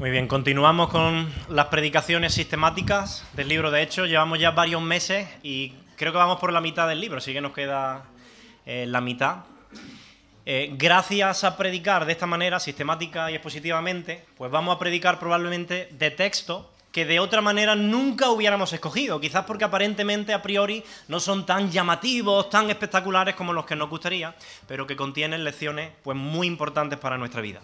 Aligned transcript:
Muy 0.00 0.10
bien, 0.10 0.28
continuamos 0.28 0.88
con 0.88 1.30
las 1.50 1.66
predicaciones 1.66 2.32
sistemáticas 2.32 3.22
del 3.34 3.48
libro 3.48 3.70
de 3.70 3.82
Hechos. 3.82 4.08
Llevamos 4.08 4.38
ya 4.38 4.50
varios 4.50 4.80
meses 4.80 5.28
y 5.42 5.74
creo 5.96 6.10
que 6.10 6.16
vamos 6.16 6.40
por 6.40 6.54
la 6.54 6.62
mitad 6.62 6.88
del 6.88 7.02
libro, 7.02 7.18
así 7.18 7.34
que 7.34 7.42
nos 7.42 7.52
queda 7.52 8.04
eh, 8.64 8.86
la 8.88 9.02
mitad. 9.02 9.44
Eh, 10.46 10.70
gracias 10.78 11.44
a 11.44 11.54
predicar 11.58 12.06
de 12.06 12.12
esta 12.12 12.24
manera, 12.24 12.58
sistemática 12.60 13.30
y 13.30 13.34
expositivamente, 13.34 14.24
pues 14.38 14.50
vamos 14.50 14.74
a 14.74 14.78
predicar 14.78 15.18
probablemente 15.18 15.90
de 15.92 16.10
texto 16.10 16.69
que 16.92 17.04
de 17.04 17.20
otra 17.20 17.40
manera 17.40 17.76
nunca 17.76 18.30
hubiéramos 18.30 18.72
escogido, 18.72 19.20
quizás 19.20 19.44
porque 19.44 19.64
aparentemente 19.64 20.32
a 20.32 20.42
priori 20.42 20.82
no 21.08 21.20
son 21.20 21.46
tan 21.46 21.70
llamativos, 21.70 22.50
tan 22.50 22.68
espectaculares 22.68 23.36
como 23.36 23.52
los 23.52 23.64
que 23.64 23.76
nos 23.76 23.88
gustaría, 23.88 24.34
pero 24.66 24.86
que 24.86 24.96
contienen 24.96 25.44
lecciones 25.44 25.92
pues 26.02 26.16
muy 26.16 26.46
importantes 26.46 26.98
para 26.98 27.16
nuestra 27.16 27.40
vida. 27.40 27.60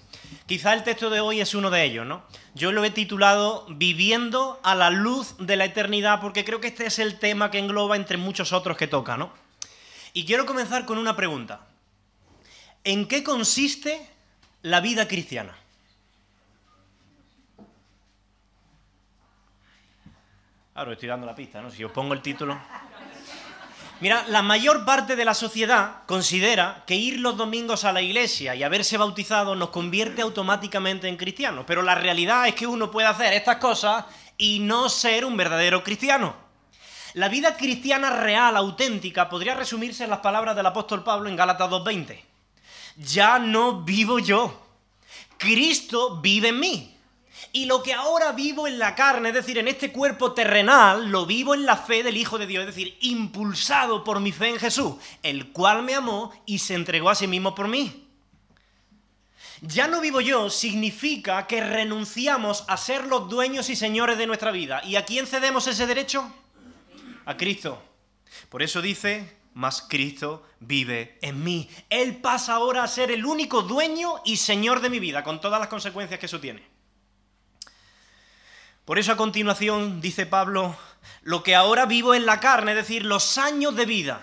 Quizás 0.47 0.75
el 0.75 0.85
texto 0.85 1.11
de 1.11 1.21
hoy 1.21 1.41
es 1.41 1.55
uno 1.55 1.71
de 1.71 1.83
ellos, 1.83 2.07
¿no? 2.07 2.23
Yo 2.55 2.73
lo 2.73 2.85
he 2.85 2.91
titulado 2.91 3.67
Viviendo 3.69 4.61
a 4.63 4.75
la 4.75 4.91
luz 4.91 5.35
de 5.39 5.57
la 5.57 5.65
eternidad 5.65 6.21
porque 6.21 6.45
creo 6.45 6.61
que 6.61 6.69
este 6.69 6.87
es 6.87 6.99
el 6.99 7.19
tema 7.19 7.51
que 7.51 7.59
engloba 7.59 7.97
entre 7.97 8.17
muchos 8.17 8.53
otros 8.53 8.77
que 8.77 8.87
toca, 8.87 9.17
¿no? 9.17 9.33
Y 10.13 10.25
quiero 10.25 10.47
comenzar 10.47 10.87
con 10.87 10.99
una 10.99 11.17
pregunta. 11.17 11.67
¿En 12.85 13.07
qué 13.07 13.25
consiste 13.25 14.09
la 14.63 14.81
vida 14.81 15.09
cristiana? 15.09 15.57
Ahora 20.77 20.93
estoy 20.93 21.09
dando 21.09 21.25
la 21.25 21.35
pista, 21.35 21.63
¿no? 21.63 21.71
Si 21.71 21.83
os 21.83 21.91
pongo 21.91 22.13
el 22.13 22.21
título. 22.21 22.61
Mira, 24.01 24.27
la 24.29 24.43
mayor 24.43 24.85
parte 24.85 25.17
de 25.17 25.25
la 25.25 25.33
sociedad 25.33 26.03
considera 26.05 26.85
que 26.87 26.97
ir 26.97 27.19
los 27.19 27.39
domingos 27.39 27.85
a 27.87 27.95
la 27.95 28.03
iglesia 28.03 28.55
y 28.55 28.63
haberse 28.63 28.99
bautizado 28.99 29.57
nos 29.57 29.71
convierte 29.71 30.21
automáticamente 30.21 31.09
en 31.09 31.17
cristianos, 31.17 31.65
pero 31.67 31.81
la 31.81 31.95
realidad 31.95 32.47
es 32.47 32.55
que 32.55 32.67
uno 32.67 32.91
puede 32.91 33.09
hacer 33.09 33.33
estas 33.33 33.57
cosas 33.57 34.05
y 34.37 34.59
no 34.59 34.91
ser 34.91 35.25
un 35.25 35.39
verdadero 35.39 35.83
cristiano. 35.83 36.37
La 37.15 37.31
vida 37.31 37.57
cristiana 37.57 38.11
real, 38.11 38.55
auténtica, 38.59 39.31
podría 39.31 39.55
resumirse 39.55 40.05
en 40.05 40.11
las 40.11 40.19
palabras 40.19 40.55
del 40.55 40.67
apóstol 40.67 41.03
Pablo 41.03 41.31
en 41.31 41.37
Gálatas 41.37 41.71
2.20. 41.71 42.21
Ya 42.99 43.39
no 43.39 43.81
vivo 43.81 44.19
yo, 44.19 44.63
Cristo 45.39 46.21
vive 46.21 46.49
en 46.49 46.61
mí. 46.61 46.96
Y 47.53 47.67
lo 47.67 47.83
que 47.83 47.95
ahora 47.95 48.33
vivo 48.33 48.67
en 48.67 48.79
la 48.79 48.95
carne, 48.95 49.29
es 49.29 49.35
decir, 49.35 49.59
en 49.59 49.69
este 49.69 49.93
cuerpo 49.93 50.33
terrenal, 50.33 51.11
lo 51.11 51.27
vivo 51.27 51.55
en 51.55 51.65
la 51.65 51.77
fe 51.77 52.03
del 52.03 52.17
Hijo 52.17 52.39
de 52.39 52.47
Dios, 52.47 52.63
es 52.63 52.75
decir, 52.75 52.97
impulsado 53.01 54.05
por 54.05 54.21
mi 54.21 54.33
fe 54.33 54.49
en 54.49 54.59
Jesús, 54.59 54.97
el 55.23 55.53
cual 55.53 55.83
me 55.83 55.95
amó 55.95 56.33
y 56.47 56.59
se 56.59 56.75
entregó 56.75 57.11
a 57.11 57.15
sí 57.15 57.27
mismo 57.27 57.55
por 57.55 57.69
mí. 57.69 58.07
Ya 59.63 59.89
no 59.89 60.01
vivo 60.01 60.21
yo 60.21 60.51
significa 60.51 61.47
que 61.47 61.63
renunciamos 61.63 62.65
a 62.69 62.77
ser 62.77 63.07
los 63.07 63.29
dueños 63.29 63.71
y 63.71 63.77
señores 63.77 64.19
de 64.19 64.27
nuestra 64.27 64.51
vida. 64.51 64.83
¿Y 64.85 64.97
a 64.97 65.05
quién 65.05 65.27
cedemos 65.27 65.67
ese 65.67 65.87
derecho? 65.87 66.31
A 67.25 67.37
Cristo. 67.37 67.83
Por 68.51 68.63
eso 68.63 68.83
dice, 68.83 69.37
más 69.55 69.81
Cristo 69.81 70.47
vive 70.61 71.19
en 71.23 71.43
mí. 71.43 71.71
Él 71.89 72.17
pasa 72.17 72.55
ahora 72.55 72.83
a 72.83 72.89
ser 72.89 73.11
el 73.11 73.25
único 73.25 73.63
dueño 73.63 74.17
y 74.25 74.37
señor 74.37 74.81
de 74.83 74.91
mi 74.91 75.01
vida, 75.01 75.25
con 75.25 75.41
todas 75.41 75.59
las 75.59 75.69
consecuencias 75.69 76.21
que 76.21 76.27
eso 76.27 76.41
tiene. 76.41 76.76
Por 78.87 79.01
eso 79.01 79.11
a 79.11 79.17
continuación 79.17 80.01
dice 80.01 80.27
Pablo, 80.27 80.77
lo 81.23 81.43
que 81.43 81.57
ahora 81.57 81.87
vivo 81.87 82.15
en 82.15 82.25
la 82.25 82.39
carne, 82.39 82.71
es 82.71 82.77
decir, 82.77 83.05
los 83.05 83.37
años 83.37 83.75
de 83.75 83.85
vida 83.85 84.21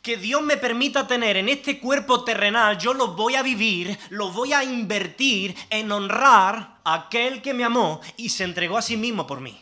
que 0.00 0.16
Dios 0.16 0.40
me 0.40 0.56
permita 0.56 1.06
tener 1.06 1.36
en 1.36 1.50
este 1.50 1.78
cuerpo 1.78 2.24
terrenal, 2.24 2.78
yo 2.78 2.94
los 2.94 3.14
voy 3.14 3.34
a 3.34 3.42
vivir, 3.42 3.98
los 4.08 4.32
voy 4.32 4.54
a 4.54 4.64
invertir 4.64 5.54
en 5.68 5.92
honrar 5.92 6.78
a 6.82 6.94
aquel 6.94 7.42
que 7.42 7.52
me 7.52 7.62
amó 7.62 8.00
y 8.16 8.30
se 8.30 8.44
entregó 8.44 8.78
a 8.78 8.82
sí 8.82 8.96
mismo 8.96 9.26
por 9.26 9.42
mí. 9.42 9.60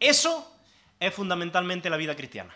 Eso 0.00 0.56
es 0.98 1.14
fundamentalmente 1.14 1.88
la 1.88 1.96
vida 1.96 2.16
cristiana. 2.16 2.52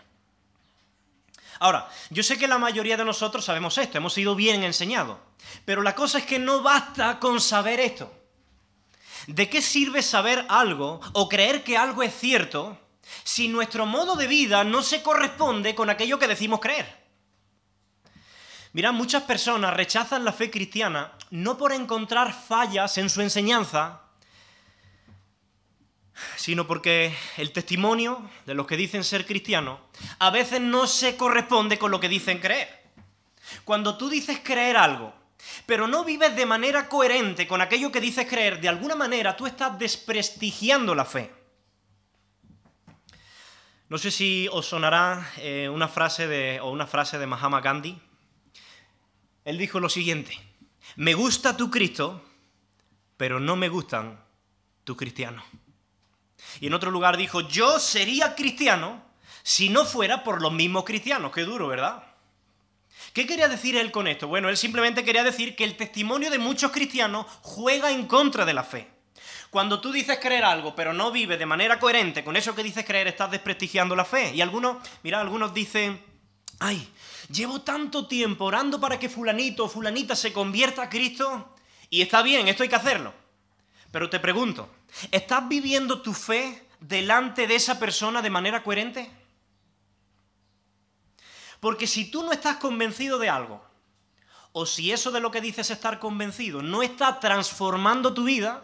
Ahora, 1.59 1.89
yo 2.09 2.23
sé 2.23 2.37
que 2.37 2.45
la 2.45 2.57
mayoría 2.57 2.97
de 2.97 3.05
nosotros 3.05 3.45
sabemos 3.45 3.77
esto, 3.77 3.99
hemos 3.99 4.13
sido 4.13 4.35
bien 4.35 4.63
enseñados, 4.63 5.17
pero 5.63 5.81
la 5.81 5.95
cosa 5.95 6.17
es 6.17 6.25
que 6.25 6.39
no 6.39 6.61
basta 6.61 7.19
con 7.19 7.39
saber 7.39 7.79
esto. 7.79 8.11
¿De 9.25 9.49
qué 9.49 9.61
sirve 9.61 10.01
saber 10.01 10.45
algo 10.49 11.01
o 11.13 11.27
creer 11.27 11.63
que 11.63 11.77
algo 11.77 12.03
es 12.03 12.13
cierto 12.13 12.79
si 13.23 13.47
nuestro 13.47 13.85
modo 13.85 14.15
de 14.15 14.27
vida 14.27 14.63
no 14.63 14.83
se 14.83 15.01
corresponde 15.01 15.73
con 15.75 15.89
aquello 15.89 16.19
que 16.19 16.27
decimos 16.27 16.59
creer? 16.59 17.07
Mirad, 18.73 18.93
muchas 18.93 19.23
personas 19.23 19.73
rechazan 19.73 20.23
la 20.23 20.33
fe 20.33 20.51
cristiana 20.51 21.13
no 21.31 21.57
por 21.57 21.73
encontrar 21.73 22.33
fallas 22.33 22.97
en 22.97 23.09
su 23.09 23.21
enseñanza, 23.21 24.01
sino 26.35 26.67
porque 26.67 27.15
el 27.37 27.51
testimonio 27.51 28.29
de 28.45 28.53
los 28.53 28.67
que 28.67 28.77
dicen 28.77 29.03
ser 29.03 29.25
cristianos 29.25 29.79
a 30.19 30.29
veces 30.29 30.61
no 30.61 30.87
se 30.87 31.17
corresponde 31.17 31.77
con 31.77 31.91
lo 31.91 31.99
que 31.99 32.09
dicen 32.09 32.39
creer. 32.39 32.85
Cuando 33.63 33.97
tú 33.97 34.09
dices 34.09 34.39
creer 34.43 34.77
algo 34.77 35.13
pero 35.65 35.87
no 35.87 36.03
vives 36.03 36.35
de 36.35 36.45
manera 36.45 36.89
coherente 36.89 37.47
con 37.47 37.61
aquello 37.61 37.91
que 37.91 38.01
dices 38.01 38.27
creer, 38.27 38.61
de 38.61 38.69
alguna 38.69 38.95
manera 38.95 39.35
tú 39.35 39.45
estás 39.47 39.77
desprestigiando 39.77 40.95
la 40.95 41.05
fe. 41.05 41.31
No 43.89 43.97
sé 43.97 44.11
si 44.11 44.49
os 44.51 44.65
sonará 44.65 45.31
eh, 45.37 45.69
una 45.69 45.87
frase 45.87 46.27
de, 46.27 46.59
o 46.59 46.71
una 46.71 46.87
frase 46.87 47.17
de 47.17 47.25
Mahatma 47.25 47.61
Gandhi. 47.61 47.97
Él 49.45 49.57
dijo 49.57 49.79
lo 49.79 49.87
siguiente, 49.87 50.37
me 50.97 51.13
gusta 51.13 51.55
tu 51.55 51.71
Cristo, 51.71 52.21
pero 53.15 53.39
no 53.39 53.55
me 53.55 53.69
gustan 53.69 54.21
tus 54.83 54.97
cristianos. 54.97 55.45
Y 56.59 56.67
en 56.67 56.73
otro 56.73 56.91
lugar 56.91 57.15
dijo, 57.15 57.41
yo 57.41 57.79
sería 57.79 58.35
cristiano 58.35 59.03
si 59.43 59.69
no 59.69 59.85
fuera 59.85 60.23
por 60.23 60.41
los 60.41 60.51
mismos 60.51 60.83
cristianos. 60.83 61.31
Qué 61.31 61.43
duro, 61.43 61.67
¿verdad? 61.67 62.03
¿Qué 63.17 63.25
quería 63.25 63.47
decir 63.47 63.75
él 63.75 63.91
con 63.91 64.05
esto? 64.05 64.27
Bueno, 64.27 64.47
él 64.47 64.57
simplemente 64.57 65.03
quería 65.03 65.23
decir 65.23 65.55
que 65.55 65.63
el 65.63 65.75
testimonio 65.75 66.29
de 66.29 66.37
muchos 66.37 66.71
cristianos 66.71 67.25
juega 67.41 67.89
en 67.89 68.05
contra 68.05 68.45
de 68.45 68.53
la 68.53 68.63
fe. 68.63 68.87
Cuando 69.49 69.81
tú 69.81 69.91
dices 69.91 70.19
creer 70.21 70.43
algo, 70.43 70.75
pero 70.75 70.93
no 70.93 71.11
vives 71.11 71.39
de 71.39 71.47
manera 71.47 71.79
coherente 71.79 72.23
con 72.23 72.35
eso 72.35 72.53
que 72.53 72.61
dices 72.61 72.85
creer, 72.85 73.07
estás 73.07 73.31
desprestigiando 73.31 73.95
la 73.95 74.05
fe. 74.05 74.35
Y 74.35 74.41
algunos, 74.41 74.87
mira, 75.01 75.19
algunos 75.19 75.51
dicen, 75.51 75.99
ay, 76.59 76.87
llevo 77.31 77.61
tanto 77.61 78.05
tiempo 78.05 78.45
orando 78.45 78.79
para 78.79 78.99
que 78.99 79.09
fulanito 79.09 79.65
o 79.65 79.67
fulanita 79.67 80.15
se 80.15 80.31
convierta 80.31 80.83
a 80.83 80.89
Cristo 80.89 81.55
y 81.89 82.03
está 82.03 82.21
bien, 82.21 82.47
esto 82.47 82.61
hay 82.61 82.69
que 82.69 82.75
hacerlo. 82.75 83.15
Pero 83.91 84.11
te 84.11 84.19
pregunto, 84.19 84.69
¿estás 85.09 85.49
viviendo 85.49 86.03
tu 86.03 86.13
fe 86.13 86.67
delante 86.81 87.47
de 87.47 87.55
esa 87.55 87.79
persona 87.79 88.21
de 88.21 88.29
manera 88.29 88.61
coherente? 88.61 89.09
Porque 91.59 91.87
si 91.87 92.09
tú 92.09 92.23
no 92.23 92.31
estás 92.31 92.57
convencido 92.57 93.17
de 93.17 93.29
algo, 93.29 93.63
o 94.51 94.65
si 94.65 94.91
eso 94.91 95.11
de 95.11 95.19
lo 95.19 95.31
que 95.31 95.41
dices 95.41 95.69
estar 95.69 95.99
convencido 95.99 96.61
no 96.61 96.81
está 96.81 97.19
transformando 97.19 98.13
tu 98.13 98.23
vida, 98.23 98.63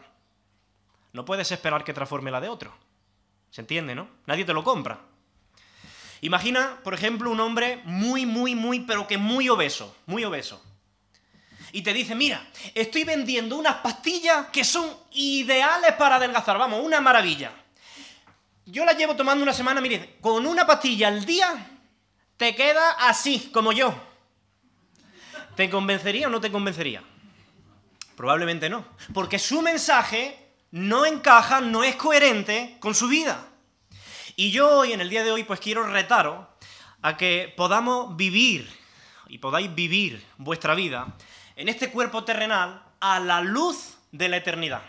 no 1.12 1.26
puedes 1.26 1.52
esperar 1.52 1.84
que 1.84 1.94
transforme 1.94 2.32
la 2.32 2.42
de 2.42 2.50
otro. 2.50 2.74
¿Se 3.52 3.62
entiende, 3.62 3.94
no? 3.94 4.08
Nadie 4.26 4.46
te 4.46 4.54
lo 4.54 4.64
compra. 4.64 5.00
Imagina, 6.22 6.80
por 6.84 6.94
ejemplo, 6.94 7.30
un 7.30 7.40
hombre 7.40 7.82
muy, 7.84 8.26
muy, 8.26 8.56
muy, 8.56 8.80
pero 8.80 9.06
que 9.06 9.18
muy 9.18 9.50
obeso, 9.50 9.96
muy 10.06 10.24
obeso. 10.24 10.64
Y 11.72 11.82
te 11.82 11.94
dice, 11.94 12.16
mira, 12.16 12.48
estoy 12.74 13.04
vendiendo 13.04 13.58
unas 13.58 13.76
pastillas 13.76 14.48
que 14.48 14.64
son 14.64 14.90
ideales 15.12 15.94
para 15.94 16.16
adelgazar, 16.16 16.58
vamos, 16.58 16.84
una 16.84 17.02
maravilla. 17.02 17.52
Yo 18.66 18.86
las 18.86 18.98
llevo 18.98 19.16
tomando 19.16 19.44
una 19.44 19.54
semana, 19.54 19.82
mire, 19.82 20.18
con 20.22 20.46
una 20.48 20.66
pastilla 20.66 21.10
al 21.10 21.26
día 21.26 21.73
te 22.44 22.56
queda 22.56 22.92
así, 23.00 23.52
como 23.54 23.72
yo. 23.72 23.96
¿Te 25.56 25.70
convencería 25.70 26.28
o 26.28 26.30
no 26.30 26.42
te 26.42 26.52
convencería? 26.52 27.02
Probablemente 28.18 28.70
no, 28.70 28.86
porque 29.14 29.40
su 29.40 29.62
mensaje 29.62 30.38
no 30.72 31.06
encaja, 31.06 31.62
no 31.62 31.86
es 31.86 31.96
coherente 31.96 32.76
con 32.82 32.96
su 32.96 33.08
vida. 33.08 33.48
Y 34.36 34.52
yo 34.52 34.80
hoy, 34.80 34.92
en 34.92 35.00
el 35.00 35.10
día 35.10 35.24
de 35.24 35.32
hoy, 35.32 35.46
pues 35.46 35.62
quiero 35.62 35.88
retaros 35.88 36.46
a 37.02 37.16
que 37.16 37.54
podamos 37.56 38.18
vivir 38.18 38.70
y 39.30 39.38
podáis 39.38 39.74
vivir 39.74 40.22
vuestra 40.36 40.76
vida 40.76 41.16
en 41.56 41.70
este 41.70 41.92
cuerpo 41.92 42.26
terrenal 42.26 42.84
a 43.00 43.22
la 43.22 43.40
luz 43.40 43.96
de 44.12 44.28
la 44.28 44.36
eternidad, 44.36 44.82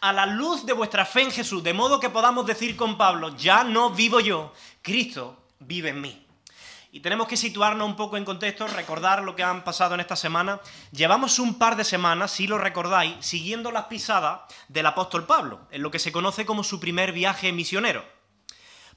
a 0.00 0.14
la 0.14 0.24
luz 0.24 0.64
de 0.64 0.72
vuestra 0.72 1.04
fe 1.04 1.24
en 1.24 1.30
Jesús, 1.30 1.62
de 1.62 1.74
modo 1.74 2.00
que 2.00 2.08
podamos 2.08 2.46
decir 2.46 2.74
con 2.74 2.96
Pablo, 2.96 3.36
ya 3.36 3.64
no 3.64 3.90
vivo 3.90 4.18
yo, 4.20 4.54
Cristo 4.80 5.42
vive 5.58 5.90
en 5.90 6.00
mí. 6.00 6.25
Y 6.92 7.00
tenemos 7.00 7.28
que 7.28 7.36
situarnos 7.36 7.86
un 7.86 7.96
poco 7.96 8.16
en 8.16 8.24
contexto, 8.24 8.66
recordar 8.66 9.22
lo 9.22 9.36
que 9.36 9.42
han 9.42 9.64
pasado 9.64 9.94
en 9.94 10.00
esta 10.00 10.16
semana. 10.16 10.60
Llevamos 10.92 11.38
un 11.38 11.58
par 11.58 11.76
de 11.76 11.84
semanas, 11.84 12.30
si 12.30 12.46
lo 12.46 12.58
recordáis, 12.58 13.14
siguiendo 13.20 13.70
las 13.70 13.84
pisadas 13.84 14.40
del 14.68 14.86
apóstol 14.86 15.26
Pablo, 15.26 15.60
en 15.70 15.82
lo 15.82 15.90
que 15.90 15.98
se 15.98 16.12
conoce 16.12 16.46
como 16.46 16.64
su 16.64 16.80
primer 16.80 17.12
viaje 17.12 17.52
misionero. 17.52 18.04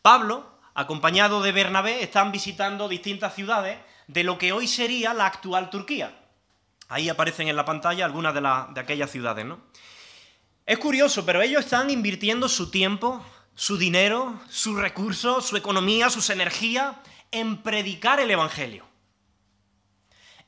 Pablo, 0.02 0.60
acompañado 0.76 1.42
de 1.42 1.52
Bernabé, 1.52 2.04
están 2.04 2.32
visitando 2.32 2.88
distintas 2.88 3.36
ciudades 3.36 3.80
de 4.08 4.24
lo 4.24 4.38
que 4.38 4.54
hoy 4.54 4.68
sería 4.68 5.14
la 5.14 5.26
actual 5.26 5.70
Turquía. 5.70 6.18
Ahí 6.88 7.10
aparecen 7.10 7.48
en 7.48 7.56
la 7.56 7.66
pantalla 7.66 8.06
algunas 8.06 8.34
de, 8.34 8.42
de 8.42 8.80
aquellas 8.80 9.12
ciudades, 9.12 9.46
¿no? 9.46 9.60
Es 10.66 10.78
curioso, 10.78 11.26
pero 11.26 11.42
ellos 11.42 11.66
están 11.66 11.90
invirtiendo 11.90 12.48
su 12.48 12.70
tiempo, 12.72 13.24
su 13.56 13.78
dinero, 13.78 14.40
sus 14.48 14.78
recursos, 14.78 15.46
su 15.46 15.58
economía, 15.58 16.10
sus 16.10 16.30
energías 16.30 16.96
en 17.32 17.62
predicar 17.62 18.20
el 18.20 18.32
Evangelio. 18.32 18.86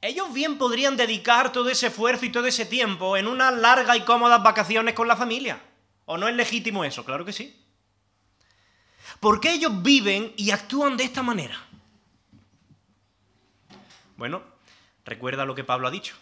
Ellos 0.01 0.33
bien 0.33 0.57
podrían 0.57 0.97
dedicar 0.97 1.51
todo 1.51 1.69
ese 1.69 1.87
esfuerzo 1.87 2.25
y 2.25 2.31
todo 2.31 2.47
ese 2.47 2.65
tiempo 2.65 3.17
en 3.17 3.27
unas 3.27 3.53
largas 3.53 3.97
y 3.97 4.01
cómodas 4.01 4.41
vacaciones 4.41 4.95
con 4.95 5.07
la 5.07 5.15
familia. 5.15 5.61
¿O 6.05 6.17
no 6.17 6.27
es 6.27 6.35
legítimo 6.35 6.83
eso? 6.83 7.05
Claro 7.05 7.23
que 7.23 7.33
sí. 7.33 7.55
¿Por 9.19 9.39
qué 9.39 9.53
ellos 9.53 9.83
viven 9.83 10.33
y 10.35 10.49
actúan 10.49 10.97
de 10.97 11.03
esta 11.03 11.21
manera? 11.21 11.63
Bueno, 14.17 14.41
recuerda 15.05 15.45
lo 15.45 15.53
que 15.53 15.63
Pablo 15.63 15.87
ha 15.87 15.91
dicho. 15.91 16.15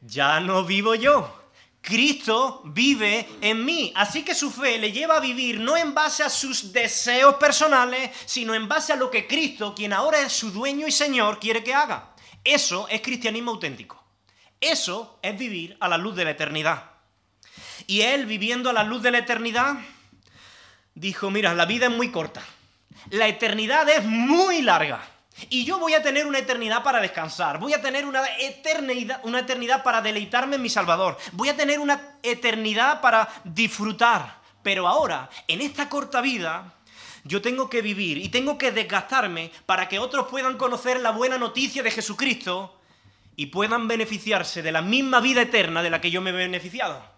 Ya 0.00 0.40
no 0.40 0.64
vivo 0.64 0.94
yo, 0.94 1.37
Cristo 1.80 2.62
vive 2.66 3.28
en 3.40 3.64
mí. 3.64 3.92
Así 3.94 4.22
que 4.22 4.34
su 4.34 4.50
fe 4.50 4.78
le 4.78 4.92
lleva 4.92 5.16
a 5.16 5.20
vivir 5.20 5.60
no 5.60 5.76
en 5.76 5.94
base 5.94 6.22
a 6.22 6.30
sus 6.30 6.72
deseos 6.72 7.36
personales, 7.36 8.10
sino 8.26 8.54
en 8.54 8.68
base 8.68 8.92
a 8.92 8.96
lo 8.96 9.10
que 9.10 9.26
Cristo, 9.26 9.74
quien 9.74 9.92
ahora 9.92 10.20
es 10.20 10.32
su 10.32 10.50
dueño 10.50 10.86
y 10.86 10.92
Señor, 10.92 11.38
quiere 11.38 11.64
que 11.64 11.74
haga. 11.74 12.14
Eso 12.44 12.88
es 12.88 13.00
cristianismo 13.00 13.52
auténtico. 13.52 14.02
Eso 14.60 15.18
es 15.22 15.38
vivir 15.38 15.76
a 15.80 15.88
la 15.88 15.98
luz 15.98 16.16
de 16.16 16.24
la 16.24 16.30
eternidad. 16.30 16.90
Y 17.86 18.02
él, 18.02 18.26
viviendo 18.26 18.70
a 18.70 18.72
la 18.72 18.84
luz 18.84 19.02
de 19.02 19.10
la 19.10 19.18
eternidad, 19.18 19.76
dijo, 20.94 21.30
mira, 21.30 21.54
la 21.54 21.64
vida 21.64 21.86
es 21.86 21.92
muy 21.92 22.10
corta. 22.10 22.42
La 23.10 23.28
eternidad 23.28 23.88
es 23.88 24.04
muy 24.04 24.62
larga. 24.62 25.00
Y 25.50 25.64
yo 25.64 25.78
voy 25.78 25.94
a 25.94 26.02
tener 26.02 26.26
una 26.26 26.38
eternidad 26.38 26.82
para 26.82 27.00
descansar, 27.00 27.58
voy 27.58 27.72
a 27.72 27.80
tener 27.80 28.04
una 28.06 28.22
eternidad, 28.38 29.20
una 29.24 29.40
eternidad 29.40 29.82
para 29.82 30.00
deleitarme 30.00 30.56
en 30.56 30.62
mi 30.62 30.68
Salvador, 30.68 31.16
voy 31.32 31.48
a 31.48 31.56
tener 31.56 31.78
una 31.78 32.18
eternidad 32.22 33.00
para 33.00 33.28
disfrutar. 33.44 34.38
Pero 34.62 34.88
ahora, 34.88 35.30
en 35.46 35.60
esta 35.60 35.88
corta 35.88 36.20
vida, 36.20 36.74
yo 37.24 37.40
tengo 37.40 37.70
que 37.70 37.82
vivir 37.82 38.18
y 38.18 38.28
tengo 38.28 38.58
que 38.58 38.72
desgastarme 38.72 39.52
para 39.66 39.88
que 39.88 39.98
otros 39.98 40.28
puedan 40.28 40.56
conocer 40.56 41.00
la 41.00 41.10
buena 41.10 41.38
noticia 41.38 41.82
de 41.82 41.90
Jesucristo 41.90 42.78
y 43.36 43.46
puedan 43.46 43.86
beneficiarse 43.86 44.62
de 44.62 44.72
la 44.72 44.82
misma 44.82 45.20
vida 45.20 45.42
eterna 45.42 45.82
de 45.82 45.90
la 45.90 46.00
que 46.00 46.10
yo 46.10 46.20
me 46.20 46.30
he 46.30 46.32
beneficiado. 46.32 47.17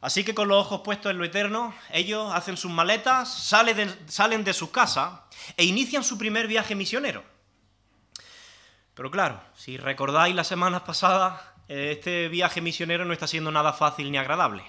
Así 0.00 0.24
que 0.24 0.34
con 0.34 0.48
los 0.48 0.64
ojos 0.64 0.82
puestos 0.82 1.10
en 1.10 1.18
lo 1.18 1.24
eterno, 1.24 1.74
ellos 1.90 2.32
hacen 2.32 2.56
sus 2.56 2.70
maletas, 2.70 3.32
salen 3.32 3.76
de, 3.76 4.10
salen 4.10 4.44
de 4.44 4.52
su 4.52 4.70
casa 4.70 5.24
e 5.56 5.64
inician 5.64 6.04
su 6.04 6.16
primer 6.18 6.46
viaje 6.46 6.74
misionero. 6.76 7.24
Pero 8.94 9.10
claro, 9.10 9.40
si 9.56 9.76
recordáis 9.76 10.34
las 10.34 10.46
semanas 10.46 10.82
pasadas, 10.82 11.40
este 11.66 12.28
viaje 12.28 12.60
misionero 12.60 13.04
no 13.04 13.12
está 13.12 13.26
siendo 13.26 13.50
nada 13.50 13.72
fácil 13.72 14.10
ni 14.10 14.18
agradable. 14.18 14.64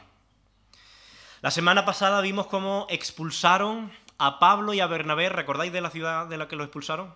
La 1.41 1.51
semana 1.51 1.85
pasada 1.85 2.21
vimos 2.21 2.47
cómo 2.47 2.87
expulsaron 2.89 3.91
a 4.17 4.39
Pablo 4.39 4.73
y 4.73 4.81
a 4.81 4.87
Bernabé, 4.87 5.29
¿recordáis 5.29 5.71
de 5.71 5.81
la 5.81 5.89
ciudad 5.89 6.27
de 6.27 6.37
la 6.37 6.47
que 6.47 6.55
lo 6.55 6.63
expulsaron? 6.63 7.15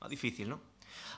Más 0.00 0.10
difícil, 0.10 0.48
¿no? 0.48 0.60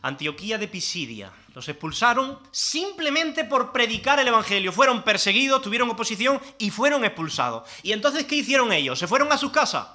Antioquía 0.02 0.58
de 0.58 0.68
Pisidia. 0.68 1.32
Los 1.54 1.68
expulsaron 1.68 2.38
simplemente 2.50 3.44
por 3.44 3.72
predicar 3.72 4.20
el 4.20 4.28
Evangelio. 4.28 4.72
Fueron 4.72 5.02
perseguidos, 5.02 5.62
tuvieron 5.62 5.90
oposición 5.90 6.40
y 6.58 6.70
fueron 6.70 7.04
expulsados. 7.04 7.68
¿Y 7.82 7.92
entonces 7.92 8.24
qué 8.24 8.36
hicieron 8.36 8.72
ellos? 8.72 8.98
¿Se 8.98 9.06
fueron 9.06 9.32
a 9.32 9.38
sus 9.38 9.50
casas? 9.50 9.86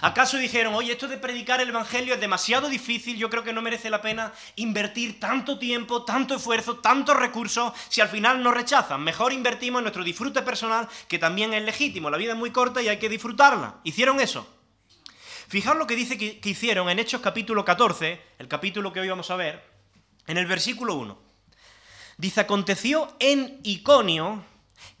¿Acaso 0.00 0.38
dijeron, 0.38 0.74
oye, 0.74 0.92
esto 0.92 1.08
de 1.08 1.18
predicar 1.18 1.60
el 1.60 1.68
Evangelio 1.68 2.14
es 2.14 2.20
demasiado 2.20 2.68
difícil, 2.68 3.16
yo 3.16 3.28
creo 3.30 3.44
que 3.44 3.52
no 3.52 3.62
merece 3.62 3.90
la 3.90 4.00
pena 4.00 4.32
invertir 4.56 5.20
tanto 5.20 5.58
tiempo, 5.58 6.04
tanto 6.04 6.34
esfuerzo, 6.34 6.78
tantos 6.78 7.16
recursos, 7.16 7.72
si 7.88 8.00
al 8.00 8.08
final 8.08 8.42
nos 8.42 8.54
rechazan? 8.54 9.02
Mejor 9.02 9.32
invertimos 9.32 9.80
en 9.80 9.84
nuestro 9.84 10.02
disfrute 10.02 10.42
personal, 10.42 10.88
que 11.06 11.18
también 11.18 11.52
es 11.52 11.62
legítimo, 11.62 12.10
la 12.10 12.16
vida 12.16 12.32
es 12.32 12.38
muy 12.38 12.50
corta 12.50 12.82
y 12.82 12.88
hay 12.88 12.98
que 12.98 13.08
disfrutarla. 13.08 13.76
¿Hicieron 13.84 14.20
eso? 14.20 14.48
Fijaos 15.54 15.76
lo 15.76 15.86
que 15.86 15.94
dice 15.94 16.18
que, 16.18 16.50
hicieron 16.50 16.90
en 16.90 16.98
Hechos 16.98 17.20
capítulo 17.20 17.64
14, 17.64 18.20
el 18.40 18.48
capítulo 18.48 18.92
que 18.92 18.98
hoy 18.98 19.08
vamos 19.08 19.30
a 19.30 19.36
ver, 19.36 19.62
en 20.26 20.36
el 20.36 20.46
versículo 20.46 20.96
1. 20.96 21.16
Dice, 22.16 22.40
aconteció 22.40 23.14
en 23.20 23.60
Iconio 23.62 24.44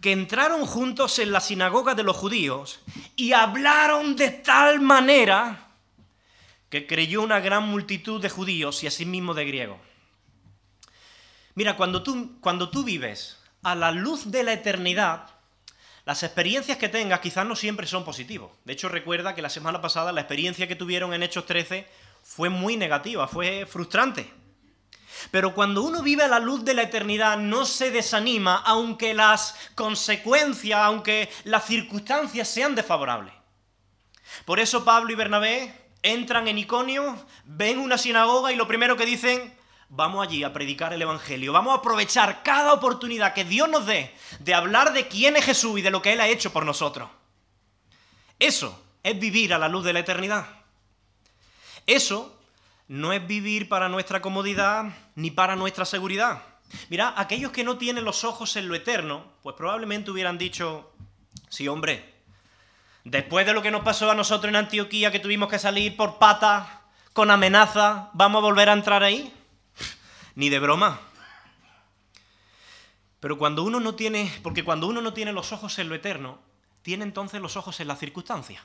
que 0.00 0.12
entraron 0.12 0.64
juntos 0.64 1.18
en 1.18 1.32
la 1.32 1.40
sinagoga 1.40 1.96
de 1.96 2.04
los 2.04 2.16
judíos 2.16 2.78
y 3.16 3.32
hablaron 3.32 4.14
de 4.14 4.30
tal 4.30 4.80
manera 4.80 5.72
que 6.68 6.86
creyó 6.86 7.22
una 7.22 7.40
gran 7.40 7.64
multitud 7.64 8.22
de 8.22 8.30
judíos 8.30 8.84
y 8.84 8.86
asimismo 8.86 9.34
de 9.34 9.46
griegos. 9.46 9.78
Mira, 11.56 11.76
cuando 11.76 12.04
tú, 12.04 12.38
cuando 12.38 12.70
tú 12.70 12.84
vives 12.84 13.40
a 13.64 13.74
la 13.74 13.90
luz 13.90 14.30
de 14.30 14.44
la 14.44 14.52
eternidad, 14.52 15.33
las 16.04 16.22
experiencias 16.22 16.76
que 16.76 16.88
tengas 16.88 17.20
quizás 17.20 17.46
no 17.46 17.56
siempre 17.56 17.86
son 17.86 18.04
positivas. 18.04 18.50
De 18.64 18.74
hecho, 18.74 18.88
recuerda 18.88 19.34
que 19.34 19.42
la 19.42 19.48
semana 19.48 19.80
pasada 19.80 20.12
la 20.12 20.20
experiencia 20.20 20.68
que 20.68 20.76
tuvieron 20.76 21.14
en 21.14 21.22
Hechos 21.22 21.46
13 21.46 21.86
fue 22.22 22.50
muy 22.50 22.76
negativa, 22.76 23.26
fue 23.26 23.66
frustrante. 23.66 24.30
Pero 25.30 25.54
cuando 25.54 25.82
uno 25.82 26.02
vive 26.02 26.24
a 26.24 26.28
la 26.28 26.40
luz 26.40 26.64
de 26.64 26.74
la 26.74 26.82
eternidad 26.82 27.38
no 27.38 27.64
se 27.64 27.90
desanima 27.90 28.56
aunque 28.56 29.14
las 29.14 29.54
consecuencias, 29.74 30.80
aunque 30.80 31.30
las 31.44 31.64
circunstancias 31.64 32.48
sean 32.48 32.74
desfavorables. 32.74 33.32
Por 34.44 34.60
eso 34.60 34.84
Pablo 34.84 35.12
y 35.12 35.16
Bernabé 35.16 35.74
entran 36.02 36.48
en 36.48 36.58
Iconio, 36.58 37.16
ven 37.44 37.78
una 37.78 37.96
sinagoga 37.96 38.52
y 38.52 38.56
lo 38.56 38.68
primero 38.68 38.96
que 38.96 39.06
dicen, 39.06 39.54
vamos 39.96 40.26
allí 40.26 40.42
a 40.42 40.52
predicar 40.52 40.92
el 40.92 41.02
Evangelio, 41.02 41.52
vamos 41.52 41.72
a 41.72 41.78
aprovechar 41.78 42.42
cada 42.42 42.72
oportunidad 42.72 43.32
que 43.32 43.44
Dios 43.44 43.68
nos 43.68 43.86
dé 43.86 44.12
de 44.40 44.54
hablar 44.54 44.92
de 44.92 45.06
quién 45.06 45.36
es 45.36 45.44
Jesús 45.44 45.78
y 45.78 45.82
de 45.82 45.90
lo 45.90 46.02
que 46.02 46.12
Él 46.12 46.20
ha 46.20 46.28
hecho 46.28 46.52
por 46.52 46.66
nosotros. 46.66 47.08
Eso 48.38 48.82
es 49.02 49.18
vivir 49.18 49.54
a 49.54 49.58
la 49.58 49.68
luz 49.68 49.84
de 49.84 49.92
la 49.92 50.00
eternidad. 50.00 50.46
Eso 51.86 52.36
no 52.88 53.12
es 53.12 53.24
vivir 53.24 53.68
para 53.68 53.88
nuestra 53.88 54.20
comodidad 54.20 54.86
ni 55.14 55.30
para 55.30 55.54
nuestra 55.54 55.84
seguridad. 55.84 56.42
Mira, 56.88 57.14
aquellos 57.16 57.52
que 57.52 57.62
no 57.62 57.78
tienen 57.78 58.04
los 58.04 58.24
ojos 58.24 58.56
en 58.56 58.66
lo 58.66 58.74
eterno, 58.74 59.24
pues 59.42 59.54
probablemente 59.54 60.10
hubieran 60.10 60.38
dicho, 60.38 60.92
sí, 61.48 61.68
hombre, 61.68 62.14
después 63.04 63.46
de 63.46 63.52
lo 63.52 63.62
que 63.62 63.70
nos 63.70 63.84
pasó 63.84 64.10
a 64.10 64.14
nosotros 64.14 64.48
en 64.48 64.56
Antioquía, 64.56 65.12
que 65.12 65.20
tuvimos 65.20 65.48
que 65.48 65.60
salir 65.60 65.96
por 65.96 66.18
patas, 66.18 66.66
con 67.12 67.30
amenaza, 67.30 68.10
¿vamos 68.12 68.40
a 68.40 68.46
volver 68.46 68.68
a 68.68 68.72
entrar 68.72 69.04
ahí? 69.04 69.32
Ni 70.34 70.48
de 70.48 70.58
broma. 70.58 71.00
Pero 73.20 73.38
cuando 73.38 73.62
uno 73.62 73.80
no 73.80 73.94
tiene, 73.94 74.32
porque 74.42 74.64
cuando 74.64 74.86
uno 74.86 75.00
no 75.00 75.14
tiene 75.14 75.32
los 75.32 75.52
ojos 75.52 75.78
en 75.78 75.88
lo 75.88 75.94
eterno, 75.94 76.38
tiene 76.82 77.04
entonces 77.04 77.40
los 77.40 77.56
ojos 77.56 77.80
en 77.80 77.88
las 77.88 77.98
circunstancias. 77.98 78.62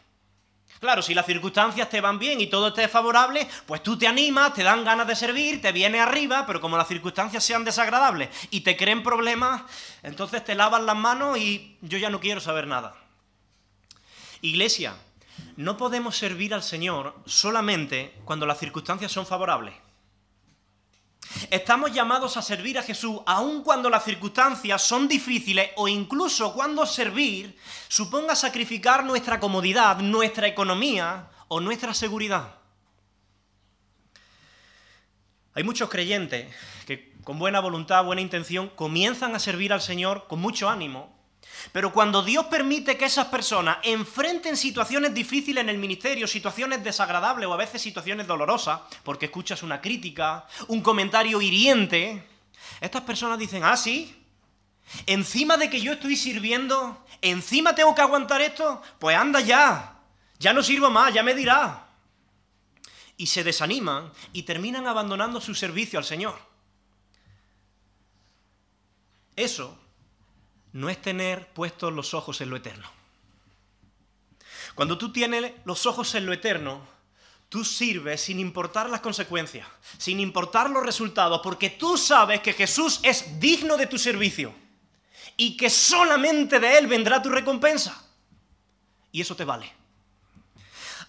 Claro, 0.79 1.01
si 1.01 1.13
las 1.13 1.25
circunstancias 1.25 1.89
te 1.89 1.99
van 1.99 2.19
bien 2.19 2.39
y 2.39 2.47
todo 2.47 2.71
te 2.71 2.83
es 2.83 2.91
favorable, 2.91 3.47
pues 3.65 3.83
tú 3.83 3.97
te 3.97 4.07
animas, 4.07 4.53
te 4.53 4.63
dan 4.63 4.85
ganas 4.85 5.07
de 5.07 5.15
servir, 5.15 5.61
te 5.61 5.73
viene 5.73 5.99
arriba, 5.99 6.45
pero 6.45 6.61
como 6.61 6.77
las 6.77 6.87
circunstancias 6.87 7.43
sean 7.43 7.65
desagradables 7.65 8.29
y 8.49 8.61
te 8.61 8.77
creen 8.77 9.03
problemas, 9.03 9.63
entonces 10.03 10.43
te 10.43 10.55
lavas 10.55 10.81
las 10.83 10.95
manos 10.95 11.37
y 11.37 11.77
yo 11.81 11.97
ya 11.97 12.09
no 12.09 12.21
quiero 12.21 12.39
saber 12.39 12.67
nada. 12.67 12.95
Iglesia, 14.41 14.95
no 15.57 15.75
podemos 15.75 16.15
servir 16.15 16.53
al 16.53 16.63
Señor 16.63 17.13
solamente 17.25 18.15
cuando 18.23 18.45
las 18.45 18.59
circunstancias 18.59 19.11
son 19.11 19.25
favorables. 19.25 19.73
Estamos 21.51 21.93
llamados 21.93 22.37
a 22.37 22.41
servir 22.41 22.77
a 22.79 22.83
Jesús 22.83 23.19
aun 23.25 23.63
cuando 23.63 23.89
las 23.89 24.03
circunstancias 24.03 24.81
son 24.81 25.07
difíciles 25.07 25.71
o 25.75 25.87
incluso 25.87 26.53
cuando 26.53 26.85
servir 26.85 27.57
suponga 27.87 28.35
sacrificar 28.35 29.03
nuestra 29.03 29.39
comodidad, 29.39 29.99
nuestra 29.99 30.47
economía 30.47 31.27
o 31.47 31.59
nuestra 31.59 31.93
seguridad. 31.93 32.55
Hay 35.53 35.63
muchos 35.63 35.89
creyentes 35.89 36.53
que 36.85 37.13
con 37.23 37.37
buena 37.37 37.59
voluntad, 37.59 38.03
buena 38.05 38.21
intención, 38.21 38.69
comienzan 38.69 39.35
a 39.35 39.39
servir 39.39 39.73
al 39.73 39.81
Señor 39.81 40.25
con 40.27 40.39
mucho 40.39 40.69
ánimo, 40.69 41.18
pero 41.71 41.91
cuando 41.91 42.23
Dios 42.23 42.45
permite 42.45 42.97
que 42.97 43.05
esas 43.05 43.27
personas 43.27 43.77
enfrenten 43.83 44.57
situaciones 44.57 45.13
difíciles 45.13 45.61
en 45.61 45.69
el 45.69 45.77
ministerio, 45.77 46.27
situaciones 46.27 46.83
desagradables 46.83 47.47
o 47.47 47.53
a 47.53 47.57
veces 47.57 47.81
situaciones 47.81 48.27
dolorosas, 48.27 48.81
porque 49.03 49.25
escuchas 49.25 49.61
una 49.63 49.81
crítica, 49.81 50.47
un 50.67 50.81
comentario 50.81 51.41
hiriente, 51.41 52.27
estas 52.81 53.01
personas 53.01 53.37
dicen, 53.37 53.63
ah, 53.63 53.77
sí, 53.77 54.15
encima 55.05 55.57
de 55.57 55.69
que 55.69 55.81
yo 55.81 55.93
estoy 55.93 56.15
sirviendo, 56.15 57.05
encima 57.21 57.75
tengo 57.75 57.93
que 57.93 58.01
aguantar 58.01 58.41
esto, 58.41 58.81
pues 58.97 59.17
anda 59.17 59.39
ya, 59.41 59.99
ya 60.39 60.53
no 60.53 60.63
sirvo 60.63 60.89
más, 60.89 61.13
ya 61.13 61.23
me 61.23 61.35
dirá. 61.35 61.87
Y 63.17 63.27
se 63.27 63.43
desaniman 63.43 64.11
y 64.31 64.43
terminan 64.43 64.87
abandonando 64.87 65.41
su 65.41 65.53
servicio 65.53 65.99
al 65.99 66.05
Señor. 66.05 66.39
Eso 69.35 69.77
no 70.73 70.89
es 70.89 71.01
tener 71.01 71.47
puestos 71.49 71.93
los 71.93 72.13
ojos 72.13 72.41
en 72.41 72.49
lo 72.49 72.55
eterno. 72.55 72.89
Cuando 74.75 74.97
tú 74.97 75.11
tienes 75.11 75.51
los 75.65 75.85
ojos 75.85 76.15
en 76.15 76.25
lo 76.25 76.33
eterno, 76.33 76.81
tú 77.49 77.65
sirves 77.65 78.21
sin 78.21 78.39
importar 78.39 78.89
las 78.89 79.01
consecuencias, 79.01 79.67
sin 79.97 80.19
importar 80.19 80.69
los 80.69 80.85
resultados, 80.85 81.41
porque 81.43 81.69
tú 81.69 81.97
sabes 81.97 82.41
que 82.41 82.53
Jesús 82.53 82.99
es 83.03 83.39
digno 83.39 83.77
de 83.77 83.87
tu 83.87 83.97
servicio. 83.97 84.53
y 85.41 85.55
que 85.55 85.69
solamente 85.69 86.59
de 86.59 86.77
Él 86.77 86.87
vendrá 86.87 87.21
tu 87.21 87.29
recompensa. 87.29 88.03
Y 89.09 89.21
eso 89.21 89.37
te 89.37 89.45
vale. 89.45 89.71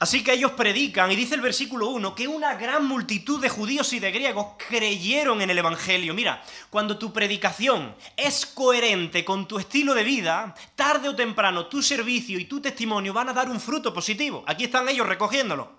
Así 0.01 0.25
que 0.25 0.33
ellos 0.33 0.53
predican, 0.53 1.13
y 1.13 1.15
dice 1.15 1.35
el 1.35 1.43
versículo 1.43 1.91
1, 1.91 2.15
que 2.15 2.27
una 2.27 2.55
gran 2.55 2.87
multitud 2.87 3.39
de 3.39 3.51
judíos 3.51 3.93
y 3.93 3.99
de 3.99 4.11
griegos 4.11 4.47
creyeron 4.67 5.43
en 5.43 5.51
el 5.51 5.59
Evangelio. 5.59 6.15
Mira, 6.15 6.43
cuando 6.71 6.97
tu 6.97 7.13
predicación 7.13 7.95
es 8.17 8.47
coherente 8.47 9.27
con 9.27 9.47
tu 9.47 9.59
estilo 9.59 9.93
de 9.93 10.03
vida, 10.03 10.55
tarde 10.75 11.11
o 11.11 11.15
temprano 11.15 11.67
tu 11.67 11.83
servicio 11.83 12.39
y 12.39 12.47
tu 12.47 12.63
testimonio 12.63 13.13
van 13.13 13.29
a 13.29 13.35
dar 13.35 13.51
un 13.51 13.61
fruto 13.61 13.93
positivo. 13.93 14.43
Aquí 14.47 14.65
están 14.65 14.89
ellos 14.89 15.07
recogiéndolo. 15.07 15.71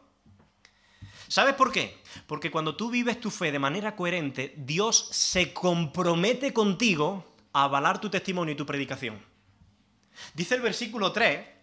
¿Sabes 1.28 1.56
por 1.56 1.72
qué? 1.72 1.98
Porque 2.28 2.52
cuando 2.52 2.76
tú 2.76 2.92
vives 2.92 3.20
tu 3.20 3.32
fe 3.32 3.52
de 3.52 3.58
manera 3.58 3.96
coherente, 3.96 4.54
Dios 4.56 5.08
se 5.10 5.52
compromete 5.52 6.54
contigo 6.54 7.26
a 7.54 7.64
avalar 7.64 8.00
tu 8.00 8.08
testimonio 8.08 8.54
y 8.54 8.58
tu 8.58 8.68
predicación. 8.68 9.20
Dice 10.36 10.54
el 10.54 10.62
versículo 10.62 11.12
3 11.12 11.61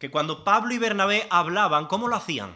que 0.00 0.10
cuando 0.10 0.44
Pablo 0.44 0.72
y 0.72 0.78
Bernabé 0.78 1.26
hablaban, 1.30 1.86
¿cómo 1.86 2.08
lo 2.08 2.16
hacían? 2.16 2.54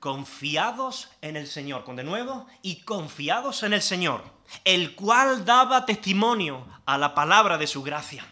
Confiados 0.00 1.10
en 1.20 1.36
el 1.36 1.46
Señor, 1.46 1.84
con 1.84 1.94
de 1.94 2.04
nuevo, 2.04 2.46
y 2.62 2.80
confiados 2.80 3.62
en 3.62 3.74
el 3.74 3.82
Señor, 3.82 4.24
el 4.64 4.94
cual 4.94 5.44
daba 5.44 5.84
testimonio 5.84 6.66
a 6.86 6.96
la 6.96 7.14
palabra 7.14 7.58
de 7.58 7.66
su 7.66 7.82
gracia. 7.82 8.26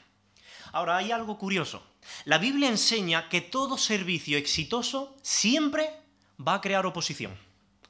Ahora, 0.72 0.96
hay 0.96 1.12
algo 1.12 1.36
curioso. 1.36 1.82
La 2.24 2.38
Biblia 2.38 2.70
enseña 2.70 3.28
que 3.28 3.42
todo 3.42 3.76
servicio 3.76 4.38
exitoso 4.38 5.14
siempre 5.20 5.92
va 6.44 6.54
a 6.54 6.60
crear 6.62 6.86
oposición, 6.86 7.36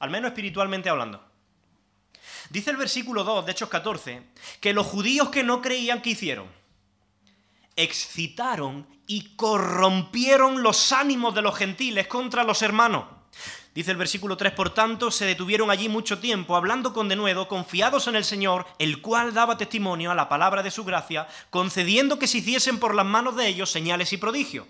al 0.00 0.10
menos 0.10 0.30
espiritualmente 0.30 0.90
hablando. 0.90 1.24
Dice 2.50 2.70
el 2.70 2.76
versículo 2.76 3.22
2 3.22 3.46
de 3.46 3.52
Hechos 3.52 3.68
14 3.68 4.24
que 4.60 4.74
los 4.74 4.88
judíos 4.88 5.28
que 5.28 5.44
no 5.44 5.62
creían 5.62 6.02
que 6.02 6.10
hicieron, 6.10 6.59
excitaron 7.82 8.86
y 9.06 9.34
corrompieron 9.36 10.62
los 10.62 10.92
ánimos 10.92 11.34
de 11.34 11.42
los 11.42 11.56
gentiles 11.56 12.06
contra 12.06 12.44
los 12.44 12.62
hermanos. 12.62 13.04
Dice 13.74 13.92
el 13.92 13.96
versículo 13.96 14.36
3, 14.36 14.52
por 14.52 14.70
tanto, 14.70 15.12
se 15.12 15.26
detuvieron 15.26 15.70
allí 15.70 15.88
mucho 15.88 16.18
tiempo, 16.18 16.56
hablando 16.56 16.92
con 16.92 17.08
denuedo, 17.08 17.46
confiados 17.46 18.08
en 18.08 18.16
el 18.16 18.24
Señor, 18.24 18.66
el 18.80 19.00
cual 19.00 19.32
daba 19.32 19.56
testimonio 19.56 20.10
a 20.10 20.16
la 20.16 20.28
palabra 20.28 20.64
de 20.64 20.72
su 20.72 20.84
gracia, 20.84 21.28
concediendo 21.50 22.18
que 22.18 22.26
se 22.26 22.38
hiciesen 22.38 22.80
por 22.80 22.96
las 22.96 23.06
manos 23.06 23.36
de 23.36 23.46
ellos 23.46 23.70
señales 23.70 24.12
y 24.12 24.16
prodigios. 24.16 24.66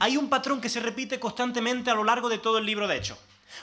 Hay 0.00 0.18
un 0.18 0.28
patrón 0.28 0.60
que 0.60 0.68
se 0.68 0.80
repite 0.80 1.18
constantemente 1.18 1.90
a 1.90 1.94
lo 1.94 2.04
largo 2.04 2.28
de 2.28 2.38
todo 2.38 2.58
el 2.58 2.66
libro 2.66 2.86
de 2.86 2.98
Hechos. 2.98 3.18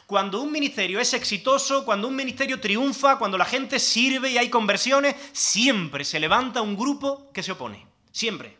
Cuando 0.07 0.41
un 0.41 0.51
ministerio 0.51 0.99
es 0.99 1.13
exitoso, 1.13 1.85
cuando 1.85 2.07
un 2.07 2.15
ministerio 2.15 2.59
triunfa, 2.59 3.17
cuando 3.17 3.37
la 3.37 3.45
gente 3.45 3.79
sirve 3.79 4.31
y 4.31 4.37
hay 4.37 4.49
conversiones, 4.49 5.15
siempre 5.33 6.03
se 6.03 6.19
levanta 6.19 6.61
un 6.61 6.75
grupo 6.75 7.31
que 7.31 7.43
se 7.43 7.51
opone. 7.51 7.85
Siempre. 8.11 8.58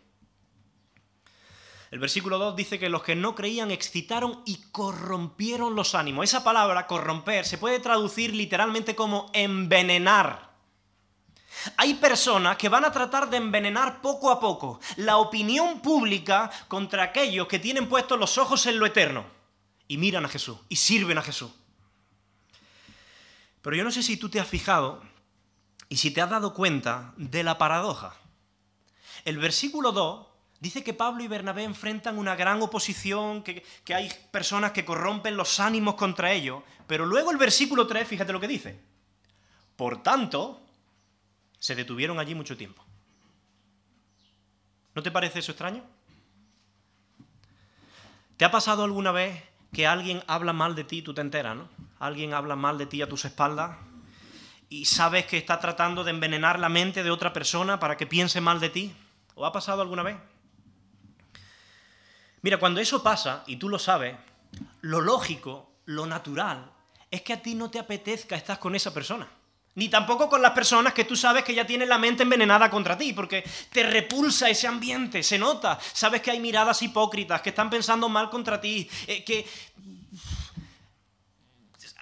El 1.91 1.99
versículo 1.99 2.37
2 2.37 2.55
dice 2.55 2.77
que 2.77 2.89
los 2.89 3.01
que 3.01 3.15
no 3.15 3.33
creían 3.33 3.71
excitaron 3.71 4.43
y 4.45 4.57
corrompieron 4.71 5.75
los 5.75 5.95
ánimos. 5.95 6.25
Esa 6.25 6.43
palabra, 6.43 6.85
corromper, 6.85 7.45
se 7.45 7.57
puede 7.57 7.79
traducir 7.79 8.35
literalmente 8.35 8.95
como 8.95 9.31
envenenar. 9.33 10.49
Hay 11.77 11.95
personas 11.95 12.57
que 12.57 12.69
van 12.69 12.85
a 12.85 12.91
tratar 12.91 13.29
de 13.29 13.37
envenenar 13.37 14.01
poco 14.01 14.29
a 14.29 14.39
poco 14.39 14.79
la 14.97 15.17
opinión 15.17 15.81
pública 15.81 16.49
contra 16.67 17.03
aquellos 17.03 17.47
que 17.47 17.59
tienen 17.59 17.89
puestos 17.89 18.19
los 18.19 18.37
ojos 18.37 18.65
en 18.67 18.79
lo 18.79 18.85
eterno 18.85 19.25
y 19.87 19.97
miran 19.97 20.25
a 20.25 20.29
Jesús 20.29 20.57
y 20.69 20.75
sirven 20.75 21.17
a 21.17 21.23
Jesús. 21.23 21.51
Pero 23.61 23.75
yo 23.75 23.83
no 23.83 23.91
sé 23.91 24.03
si 24.03 24.15
tú 24.15 24.29
te 24.29 24.39
has 24.39 24.47
fijado 24.47 25.01
y 25.89 25.97
si 25.97 26.11
te 26.11 26.21
has 26.21 26.29
dado 26.29 26.53
cuenta 26.53 27.13
de 27.17 27.43
la 27.43 27.57
paradoja. 27.57 28.15
El 29.25 29.37
versículo 29.37 29.91
2 29.91 30.28
Dice 30.59 30.83
que 30.83 30.93
Pablo 30.93 31.23
y 31.23 31.27
Bernabé 31.27 31.63
enfrentan 31.63 32.17
una 32.17 32.35
gran 32.35 32.61
oposición, 32.61 33.43
que, 33.43 33.63
hay 33.93 34.11
personas 34.31 34.73
que 34.73 34.83
corrompen 34.83 35.37
los 35.37 35.59
ánimos 35.59 35.95
contra 35.95 36.33
ellos, 36.33 36.63
pero 36.85 37.05
luego 37.05 37.31
el 37.31 37.37
versículo 37.37 37.87
3, 37.87 38.07
fíjate 38.07 38.33
lo 38.33 38.41
que 38.41 38.47
dice. 38.47 38.79
Por 39.77 40.03
tanto, 40.03 40.61
se 41.57 41.75
detuvieron 41.75 42.19
allí 42.19 42.35
mucho 42.35 42.57
tiempo. 42.57 42.83
¿No 44.95 45.01
te 45.01 45.11
parece 45.11 45.39
eso 45.39 45.53
extraño? 45.53 45.83
¿Te 48.35 48.43
ha 48.43 48.51
pasado 48.51 48.83
alguna 48.83 49.11
vez 49.11 49.41
que 49.71 49.87
alguien 49.87 50.23
habla 50.27 50.51
mal 50.51 50.75
de 50.75 50.83
ti, 50.83 51.01
tú 51.01 51.13
te 51.13 51.21
enteras, 51.21 51.55
¿no? 51.55 51.69
Alguien 51.99 52.33
habla 52.33 52.55
mal 52.57 52.77
de 52.77 52.85
ti 52.85 53.01
a 53.01 53.07
tus 53.07 53.23
espaldas 53.23 53.77
y 54.69 54.85
sabes 54.85 55.25
que 55.25 55.37
está 55.37 55.59
tratando 55.59 56.03
de 56.03 56.11
envenenar 56.11 56.59
la 56.59 56.69
mente 56.69 57.03
de 57.03 57.11
otra 57.11 57.33
persona 57.33 57.79
para 57.79 57.97
que 57.97 58.07
piense 58.07 58.41
mal 58.41 58.59
de 58.59 58.69
ti. 58.69 58.95
¿O 59.35 59.45
ha 59.45 59.51
pasado 59.51 59.81
alguna 59.81 60.03
vez? 60.03 60.17
Mira, 62.41 62.57
cuando 62.57 62.79
eso 62.79 63.03
pasa, 63.03 63.43
y 63.47 63.57
tú 63.57 63.69
lo 63.69 63.79
sabes, 63.79 64.15
lo 64.81 65.01
lógico, 65.01 65.71
lo 65.85 66.05
natural, 66.05 66.71
es 67.11 67.21
que 67.21 67.33
a 67.33 67.41
ti 67.41 67.55
no 67.55 67.69
te 67.69 67.79
apetezca 67.79 68.35
estar 68.35 68.59
con 68.59 68.75
esa 68.75 68.93
persona. 68.93 69.27
Ni 69.75 69.87
tampoco 69.87 70.27
con 70.27 70.41
las 70.41 70.51
personas 70.51 70.93
que 70.93 71.05
tú 71.05 71.15
sabes 71.15 71.43
que 71.43 71.53
ya 71.53 71.65
tienen 71.65 71.89
la 71.89 71.97
mente 71.97 72.23
envenenada 72.23 72.69
contra 72.69 72.97
ti, 72.97 73.13
porque 73.13 73.43
te 73.71 73.83
repulsa 73.83 74.49
ese 74.49 74.67
ambiente, 74.67 75.23
se 75.23 75.37
nota. 75.37 75.79
Sabes 75.93 76.21
que 76.21 76.31
hay 76.31 76.39
miradas 76.39 76.81
hipócritas, 76.81 77.41
que 77.41 77.49
están 77.49 77.69
pensando 77.69 78.09
mal 78.09 78.29
contra 78.29 78.59
ti, 78.59 78.89
eh, 79.07 79.23
que 79.23 79.45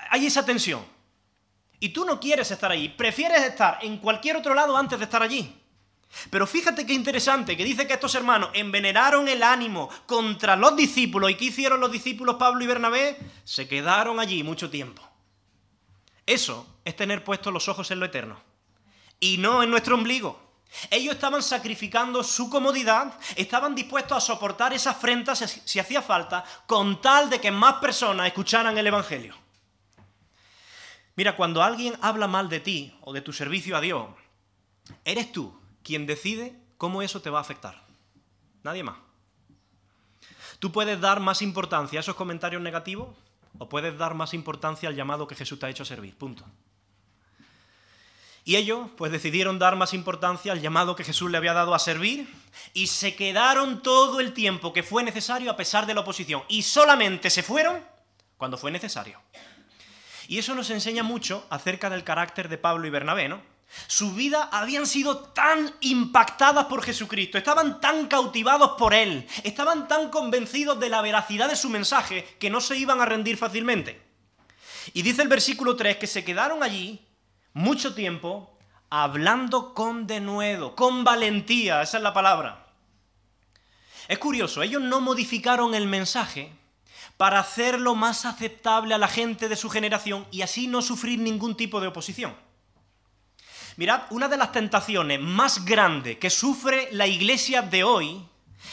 hay 0.09 0.25
esa 0.25 0.45
tensión. 0.45 0.83
Y 1.79 1.89
tú 1.89 2.05
no 2.05 2.19
quieres 2.19 2.49
estar 2.49 2.71
allí, 2.71 2.89
prefieres 2.89 3.43
estar 3.43 3.79
en 3.81 3.97
cualquier 3.97 4.37
otro 4.37 4.55
lado 4.55 4.75
antes 4.75 4.97
de 4.97 5.05
estar 5.05 5.21
allí. 5.21 5.55
Pero 6.29 6.47
fíjate 6.47 6.85
qué 6.85 6.93
interesante, 6.93 7.55
que 7.55 7.63
dice 7.63 7.85
que 7.87 7.93
estos 7.93 8.15
hermanos 8.15 8.49
envenenaron 8.53 9.27
el 9.27 9.43
ánimo 9.43 9.89
contra 10.05 10.55
los 10.55 10.75
discípulos. 10.75 11.31
¿Y 11.31 11.35
qué 11.35 11.45
hicieron 11.45 11.79
los 11.79 11.91
discípulos 11.91 12.35
Pablo 12.37 12.63
y 12.63 12.67
Bernabé? 12.67 13.17
Se 13.43 13.67
quedaron 13.67 14.19
allí 14.19 14.43
mucho 14.43 14.69
tiempo. 14.69 15.01
Eso 16.25 16.67
es 16.83 16.95
tener 16.95 17.23
puestos 17.23 17.53
los 17.53 17.67
ojos 17.67 17.89
en 17.91 17.99
lo 17.99 18.05
eterno. 18.05 18.39
Y 19.19 19.37
no 19.37 19.63
en 19.63 19.69
nuestro 19.69 19.95
ombligo. 19.95 20.47
Ellos 20.89 21.15
estaban 21.15 21.41
sacrificando 21.41 22.23
su 22.23 22.49
comodidad, 22.49 23.17
estaban 23.35 23.73
dispuestos 23.73 24.17
a 24.17 24.21
soportar 24.21 24.73
esas 24.73 24.97
afrentas 24.97 25.61
si 25.63 25.79
hacía 25.79 26.01
falta, 26.01 26.43
con 26.65 27.01
tal 27.01 27.29
de 27.29 27.39
que 27.39 27.51
más 27.51 27.75
personas 27.75 28.27
escucharan 28.27 28.77
el 28.77 28.87
Evangelio. 28.87 29.35
Mira, 31.15 31.35
cuando 31.35 31.63
alguien 31.63 31.97
habla 32.01 32.27
mal 32.27 32.49
de 32.49 32.59
ti 32.59 32.95
o 33.01 33.13
de 33.13 33.21
tu 33.21 33.31
servicio 33.31 33.77
a 33.77 33.81
Dios, 33.81 34.07
eres 35.05 35.31
tú 35.31 35.56
quien 35.87 36.05
decide 36.05 36.53
cómo 36.77 37.01
eso 37.01 37.21
te 37.21 37.29
va 37.29 37.37
a 37.37 37.41
afectar. 37.41 37.81
Nadie 38.61 38.83
más. 38.83 38.97
Tú 40.59 40.73
puedes 40.73 40.99
dar 40.99 41.21
más 41.21 41.41
importancia 41.41 41.97
a 41.97 42.01
esos 42.01 42.15
comentarios 42.15 42.61
negativos 42.61 43.15
o 43.57 43.69
puedes 43.69 43.97
dar 43.97 44.13
más 44.13 44.33
importancia 44.33 44.89
al 44.89 44.95
llamado 44.95 45.27
que 45.27 45.35
Jesús 45.35 45.57
te 45.57 45.65
ha 45.65 45.69
hecho 45.69 45.83
a 45.83 45.85
servir. 45.85 46.13
Punto. 46.17 46.43
Y 48.43 48.57
ellos 48.57 48.89
pues 48.97 49.13
decidieron 49.13 49.59
dar 49.59 49.77
más 49.77 49.93
importancia 49.93 50.51
al 50.51 50.61
llamado 50.61 50.97
que 50.97 51.05
Jesús 51.05 51.31
le 51.31 51.37
había 51.37 51.53
dado 51.53 51.73
a 51.73 51.79
servir 51.79 52.27
y 52.73 52.87
se 52.87 53.15
quedaron 53.15 53.81
todo 53.81 54.19
el 54.19 54.33
tiempo 54.33 54.73
que 54.73 54.83
fue 54.83 55.03
necesario 55.03 55.49
a 55.49 55.55
pesar 55.55 55.85
de 55.85 55.93
la 55.93 56.01
oposición. 56.01 56.43
Y 56.49 56.63
solamente 56.63 57.29
se 57.29 57.43
fueron 57.43 57.81
cuando 58.35 58.57
fue 58.57 58.71
necesario. 58.71 59.21
Y 60.27 60.37
eso 60.37 60.53
nos 60.53 60.69
enseña 60.69 61.03
mucho 61.03 61.47
acerca 61.49 61.89
del 61.89 62.03
carácter 62.03 62.49
de 62.49 62.57
Pablo 62.57 62.87
y 62.87 62.89
Bernabé, 62.89 63.29
¿no? 63.29 63.41
Su 63.87 64.13
vida 64.13 64.49
habían 64.51 64.87
sido 64.87 65.17
tan 65.17 65.73
impactadas 65.81 66.65
por 66.65 66.83
Jesucristo, 66.83 67.37
estaban 67.37 67.79
tan 67.79 68.07
cautivados 68.07 68.71
por 68.77 68.93
Él, 68.93 69.27
estaban 69.43 69.87
tan 69.87 70.09
convencidos 70.09 70.79
de 70.79 70.89
la 70.89 71.01
veracidad 71.01 71.49
de 71.49 71.55
su 71.55 71.69
mensaje 71.69 72.37
que 72.39 72.49
no 72.49 72.61
se 72.61 72.77
iban 72.77 73.01
a 73.01 73.05
rendir 73.05 73.37
fácilmente. 73.37 74.01
Y 74.93 75.01
dice 75.01 75.21
el 75.21 75.27
versículo 75.27 75.75
3 75.75 75.97
que 75.97 76.07
se 76.07 76.23
quedaron 76.23 76.63
allí 76.63 77.05
mucho 77.53 77.93
tiempo 77.93 78.57
hablando 78.89 79.73
con 79.73 80.07
denuedo, 80.07 80.75
con 80.75 81.03
valentía, 81.03 81.81
esa 81.81 81.97
es 81.97 82.03
la 82.03 82.13
palabra. 82.13 82.67
Es 84.07 84.17
curioso, 84.17 84.63
ellos 84.63 84.81
no 84.81 85.01
modificaron 85.01 85.75
el 85.75 85.87
mensaje 85.87 86.53
para 87.17 87.39
hacerlo 87.39 87.95
más 87.95 88.25
aceptable 88.25 88.93
a 88.93 88.97
la 88.97 89.07
gente 89.07 89.49
de 89.49 89.55
su 89.57 89.69
generación 89.69 90.25
y 90.31 90.41
así 90.43 90.67
no 90.67 90.81
sufrir 90.81 91.19
ningún 91.19 91.57
tipo 91.57 91.81
de 91.81 91.87
oposición. 91.87 92.46
Mirad, 93.77 94.05
una 94.09 94.27
de 94.27 94.37
las 94.37 94.51
tentaciones 94.51 95.19
más 95.19 95.63
grandes 95.63 96.17
que 96.17 96.31
sufre 96.31 96.89
la 96.91 97.05
iglesia 97.05 97.61
de 97.61 97.83
hoy 97.83 98.27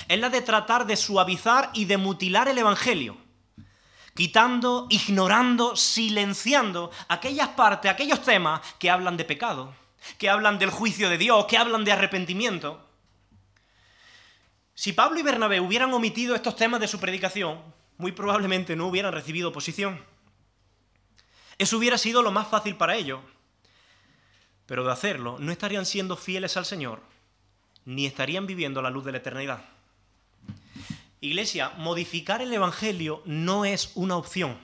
es 0.08 0.18
la 0.18 0.30
de 0.30 0.40
tratar 0.40 0.86
de 0.86 0.96
suavizar 0.96 1.70
y 1.74 1.84
de 1.84 1.98
mutilar 1.98 2.48
el 2.48 2.56
Evangelio, 2.56 3.18
quitando, 4.14 4.86
ignorando, 4.88 5.76
silenciando 5.76 6.90
aquellas 7.08 7.48
partes, 7.48 7.90
aquellos 7.90 8.22
temas 8.22 8.62
que 8.78 8.90
hablan 8.90 9.18
de 9.18 9.26
pecado, 9.26 9.74
que 10.16 10.30
hablan 10.30 10.58
del 10.58 10.70
juicio 10.70 11.10
de 11.10 11.18
Dios, 11.18 11.44
que 11.44 11.58
hablan 11.58 11.84
de 11.84 11.92
arrepentimiento. 11.92 12.88
Si 14.74 14.94
Pablo 14.94 15.20
y 15.20 15.22
Bernabé 15.22 15.60
hubieran 15.60 15.92
omitido 15.92 16.34
estos 16.34 16.56
temas 16.56 16.80
de 16.80 16.88
su 16.88 16.98
predicación, 16.98 17.60
muy 17.98 18.12
probablemente 18.12 18.74
no 18.74 18.86
hubieran 18.86 19.12
recibido 19.12 19.50
oposición. 19.50 20.02
Eso 21.58 21.76
hubiera 21.76 21.98
sido 21.98 22.22
lo 22.22 22.32
más 22.32 22.48
fácil 22.48 22.76
para 22.76 22.96
ellos. 22.96 23.20
Pero 24.66 24.84
de 24.84 24.92
hacerlo, 24.92 25.36
no 25.38 25.52
estarían 25.52 25.86
siendo 25.86 26.16
fieles 26.16 26.56
al 26.56 26.64
Señor 26.64 27.00
ni 27.84 28.06
estarían 28.06 28.46
viviendo 28.46 28.82
la 28.82 28.90
luz 28.90 29.04
de 29.04 29.12
la 29.12 29.18
eternidad. 29.18 29.64
Iglesia, 31.20 31.70
modificar 31.76 32.42
el 32.42 32.52
Evangelio 32.52 33.22
no 33.24 33.64
es 33.64 33.92
una 33.94 34.16
opción. 34.16 34.56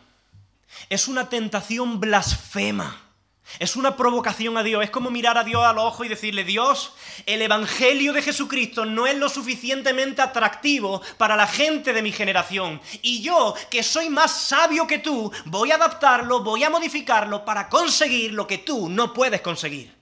Es 0.88 1.09
una 1.09 1.28
tentación 1.28 2.00
blasfema. 2.00 3.10
Es 3.59 3.76
una 3.76 3.97
provocación 3.97 4.57
a 4.57 4.62
Dios. 4.62 4.85
Es 4.85 4.90
como 4.90 5.11
mirar 5.11 5.37
a 5.37 5.45
Dios 5.45 5.64
al 5.64 5.78
ojo 5.78 6.04
y 6.04 6.09
decirle, 6.09 6.45
Dios, 6.45 6.92
el 7.26 7.42
Evangelio 7.42 8.12
de 8.12 8.23
Jesucristo 8.23 8.85
no 8.85 9.07
es 9.07 9.16
lo 9.16 9.28
suficientemente 9.28 10.23
atractivo 10.23 11.02
para 11.19 11.37
la 11.37 11.47
gente 11.47 11.92
de 11.92 12.02
mi 12.02 12.12
generación. 12.12 12.80
Y 13.02 13.23
yo, 13.23 13.54
que 13.71 13.83
soy 13.83 14.09
más 14.09 14.30
sabio 14.42 14.87
que 14.87 14.99
tú, 14.99 15.30
voy 15.47 15.73
a 15.73 15.76
adaptarlo, 15.76 16.42
voy 16.42 16.64
a 16.64 16.71
modificarlo 16.71 17.45
para 17.45 17.69
conseguir 17.69 18.33
lo 18.33 18.47
que 18.47 18.59
tú 18.59 18.88
no 18.88 19.12
puedes 19.12 19.40
conseguir. 19.40 19.95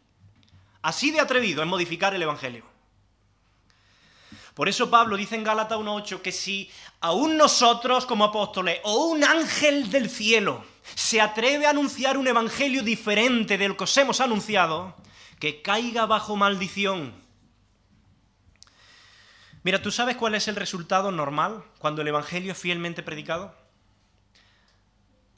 Así 0.82 1.10
de 1.10 1.20
atrevido 1.20 1.62
es 1.62 1.68
modificar 1.68 2.14
el 2.14 2.22
Evangelio. 2.22 2.64
Por 4.54 4.68
eso 4.68 4.90
Pablo 4.90 5.16
dice 5.16 5.36
en 5.36 5.44
Gálatas 5.44 5.78
1.8 5.78 6.20
que 6.20 6.32
si 6.32 6.68
aún 7.00 7.36
nosotros 7.36 8.06
como 8.06 8.24
apóstoles 8.24 8.80
o 8.82 9.04
un 9.04 9.22
ángel 9.22 9.88
del 9.88 10.10
cielo 10.10 10.64
se 10.94 11.20
atreve 11.20 11.66
a 11.66 11.70
anunciar 11.70 12.16
un 12.16 12.26
evangelio 12.26 12.82
diferente 12.82 13.58
del 13.58 13.76
que 13.76 13.84
os 13.84 13.96
hemos 13.96 14.20
anunciado, 14.20 14.94
que 15.38 15.62
caiga 15.62 16.06
bajo 16.06 16.36
maldición. 16.36 17.14
Mira, 19.62 19.82
¿tú 19.82 19.90
sabes 19.90 20.16
cuál 20.16 20.34
es 20.34 20.48
el 20.48 20.56
resultado 20.56 21.10
normal 21.10 21.62
cuando 21.78 22.02
el 22.02 22.08
evangelio 22.08 22.52
es 22.52 22.58
fielmente 22.58 23.02
predicado? 23.02 23.54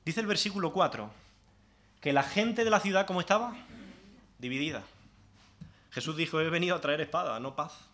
Dice 0.04 0.20
el 0.20 0.26
versículo 0.26 0.72
4, 0.72 1.10
que 2.00 2.12
la 2.12 2.22
gente 2.22 2.64
de 2.64 2.70
la 2.70 2.80
ciudad, 2.80 3.06
¿cómo 3.06 3.20
estaba? 3.20 3.56
Dividida. 4.38 4.82
Jesús 5.90 6.16
dijo, 6.16 6.40
he 6.40 6.48
venido 6.48 6.76
a 6.76 6.80
traer 6.80 7.00
espada, 7.00 7.40
no 7.40 7.54
paz. 7.56 7.89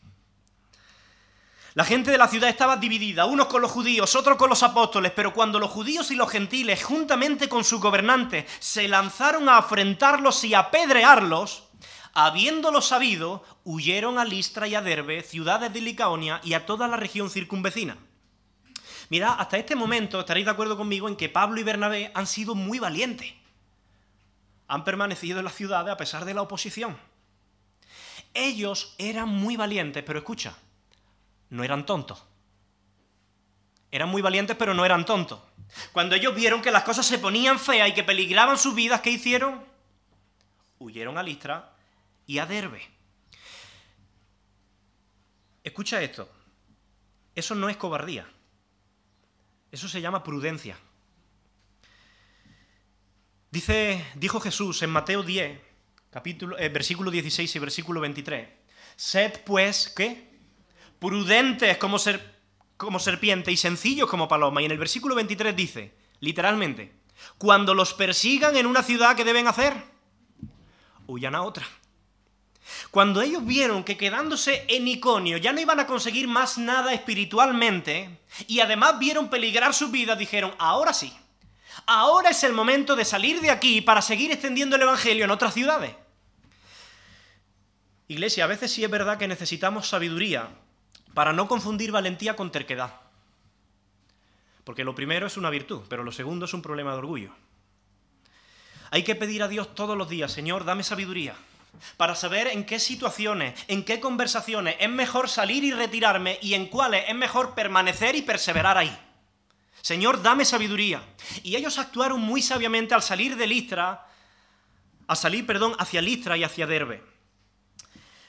La 1.77 1.85
gente 1.85 2.11
de 2.11 2.17
la 2.17 2.27
ciudad 2.27 2.49
estaba 2.49 2.79
dividida, 2.79 3.27
unos 3.27 3.49
con 3.49 3.61
los 3.61 3.71
judíos, 3.71 4.17
otros 4.17 4.39
con 4.39 4.49
los 4.49 4.63
apóstoles, 4.63 5.13
pero 5.15 5.35
cuando 5.35 5.59
los 5.59 5.71
judíos 5.71 6.11
y 6.11 6.15
los 6.15 6.31
gentiles, 6.31 6.83
juntamente 6.83 7.51
con 7.51 7.65
sus 7.65 7.83
gobernantes, 7.83 8.47
se 8.61 8.89
lanzaron 8.89 9.47
a 9.51 9.59
afrentarlos 9.59 10.43
y 10.45 10.55
apedrearlos, 10.55 11.65
habiéndolo 12.15 12.81
sabido, 12.81 13.45
huyeron 13.63 14.19
a 14.19 14.25
Listra 14.25 14.67
y 14.67 14.75
a 14.75 14.81
Derbe, 14.81 15.23
ciudades 15.23 15.71
de 15.71 15.83
Licaonia 15.83 16.41
y 16.43 16.55
a 16.55 16.65
toda 16.65 16.89
la 16.89 16.97
región 16.97 17.29
circunvecina. 17.29 17.99
Mira, 19.11 19.35
hasta 19.35 19.59
este 19.59 19.77
momento 19.77 20.21
estaréis 20.21 20.47
de 20.47 20.53
acuerdo 20.53 20.79
conmigo 20.79 21.09
en 21.09 21.17
que 21.17 21.29
Pablo 21.29 21.61
y 21.61 21.65
Bernabé 21.65 22.11
han 22.15 22.27
sido 22.27 22.55
muy 22.55 22.79
valientes. 22.79 23.35
Han 24.67 24.83
permanecido 24.83 25.41
en 25.41 25.45
la 25.45 25.51
ciudad 25.51 25.91
a 25.91 25.99
pesar 25.99 26.25
de 26.25 26.33
la 26.33 26.41
oposición. 26.41 26.97
Ellos 28.33 28.95
eran 28.97 29.29
muy 29.29 29.59
valientes, 29.59 30.03
pero 30.07 30.21
escucha, 30.21 30.57
no 31.51 31.65
eran 31.65 31.87
tontos. 31.87 32.23
Eran 33.91 34.09
muy 34.09 34.23
valientes, 34.23 34.57
pero 34.57 34.75
no 34.75 34.85
eran 34.85 35.05
tontos. 35.05 35.41
Cuando 35.93 36.15
ellos 36.15 36.35
vieron 36.35 36.63
que 36.63 36.71
las 36.71 36.85
cosas 36.85 37.07
se 37.07 37.19
ponían 37.19 37.59
feas 37.59 37.89
y 37.89 37.95
que 37.95 38.05
peligraban 38.05 38.59
sus 38.59 38.75
vidas, 38.75 39.01
¿qué 39.01 39.11
hicieron? 39.11 39.65
Huyeron 40.79 41.19
a 41.19 41.23
Listra 41.23 41.73
y 42.27 42.39
a 42.39 42.47
Derbe. 42.47 42.83
Escucha 45.65 46.03
esto. 46.03 46.31
Eso 47.35 47.55
no 47.55 47.69
es 47.69 47.77
cobardía. 47.77 48.27
Eso 49.71 49.89
se 49.89 50.01
llama 50.01 50.23
prudencia. 50.23 50.79
Dice, 53.51 54.05
dijo 54.15 54.41
Jesús 54.41 54.83
en 54.83 54.91
Mateo 54.91 55.23
10, 55.23 55.61
capítulo, 56.11 56.59
eh, 56.59 56.69
versículo 56.69 57.11
16 57.11 57.57
y 57.57 57.59
versículo 57.59 58.01
23. 58.01 58.49
Sed 58.97 59.41
pues, 59.45 59.93
¿qué? 59.95 60.26
Prudentes 60.99 61.79
como, 61.79 61.99
ser, 61.99 62.41
como 62.77 62.99
serpiente 62.99 63.53
y 63.53 63.57
sencillos 63.57 64.09
como 64.09 64.29
paloma. 64.29 64.63
Y 64.63 64.67
en 64.67 64.73
el 64.73 64.79
versículo 64.79 65.15
23 65.15 65.55
dice, 65.55 65.95
literalmente, 66.21 66.93
cuando 67.39 67.75
los 67.75 67.95
persigan 67.95 68.57
en 68.57 68.67
una 68.67 68.83
ciudad, 68.83 69.17
¿qué 69.17 69.25
deben 69.25 69.49
hacer? 69.49 69.75
Huyan 71.07 71.35
a 71.35 71.43
otra. 71.43 71.67
Cuando 72.91 73.23
ellos 73.23 73.45
vieron 73.47 73.85
que 73.85 73.97
quedándose 73.97 74.65
en 74.69 74.89
Iconio 74.89 75.37
ya 75.37 75.53
no 75.53 75.61
iban 75.61 75.79
a 75.79 75.87
conseguir 75.87 76.27
más 76.27 76.59
nada 76.59 76.93
espiritualmente, 76.93 78.19
y 78.49 78.61
además 78.61 78.99
vieron 78.99 79.31
peligrar 79.31 79.73
su 79.73 79.89
vida, 79.89 80.17
dijeron, 80.17 80.53
ahora 80.59 80.93
sí, 80.93 81.13
ahora 81.87 82.31
es 82.31 82.43
el 82.43 82.53
momento 82.53 82.97
de 82.97 83.05
salir 83.05 83.41
de 83.41 83.51
aquí 83.51 83.81
para 83.81 84.03
seguir 84.03 84.33
extendiendo 84.33 84.77
el 84.77 84.83
Evangelio 84.83 85.25
en 85.25 85.31
otras 85.31 85.55
ciudades. 85.55 85.95
Iglesia, 88.09 88.45
a 88.45 88.49
veces 88.49 88.73
sí 88.73 88.85
es 88.85 88.91
verdad 88.91 89.19
que 89.19 89.29
necesitamos 89.29 89.89
sabiduría 89.89 90.49
para 91.17 91.33
no 91.33 91.49
confundir 91.49 91.93
valentía 91.93 92.37
con 92.37 92.53
terquedad. 92.53 92.93
Porque 94.65 94.85
lo 94.85 94.95
primero 94.95 95.27
es 95.27 95.39
una 95.39 95.49
virtud, 95.49 95.81
pero 95.89 96.05
lo 96.05 96.13
segundo 96.13 96.45
es 96.45 96.53
un 96.53 96.61
problema 96.61 96.93
de 96.93 96.99
orgullo. 96.99 97.33
Hay 98.91 99.03
que 99.03 99.15
pedir 99.15 99.43
a 99.43 99.49
Dios 99.49 99.75
todos 99.75 99.97
los 99.97 100.11
días, 100.11 100.31
Señor, 100.31 100.67
dame 100.67 100.83
sabiduría, 100.83 101.35
para 101.97 102.15
saber 102.15 102.49
en 102.49 102.67
qué 102.67 102.79
situaciones, 102.79 103.59
en 103.67 103.83
qué 103.83 103.99
conversaciones 103.99 104.77
es 104.79 104.91
mejor 104.91 105.31
salir 105.31 105.65
y 105.65 105.73
retirarme 105.73 106.39
y 106.43 106.53
en 106.53 106.67
cuáles 106.67 107.09
es 107.09 107.15
mejor 107.15 107.55
permanecer 107.55 108.15
y 108.15 108.21
perseverar 108.21 108.77
ahí. 108.77 108.95
Señor, 109.81 110.21
dame 110.21 110.45
sabiduría. 110.45 111.03
Y 111.43 111.57
ellos 111.57 111.79
actuaron 111.79 112.21
muy 112.21 112.43
sabiamente 112.43 112.93
al 112.93 113.01
salir 113.01 113.37
de 113.37 113.47
Listra, 113.47 114.07
a 115.09 115.17
salir, 115.17 115.47
perdón, 115.47 115.77
hacia 115.79 116.03
Listra 116.03 116.37
y 116.37 116.45
hacia 116.45 116.67
Derbe. 116.67 117.03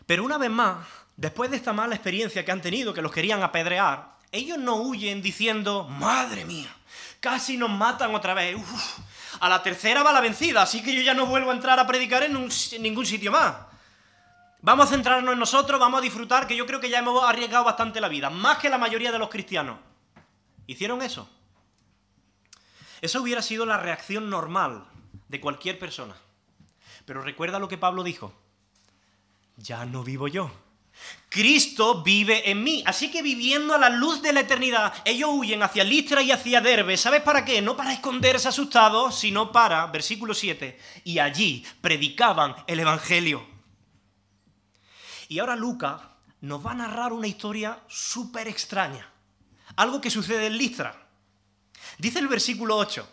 Pero 0.06 0.23
una 0.23 0.38
vez 0.38 0.52
más, 0.52 0.88
después 1.17 1.49
de 1.49 1.58
esta 1.58 1.73
mala 1.73 1.95
experiencia 1.95 2.45
que 2.45 2.51
han 2.51 2.62
tenido, 2.62 2.93
que 2.93 3.01
los 3.01 3.12
querían 3.12 3.43
apedrear, 3.43 4.15
ellos 4.32 4.58
no 4.58 4.75
huyen 4.75 5.21
diciendo, 5.21 5.86
madre 5.86 6.45
mía, 6.45 6.73
casi 7.19 7.58
nos 7.58 7.69
matan 7.69 8.15
otra 8.15 8.34
vez. 8.34 8.56
a 9.39 9.49
la 9.49 9.62
tercera 9.62 10.03
va 10.03 10.13
la 10.13 10.21
vencida, 10.21 10.62
así 10.62 10.82
que 10.82 10.95
yo 10.95 11.01
ya 11.01 11.13
no 11.13 11.25
vuelvo 11.25 11.51
a 11.51 11.56
entrar 11.56 11.80
a 11.80 11.88
predicar 11.88 12.23
en, 12.23 12.34
ningún 12.80 13.06
sitio 13.06 13.32
más. 13.32 13.56
Vamos 14.62 14.88
a 14.88 14.89
centrarnos 14.89 15.34
en 15.34 15.39
nosotros, 15.39 15.80
vamos 15.80 15.99
a 15.99 16.01
disfrutar, 16.01 16.47
que 16.47 16.56
yo 16.56 16.65
creo 16.65 16.80
que 16.80 16.89
ya 16.89 16.99
hemos 16.99 17.23
arriesgado 17.23 17.63
bastante 17.63 17.99
la 17.99 18.08
vida, 18.08 18.30
más 18.30 18.60
que 18.60 18.69
la 18.69 18.77
mayoría 18.77 19.12
de 19.12 19.19
los 19.19 19.30
cristianos. 19.30 19.80
¿Hicieron 20.67 21.01
eso? 21.01 21.30
Eso 23.01 23.21
hubiera 23.21 23.41
sido 23.41 23.65
la 23.65 23.77
reacción 23.77 24.30
normal 24.30 24.86
de 25.30 25.39
cualquier 25.39 25.80
persona. 25.80 26.15
Pero 27.06 27.21
recuerda 27.21 27.60
lo 27.60 27.67
que 27.67 27.77
Pablo 27.77 28.03
dijo. 28.03 28.34
Ya 29.56 29.86
no 29.86 30.03
vivo 30.03 30.27
yo 30.27 30.51
Cristo 31.29 32.01
vive 32.03 32.49
en 32.49 32.63
mí. 32.63 32.83
Así 32.86 33.12
que 33.12 33.21
viviendo 33.21 33.73
a 33.73 33.77
la 33.77 33.89
luz 33.89 34.21
de 34.21 34.33
la 34.33 34.39
eternidad, 34.41 34.93
ellos 35.05 35.29
huyen 35.33 35.62
hacia 35.62 35.83
Listra 35.83 36.21
y 36.21 36.31
hacia 36.31 36.62
Derbe. 36.62 36.97
¿Sabes 36.97 37.21
para 37.21 37.43
qué? 37.43 37.62
No 37.62 37.75
para 37.75 37.93
esconderse 37.93 38.47
asustados, 38.47 39.19
sino 39.19 39.51
para, 39.51 39.86
versículo 39.88 40.33
7, 40.33 40.79
y 41.03 41.19
allí 41.19 41.65
predicaban 41.81 42.55
el 42.67 42.79
Evangelio. 42.79 43.45
Y 45.27 45.39
ahora 45.39 45.55
Lucas 45.55 46.01
nos 46.41 46.65
va 46.65 46.71
a 46.71 46.75
narrar 46.75 47.12
una 47.12 47.27
historia 47.27 47.79
súper 47.88 48.47
extraña. 48.47 49.12
Algo 49.75 49.99
que 49.99 50.10
sucede 50.10 50.47
en 50.47 50.57
Listra. 50.57 51.07
Dice 51.97 52.19
el 52.19 52.27
versículo 52.27 52.77
8, 52.77 53.07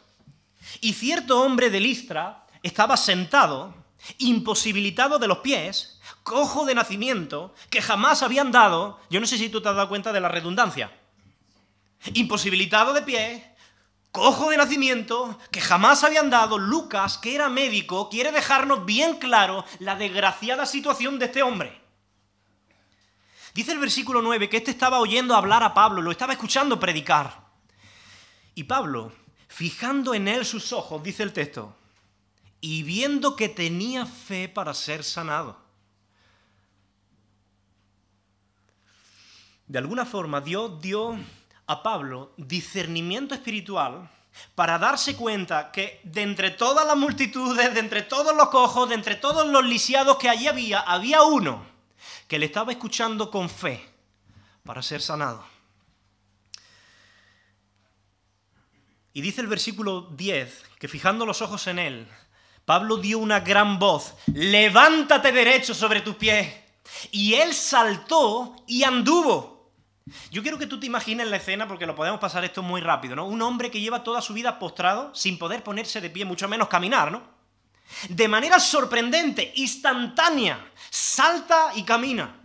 y 0.80 0.92
cierto 0.92 1.40
hombre 1.40 1.70
de 1.70 1.80
Listra 1.80 2.46
estaba 2.62 2.96
sentado, 2.96 3.74
imposibilitado 4.18 5.18
de 5.18 5.28
los 5.28 5.38
pies, 5.38 5.93
cojo 6.24 6.64
de 6.64 6.74
nacimiento, 6.74 7.54
que 7.70 7.82
jamás 7.82 8.22
habían 8.22 8.50
dado, 8.50 8.98
yo 9.10 9.20
no 9.20 9.26
sé 9.26 9.38
si 9.38 9.50
tú 9.50 9.60
te 9.60 9.68
has 9.68 9.76
dado 9.76 9.88
cuenta 9.88 10.12
de 10.12 10.20
la 10.20 10.28
redundancia, 10.28 10.90
imposibilitado 12.14 12.94
de 12.94 13.02
pie, 13.02 13.54
cojo 14.10 14.50
de 14.50 14.56
nacimiento, 14.56 15.38
que 15.50 15.60
jamás 15.60 16.02
habían 16.02 16.30
dado, 16.30 16.56
Lucas, 16.56 17.18
que 17.18 17.34
era 17.34 17.48
médico, 17.50 18.08
quiere 18.08 18.32
dejarnos 18.32 18.86
bien 18.86 19.18
claro 19.18 19.64
la 19.80 19.96
desgraciada 19.96 20.66
situación 20.66 21.18
de 21.18 21.26
este 21.26 21.42
hombre. 21.42 21.80
Dice 23.52 23.72
el 23.72 23.78
versículo 23.78 24.22
9 24.22 24.48
que 24.48 24.56
éste 24.56 24.70
estaba 24.70 25.00
oyendo 25.00 25.36
hablar 25.36 25.62
a 25.62 25.74
Pablo, 25.74 26.00
lo 26.00 26.10
estaba 26.10 26.32
escuchando 26.32 26.80
predicar. 26.80 27.44
Y 28.54 28.64
Pablo, 28.64 29.12
fijando 29.46 30.14
en 30.14 30.26
él 30.26 30.46
sus 30.46 30.72
ojos, 30.72 31.02
dice 31.02 31.22
el 31.22 31.32
texto, 31.32 31.76
y 32.60 32.82
viendo 32.82 33.36
que 33.36 33.50
tenía 33.50 34.06
fe 34.06 34.48
para 34.48 34.72
ser 34.72 35.04
sanado. 35.04 35.63
De 39.66 39.78
alguna 39.78 40.04
forma 40.04 40.40
Dios 40.40 40.80
dio 40.80 41.18
a 41.66 41.82
Pablo 41.82 42.32
discernimiento 42.36 43.34
espiritual 43.34 44.10
para 44.54 44.78
darse 44.78 45.16
cuenta 45.16 45.70
que 45.70 46.00
de 46.04 46.22
entre 46.22 46.50
todas 46.50 46.86
las 46.86 46.96
multitudes, 46.96 47.72
de 47.72 47.80
entre 47.80 48.02
todos 48.02 48.36
los 48.36 48.48
cojos, 48.48 48.88
de 48.88 48.96
entre 48.96 49.14
todos 49.14 49.46
los 49.46 49.64
lisiados 49.64 50.18
que 50.18 50.28
allí 50.28 50.48
había, 50.48 50.80
había 50.80 51.22
uno 51.22 51.64
que 52.28 52.38
le 52.38 52.46
estaba 52.46 52.72
escuchando 52.72 53.30
con 53.30 53.48
fe 53.48 53.88
para 54.64 54.82
ser 54.82 55.00
sanado. 55.00 55.44
Y 59.12 59.20
dice 59.20 59.40
el 59.40 59.46
versículo 59.46 60.08
10 60.12 60.62
que 60.78 60.88
fijando 60.88 61.24
los 61.24 61.40
ojos 61.40 61.66
en 61.68 61.78
él, 61.78 62.08
Pablo 62.64 62.96
dio 62.96 63.18
una 63.18 63.40
gran 63.40 63.78
voz, 63.78 64.14
levántate 64.26 65.30
derecho 65.30 65.74
sobre 65.74 66.00
tus 66.00 66.16
pies. 66.16 66.52
Y 67.12 67.34
él 67.34 67.54
saltó 67.54 68.56
y 68.66 68.82
anduvo. 68.82 69.53
Yo 70.30 70.42
quiero 70.42 70.58
que 70.58 70.66
tú 70.66 70.78
te 70.78 70.86
imagines 70.86 71.28
la 71.28 71.36
escena 71.36 71.66
porque 71.66 71.86
lo 71.86 71.94
podemos 71.94 72.20
pasar 72.20 72.44
esto 72.44 72.62
muy 72.62 72.82
rápido, 72.82 73.16
¿no? 73.16 73.24
Un 73.26 73.40
hombre 73.40 73.70
que 73.70 73.80
lleva 73.80 74.04
toda 74.04 74.20
su 74.20 74.34
vida 74.34 74.58
postrado 74.58 75.14
sin 75.14 75.38
poder 75.38 75.62
ponerse 75.62 76.00
de 76.00 76.10
pie, 76.10 76.26
mucho 76.26 76.46
menos 76.46 76.68
caminar, 76.68 77.10
¿no? 77.10 77.22
De 78.08 78.28
manera 78.28 78.60
sorprendente, 78.60 79.52
instantánea, 79.56 80.72
salta 80.90 81.72
y 81.74 81.84
camina. 81.84 82.36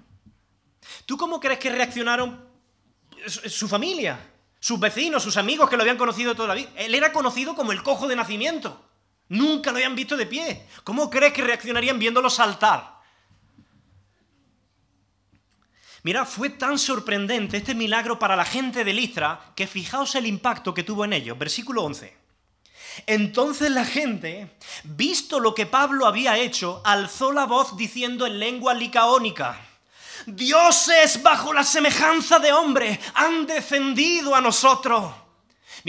¿Tú 1.06 1.18
cómo 1.18 1.40
crees 1.40 1.60
que 1.60 1.70
reaccionaron 1.70 2.48
su 3.28 3.68
familia, 3.68 4.32
sus 4.60 4.80
vecinos, 4.80 5.22
sus 5.22 5.36
amigos 5.36 5.70
que 5.70 5.76
lo 5.76 5.84
habían 5.84 5.98
conocido 5.98 6.36
toda 6.36 6.50
la 6.50 6.54
vida? 6.54 6.70
Él 6.78 6.96
era 6.96 7.12
conocido 7.12 7.56
como 7.56 7.74
el 7.74 7.84
cojo 7.84 8.08
de 8.08 8.16
nacimiento. 8.16 8.86
Nunca 9.28 9.72
lo 9.72 9.78
habían 9.78 9.96
visto 9.96 10.16
de 10.16 10.26
pie. 10.26 10.66
¿Cómo 10.86 11.10
crees 11.10 11.34
que 11.34 11.44
reaccionarían 11.44 12.00
viéndolo 12.00 12.30
saltar? 12.30 12.99
Mira, 16.04 16.26
fue 16.26 16.50
tan 16.50 16.80
sorprendente 16.80 17.58
este 17.58 17.76
milagro 17.76 18.20
para 18.20 18.36
la 18.36 18.46
gente 18.46 18.84
de 18.84 18.94
Listra 18.94 19.52
que 19.56 19.68
fijaos 19.68 20.16
el 20.16 20.26
impacto 20.26 20.74
que 20.74 20.84
tuvo 20.84 21.06
en 21.06 21.14
ellos. 21.14 21.38
Versículo 21.38 21.84
11. 21.84 22.18
Entonces 23.06 23.72
la 23.72 23.86
gente, 23.86 24.50
visto 24.84 25.40
lo 25.40 25.54
que 25.54 25.66
Pablo 25.66 26.06
había 26.06 26.38
hecho, 26.38 26.82
alzó 26.86 27.32
la 27.32 27.46
voz 27.46 27.78
diciendo 27.78 28.26
en 28.26 28.40
lengua 28.40 28.74
licaónica, 28.74 29.60
dioses 30.26 31.22
bajo 31.22 31.54
la 31.54 31.64
semejanza 31.64 32.40
de 32.40 32.52
hombre 32.52 33.00
han 33.14 33.46
defendido 33.46 34.36
a 34.36 34.42
nosotros. 34.42 35.12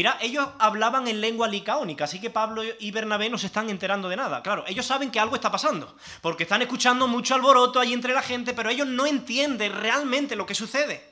Mira, 0.01 0.17
ellos 0.23 0.49
hablaban 0.59 1.09
en 1.09 1.21
lengua 1.21 1.47
licaónica, 1.47 2.05
así 2.05 2.23
que 2.23 2.31
Pablo 2.31 2.63
y 2.65 2.91
Bernabé 2.91 3.29
no 3.29 3.37
se 3.37 3.49
están 3.49 3.69
enterando 3.69 4.09
de 4.09 4.17
nada. 4.17 4.43
Claro, 4.43 4.65
ellos 4.67 4.87
saben 4.87 5.11
que 5.11 5.21
algo 5.21 5.35
está 5.35 5.53
pasando, 5.53 5.95
porque 6.23 6.45
están 6.45 6.63
escuchando 6.63 7.07
mucho 7.07 7.35
alboroto 7.35 7.79
ahí 7.79 7.93
entre 7.93 8.15
la 8.15 8.23
gente, 8.23 8.55
pero 8.55 8.71
ellos 8.71 8.87
no 8.87 9.05
entienden 9.05 9.75
realmente 9.75 10.37
lo 10.37 10.47
que 10.47 10.55
sucede. 10.55 11.05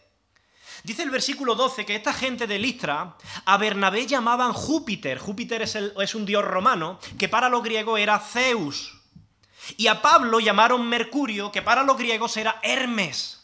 Dice 0.85 1.03
el 1.03 1.11
versículo 1.11 1.55
12 1.55 1.85
que 1.85 1.97
esta 1.97 2.15
gente 2.15 2.47
de 2.47 2.59
Listra 2.59 3.15
a 3.45 3.59
Bernabé 3.59 4.07
llamaban 4.07 4.55
Júpiter. 4.55 5.19
Júpiter 5.19 5.61
es, 5.61 5.75
es 5.75 6.15
un 6.15 6.25
dios 6.25 6.43
romano 6.43 6.99
que 7.19 7.29
para 7.29 7.51
los 7.51 7.63
griegos 7.63 8.01
era 8.01 8.19
Zeus. 8.19 8.95
Y 9.77 9.89
a 9.89 10.01
Pablo 10.01 10.41
llamaron 10.41 10.89
Mercurio, 10.89 11.53
que 11.53 11.61
para 11.61 11.83
los 11.83 11.99
griegos 11.99 12.39
era 12.39 12.59
Hermes. 12.63 13.38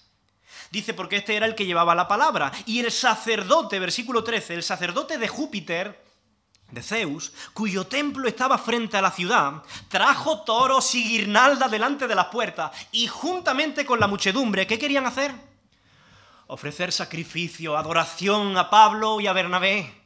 Dice, 0.74 0.92
porque 0.92 1.18
este 1.18 1.36
era 1.36 1.46
el 1.46 1.54
que 1.54 1.66
llevaba 1.66 1.94
la 1.94 2.08
palabra. 2.08 2.50
Y 2.66 2.80
el 2.80 2.90
sacerdote, 2.90 3.78
versículo 3.78 4.24
13, 4.24 4.54
el 4.54 4.64
sacerdote 4.64 5.18
de 5.18 5.28
Júpiter, 5.28 6.04
de 6.68 6.82
Zeus, 6.82 7.32
cuyo 7.52 7.86
templo 7.86 8.26
estaba 8.26 8.58
frente 8.58 8.96
a 8.96 9.00
la 9.00 9.12
ciudad, 9.12 9.62
trajo 9.86 10.42
toros 10.42 10.92
y 10.96 11.04
guirnalda 11.04 11.68
delante 11.68 12.08
de 12.08 12.16
las 12.16 12.26
puertas 12.26 12.72
y 12.90 13.06
juntamente 13.06 13.86
con 13.86 14.00
la 14.00 14.08
muchedumbre, 14.08 14.66
¿qué 14.66 14.76
querían 14.76 15.06
hacer? 15.06 15.32
Ofrecer 16.48 16.90
sacrificio, 16.90 17.76
adoración 17.76 18.58
a 18.58 18.68
Pablo 18.68 19.20
y 19.20 19.28
a 19.28 19.32
Bernabé. 19.32 20.03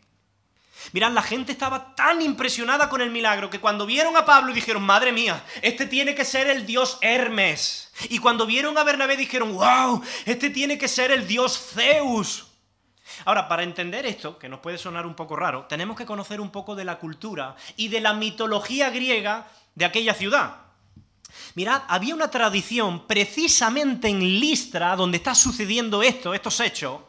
Mirad, 0.92 1.12
la 1.12 1.22
gente 1.22 1.52
estaba 1.52 1.94
tan 1.94 2.22
impresionada 2.22 2.88
con 2.88 3.00
el 3.00 3.10
milagro 3.10 3.50
que 3.50 3.60
cuando 3.60 3.84
vieron 3.84 4.16
a 4.16 4.24
Pablo 4.24 4.52
dijeron, 4.52 4.82
madre 4.82 5.12
mía, 5.12 5.44
este 5.60 5.86
tiene 5.86 6.14
que 6.14 6.24
ser 6.24 6.46
el 6.48 6.66
dios 6.66 6.98
Hermes. 7.00 7.92
Y 8.08 8.18
cuando 8.18 8.46
vieron 8.46 8.78
a 8.78 8.84
Bernabé 8.84 9.16
dijeron, 9.16 9.54
wow, 9.54 10.02
este 10.24 10.50
tiene 10.50 10.78
que 10.78 10.88
ser 10.88 11.10
el 11.10 11.26
dios 11.26 11.58
Zeus. 11.74 12.46
Ahora, 13.24 13.48
para 13.48 13.62
entender 13.62 14.06
esto, 14.06 14.38
que 14.38 14.48
nos 14.48 14.60
puede 14.60 14.78
sonar 14.78 15.06
un 15.06 15.14
poco 15.14 15.36
raro, 15.36 15.66
tenemos 15.68 15.96
que 15.96 16.06
conocer 16.06 16.40
un 16.40 16.50
poco 16.50 16.74
de 16.74 16.84
la 16.84 16.98
cultura 16.98 17.56
y 17.76 17.88
de 17.88 18.00
la 18.00 18.14
mitología 18.14 18.90
griega 18.90 19.48
de 19.74 19.84
aquella 19.84 20.14
ciudad. 20.14 20.56
Mirad, 21.54 21.82
había 21.88 22.14
una 22.14 22.30
tradición 22.30 23.06
precisamente 23.06 24.08
en 24.08 24.20
Listra, 24.20 24.96
donde 24.96 25.18
está 25.18 25.34
sucediendo 25.34 26.02
esto, 26.02 26.32
estos 26.32 26.60
hechos, 26.60 27.00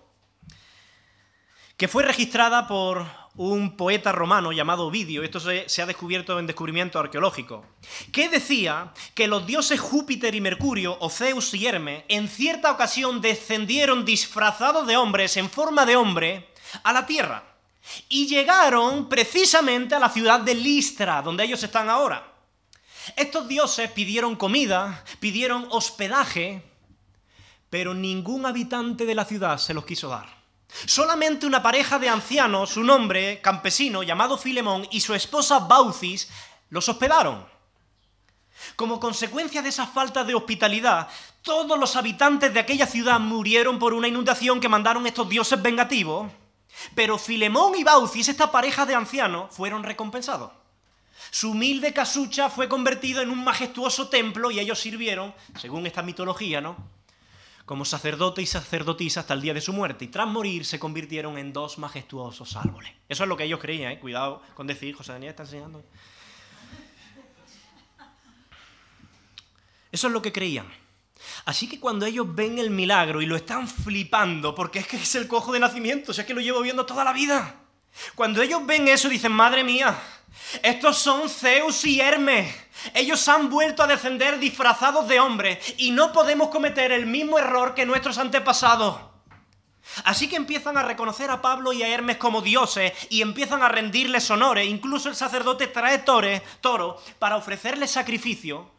que 1.78 1.88
fue 1.88 2.04
registrada 2.04 2.68
por 2.68 3.06
un 3.40 3.78
poeta 3.78 4.12
romano 4.12 4.52
llamado 4.52 4.88
Ovidio, 4.88 5.24
esto 5.24 5.40
se, 5.40 5.82
ha 5.82 5.86
descubierto 5.86 6.38
en 6.38 6.46
descubrimiento 6.46 7.00
arqueológico, 7.00 7.66
que 8.12 8.28
decía 8.28 8.92
que 9.16 9.30
los 9.30 9.48
dioses 9.48 9.80
Júpiter 9.80 10.36
y 10.36 10.42
Mercurio, 10.42 10.98
o 11.00 11.10
Zeus 11.10 11.54
y 11.54 11.66
Hermes, 11.66 12.04
en 12.10 12.28
cierta 12.28 12.70
ocasión 12.70 13.22
descendieron 13.22 14.04
disfrazados 14.04 14.86
de 14.88 14.98
hombres, 14.98 15.38
en 15.38 15.50
forma 15.50 15.86
de 15.86 15.96
hombre, 15.96 16.50
a 16.84 16.92
la 16.92 17.06
tierra. 17.06 17.46
Y 18.10 18.28
llegaron 18.28 19.08
precisamente 19.08 19.96
a 19.96 20.00
la 20.00 20.10
ciudad 20.10 20.42
de 20.42 20.56
Listra, 20.56 21.22
donde 21.22 21.46
ellos 21.46 21.64
están 21.64 21.90
ahora. 21.90 22.34
Estos 23.16 23.48
dioses 23.48 23.90
pidieron 23.90 24.36
comida, 24.36 25.06
pidieron 25.22 25.66
hospedaje, 25.70 26.62
pero 27.70 27.94
ningún 27.94 28.46
habitante 28.46 29.06
de 29.06 29.16
la 29.16 29.24
ciudad 29.24 29.60
se 29.60 29.74
los 29.74 29.86
quiso 29.86 30.10
dar. 30.10 30.39
Solamente 30.86 31.46
una 31.46 31.64
pareja 31.64 32.00
de 32.00 32.10
ancianos, 32.10 32.78
un 32.78 32.90
hombre 32.90 33.42
campesino 33.42 34.04
llamado 34.04 34.38
Filemón 34.38 34.88
y 34.92 35.02
su 35.02 35.14
esposa 35.14 35.60
Baucis, 35.60 36.30
los 36.70 36.88
hospedaron. 36.88 37.46
Como 38.76 39.00
consecuencia 39.00 39.62
de 39.62 39.70
esa 39.70 39.88
falta 39.88 40.24
de 40.24 40.36
hospitalidad, 40.36 41.08
todos 41.42 41.80
los 41.80 41.96
habitantes 41.96 42.54
de 42.54 42.60
aquella 42.60 42.86
ciudad 42.86 43.20
murieron 43.20 43.80
por 43.80 43.94
una 43.94 44.08
inundación 44.08 44.60
que 44.60 44.70
mandaron 44.70 45.08
estos 45.08 45.28
dioses 45.28 45.62
vengativos, 45.62 46.32
pero 46.94 47.18
Filemón 47.18 47.76
y 47.76 47.84
Baucis, 47.84 48.30
esta 48.30 48.52
pareja 48.52 48.86
de 48.86 48.96
ancianos, 48.96 49.54
fueron 49.54 49.84
recompensados. 49.84 50.52
Su 51.32 51.52
humilde 51.52 51.94
casucha 51.94 52.50
fue 52.50 52.70
convertido 52.70 53.22
en 53.22 53.30
un 53.30 53.44
majestuoso 53.44 54.08
templo 54.08 54.52
y 54.52 54.60
ellos 54.60 54.80
sirvieron, 54.80 55.34
según 55.58 55.86
esta 55.86 56.02
mitología, 56.02 56.62
¿no? 56.62 56.78
Como 57.70 57.86
sacerdote 57.86 58.42
y 58.42 58.48
sacerdotisa 58.48 59.20
hasta 59.20 59.36
el 59.36 59.42
día 59.42 59.54
de 59.54 59.62
su 59.62 59.74
muerte, 59.74 60.06
y 60.06 60.08
tras 60.08 60.28
morir 60.28 60.66
se 60.66 60.80
convirtieron 60.80 61.38
en 61.38 61.54
dos 61.54 61.78
majestuosos 61.78 62.56
árboles. 62.56 62.92
Eso 63.08 63.22
es 63.22 63.30
lo 63.30 63.38
que 63.38 63.44
ellos 63.44 63.60
creían, 63.60 63.92
¿eh? 63.92 64.00
cuidado 64.00 64.42
con 64.56 64.66
decir, 64.66 64.96
José 64.96 65.12
Daniel 65.12 65.30
está 65.30 65.44
enseñando. 65.44 65.86
Eso 69.92 70.08
es 70.08 70.14
lo 70.14 70.20
que 70.20 70.32
creían. 70.32 70.66
Así 71.46 71.70
que 71.70 71.80
cuando 71.80 72.08
ellos 72.08 72.34
ven 72.34 72.58
el 72.58 72.72
milagro 72.72 73.22
y 73.22 73.28
lo 73.28 73.36
están 73.36 73.68
flipando, 73.68 74.56
porque 74.56 74.80
es 74.80 74.88
que 74.88 74.98
es 74.98 75.14
el 75.14 75.28
cojo 75.28 75.54
de 75.54 75.60
nacimiento, 75.60 76.10
o 76.10 76.14
sea, 76.16 76.24
es 76.24 76.28
que 76.28 76.34
lo 76.34 76.42
llevo 76.42 76.62
viendo 76.62 76.88
toda 76.88 77.04
la 77.04 77.14
vida. 77.14 77.56
Cuando 78.16 78.42
ellos 78.42 78.66
ven 78.66 78.88
eso 78.88 79.10
dicen, 79.10 79.32
madre 79.32 79.64
mía, 79.64 79.96
estos 80.64 80.98
son 80.98 81.30
Zeus 81.30 81.86
y 81.86 82.02
Hermes. 82.02 82.54
Ellos 82.94 83.28
han 83.28 83.50
vuelto 83.50 83.84
a 83.84 83.88
descender 83.88 84.40
disfrazados 84.40 85.08
de 85.08 85.20
hombres 85.20 85.76
y 85.78 85.92
no 85.92 86.12
podemos 86.14 86.50
cometer 86.50 86.92
el 86.92 87.06
mismo 87.06 87.38
error 87.38 87.76
que 87.76 87.86
nuestros 87.86 88.18
antepasados. 88.18 88.98
Así 90.04 90.30
que 90.30 90.36
empiezan 90.36 90.78
a 90.78 90.84
reconocer 90.84 91.32
a 91.32 91.42
Pablo 91.42 91.74
y 91.74 91.84
a 91.84 91.88
Hermes 91.88 92.18
como 92.18 92.42
dioses 92.42 92.94
y 93.10 93.22
empiezan 93.22 93.64
a 93.64 93.70
rendirles 93.70 94.30
honores. 94.30 94.68
Incluso 94.68 95.10
el 95.10 95.16
sacerdote 95.16 95.68
trae 95.68 96.00
toro 96.00 97.02
para 97.18 97.38
ofrecerles 97.38 97.92
sacrificio 97.92 98.70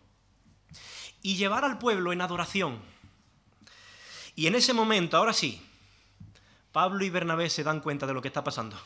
y 1.22 1.36
llevar 1.36 1.64
al 1.64 1.78
pueblo 1.78 2.12
en 2.12 2.20
adoración. 2.20 2.80
Y 4.36 4.46
en 4.46 4.54
ese 4.54 4.72
momento, 4.72 5.16
ahora 5.16 5.32
sí, 5.32 5.60
Pablo 6.72 7.04
y 7.04 7.10
Bernabé 7.10 7.50
se 7.50 7.64
dan 7.64 7.80
cuenta 7.80 8.06
de 8.06 8.14
lo 8.14 8.22
que 8.22 8.28
está 8.28 8.44
pasando. 8.44 8.80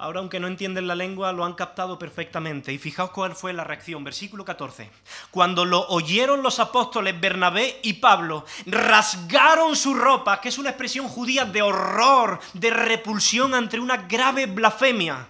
Ahora, 0.00 0.20
aunque 0.20 0.40
no 0.40 0.46
entienden 0.46 0.86
la 0.86 0.94
lengua, 0.94 1.30
lo 1.30 1.44
han 1.44 1.52
captado 1.52 1.98
perfectamente. 1.98 2.72
Y 2.72 2.78
fijaos 2.78 3.10
cuál 3.10 3.36
fue 3.36 3.52
la 3.52 3.64
reacción. 3.64 4.02
Versículo 4.02 4.46
14. 4.46 4.90
Cuando 5.30 5.66
lo 5.66 5.86
oyeron 5.88 6.42
los 6.42 6.58
apóstoles 6.58 7.20
Bernabé 7.20 7.80
y 7.82 7.92
Pablo, 7.92 8.46
rasgaron 8.64 9.76
su 9.76 9.92
ropa, 9.92 10.40
que 10.40 10.48
es 10.48 10.56
una 10.56 10.70
expresión 10.70 11.06
judía 11.06 11.44
de 11.44 11.60
horror, 11.60 12.40
de 12.54 12.70
repulsión 12.70 13.52
ante 13.52 13.78
una 13.78 13.98
grave 13.98 14.46
blasfemia. 14.46 15.28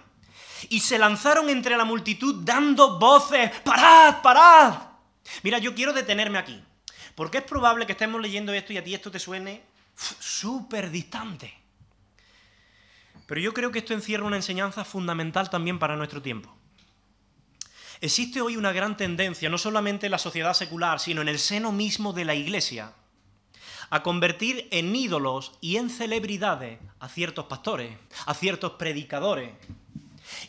Y 0.69 0.79
se 0.79 0.97
lanzaron 0.97 1.49
entre 1.49 1.75
la 1.75 1.83
multitud 1.83 2.41
dando 2.45 2.97
voces, 2.97 3.51
parad, 3.65 4.21
parad. 4.21 4.75
Mira, 5.43 5.57
yo 5.57 5.75
quiero 5.75 5.91
detenerme 5.91 6.37
aquí, 6.37 6.63
porque 7.15 7.39
es 7.39 7.43
probable 7.43 7.85
que 7.85 7.91
estemos 7.91 8.21
leyendo 8.21 8.53
esto 8.53 8.71
y 8.71 8.77
a 8.77 8.83
ti 8.85 8.93
esto 8.93 9.11
te 9.11 9.19
suene 9.19 9.63
súper 10.19 10.89
distante. 10.89 11.60
Pero 13.31 13.39
yo 13.39 13.53
creo 13.53 13.71
que 13.71 13.79
esto 13.79 13.93
encierra 13.93 14.25
una 14.25 14.35
enseñanza 14.35 14.83
fundamental 14.83 15.49
también 15.49 15.79
para 15.79 15.95
nuestro 15.95 16.21
tiempo. 16.21 16.53
Existe 18.01 18.41
hoy 18.41 18.57
una 18.57 18.73
gran 18.73 18.97
tendencia, 18.97 19.49
no 19.49 19.57
solamente 19.57 20.07
en 20.07 20.11
la 20.11 20.17
sociedad 20.17 20.53
secular, 20.53 20.99
sino 20.99 21.21
en 21.21 21.29
el 21.29 21.39
seno 21.39 21.71
mismo 21.71 22.11
de 22.11 22.25
la 22.25 22.35
Iglesia, 22.35 22.91
a 23.89 24.03
convertir 24.03 24.67
en 24.71 24.93
ídolos 24.93 25.53
y 25.61 25.77
en 25.77 25.89
celebridades 25.89 26.79
a 26.99 27.07
ciertos 27.07 27.45
pastores, 27.45 27.97
a 28.25 28.33
ciertos 28.33 28.73
predicadores. 28.73 29.51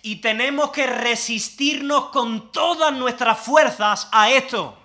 Y 0.03 0.17
tenemos 0.17 0.73
que 0.73 0.89
resistirnos 0.89 2.07
con 2.07 2.51
todas 2.51 2.93
nuestras 2.93 3.39
fuerzas 3.39 4.09
a 4.11 4.33
esto. 4.33 4.77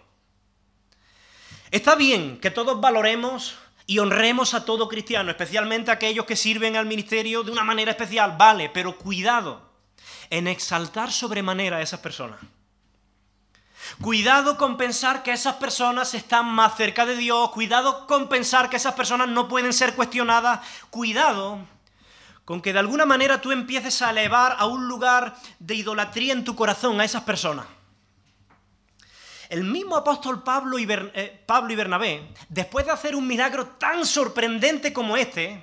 Está 1.71 1.95
bien 1.95 2.37
que 2.39 2.51
todos 2.51 2.79
valoremos 2.79 3.57
y 3.87 3.99
honremos 3.99 4.53
a 4.53 4.65
todo 4.65 4.89
cristiano, 4.89 5.31
especialmente 5.31 5.89
a 5.89 5.95
aquellos 5.95 6.25
que 6.25 6.35
sirven 6.35 6.75
al 6.75 6.85
ministerio 6.85 7.41
de 7.41 7.51
una 7.51 7.63
manera 7.63 7.91
especial, 7.91 8.35
vale, 8.37 8.69
pero 8.69 8.97
cuidado 8.97 9.71
en 10.29 10.47
exaltar 10.47 11.11
sobremanera 11.11 11.77
a 11.77 11.81
esas 11.81 12.01
personas. 12.01 12.39
Cuidado 14.01 14.57
con 14.57 14.75
pensar 14.75 15.23
que 15.23 15.31
esas 15.31 15.55
personas 15.55 16.13
están 16.13 16.45
más 16.45 16.75
cerca 16.75 17.05
de 17.05 17.15
Dios. 17.15 17.49
Cuidado 17.51 18.05
con 18.05 18.27
pensar 18.27 18.69
que 18.69 18.75
esas 18.75 18.93
personas 18.93 19.29
no 19.29 19.47
pueden 19.47 19.71
ser 19.71 19.95
cuestionadas. 19.95 20.59
Cuidado 20.89 21.59
con 22.43 22.61
que 22.61 22.73
de 22.73 22.79
alguna 22.79 23.05
manera 23.05 23.39
tú 23.39 23.53
empieces 23.53 24.01
a 24.01 24.09
elevar 24.09 24.57
a 24.59 24.65
un 24.65 24.89
lugar 24.89 25.37
de 25.59 25.75
idolatría 25.75 26.33
en 26.33 26.43
tu 26.43 26.55
corazón 26.55 26.99
a 26.99 27.05
esas 27.05 27.23
personas. 27.23 27.65
El 29.49 29.63
mismo 29.63 29.95
apóstol 29.95 30.43
Pablo 30.43 30.77
y, 30.77 30.85
eh, 30.89 31.43
Pablo 31.45 31.71
y 31.71 31.75
Bernabé, 31.75 32.27
después 32.49 32.85
de 32.85 32.91
hacer 32.91 33.15
un 33.15 33.25
milagro 33.25 33.67
tan 33.77 34.05
sorprendente 34.05 34.91
como 34.91 35.15
este, 35.15 35.61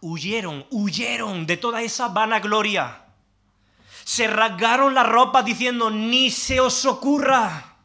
huyeron, 0.00 0.66
huyeron 0.70 1.46
de 1.46 1.56
toda 1.56 1.82
esa 1.82 2.08
vanagloria. 2.08 3.04
Se 4.04 4.26
rasgaron 4.26 4.94
la 4.94 5.02
ropa 5.02 5.42
diciendo, 5.42 5.90
ni 5.90 6.30
se 6.30 6.60
os 6.60 6.86
ocurra. 6.86 7.76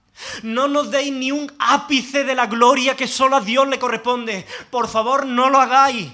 No 0.43 0.67
nos 0.67 0.91
deis 0.91 1.11
ni 1.11 1.31
un 1.31 1.51
ápice 1.57 2.23
de 2.23 2.35
la 2.35 2.45
gloria 2.45 2.95
que 2.95 3.07
solo 3.07 3.37
a 3.37 3.41
Dios 3.41 3.67
le 3.67 3.79
corresponde. 3.79 4.45
Por 4.69 4.87
favor, 4.87 5.25
no 5.25 5.49
lo 5.49 5.59
hagáis. 5.59 6.11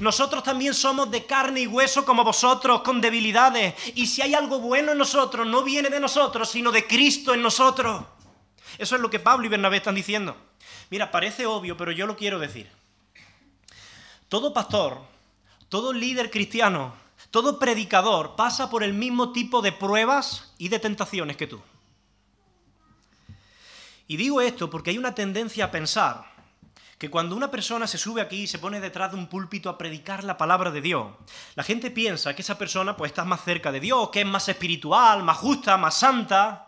Nosotros 0.00 0.42
también 0.42 0.74
somos 0.74 1.10
de 1.10 1.26
carne 1.26 1.60
y 1.60 1.66
hueso 1.66 2.04
como 2.04 2.24
vosotros, 2.24 2.82
con 2.82 3.00
debilidades. 3.00 3.74
Y 3.94 4.06
si 4.06 4.22
hay 4.22 4.34
algo 4.34 4.60
bueno 4.60 4.92
en 4.92 4.98
nosotros, 4.98 5.46
no 5.46 5.62
viene 5.62 5.90
de 5.90 6.00
nosotros, 6.00 6.48
sino 6.48 6.70
de 6.70 6.86
Cristo 6.86 7.34
en 7.34 7.42
nosotros. 7.42 8.04
Eso 8.78 8.96
es 8.96 9.02
lo 9.02 9.10
que 9.10 9.20
Pablo 9.20 9.46
y 9.46 9.48
Bernabé 9.48 9.78
están 9.78 9.94
diciendo. 9.94 10.36
Mira, 10.90 11.10
parece 11.10 11.46
obvio, 11.46 11.76
pero 11.76 11.92
yo 11.92 12.06
lo 12.06 12.16
quiero 12.16 12.38
decir. 12.38 12.68
Todo 14.28 14.52
pastor, 14.52 15.00
todo 15.68 15.92
líder 15.92 16.30
cristiano, 16.30 16.94
todo 17.30 17.58
predicador 17.58 18.36
pasa 18.36 18.70
por 18.70 18.82
el 18.82 18.92
mismo 18.92 19.32
tipo 19.32 19.62
de 19.62 19.72
pruebas 19.72 20.52
y 20.58 20.68
de 20.68 20.78
tentaciones 20.78 21.36
que 21.36 21.46
tú. 21.46 21.60
Y 24.08 24.16
digo 24.16 24.40
esto 24.40 24.70
porque 24.70 24.90
hay 24.90 24.98
una 24.98 25.14
tendencia 25.14 25.66
a 25.66 25.70
pensar 25.70 26.24
que 26.98 27.10
cuando 27.10 27.36
una 27.36 27.50
persona 27.50 27.86
se 27.86 27.98
sube 27.98 28.22
aquí 28.22 28.42
y 28.42 28.46
se 28.46 28.58
pone 28.58 28.80
detrás 28.80 29.12
de 29.12 29.18
un 29.18 29.26
púlpito 29.26 29.68
a 29.68 29.76
predicar 29.76 30.24
la 30.24 30.38
palabra 30.38 30.70
de 30.70 30.80
Dios, 30.80 31.08
la 31.54 31.62
gente 31.62 31.90
piensa 31.90 32.34
que 32.34 32.42
esa 32.42 32.56
persona 32.56 32.96
pues 32.96 33.10
está 33.10 33.24
más 33.24 33.44
cerca 33.44 33.70
de 33.70 33.80
Dios, 33.80 34.10
que 34.10 34.20
es 34.20 34.26
más 34.26 34.48
espiritual, 34.48 35.22
más 35.22 35.36
justa, 35.36 35.76
más 35.76 35.98
santa, 35.98 36.65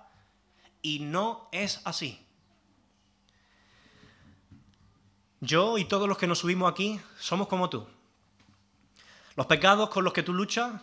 y 0.83 1.01
no 1.01 1.49
es 1.53 1.81
así. 1.85 2.25
Yo 5.41 5.79
y 5.79 5.85
todos 5.85 6.09
los 6.09 6.19
que 6.19 6.27
nos 6.27 6.41
subimos 6.41 6.71
aquí 6.71 7.01
somos 7.19 7.49
como 7.49 7.71
tú. 7.71 7.87
Los 9.37 9.47
pecados 9.47 9.89
con 9.91 10.03
los 10.05 10.13
que 10.13 10.25
tú 10.25 10.35
luchas, 10.35 10.81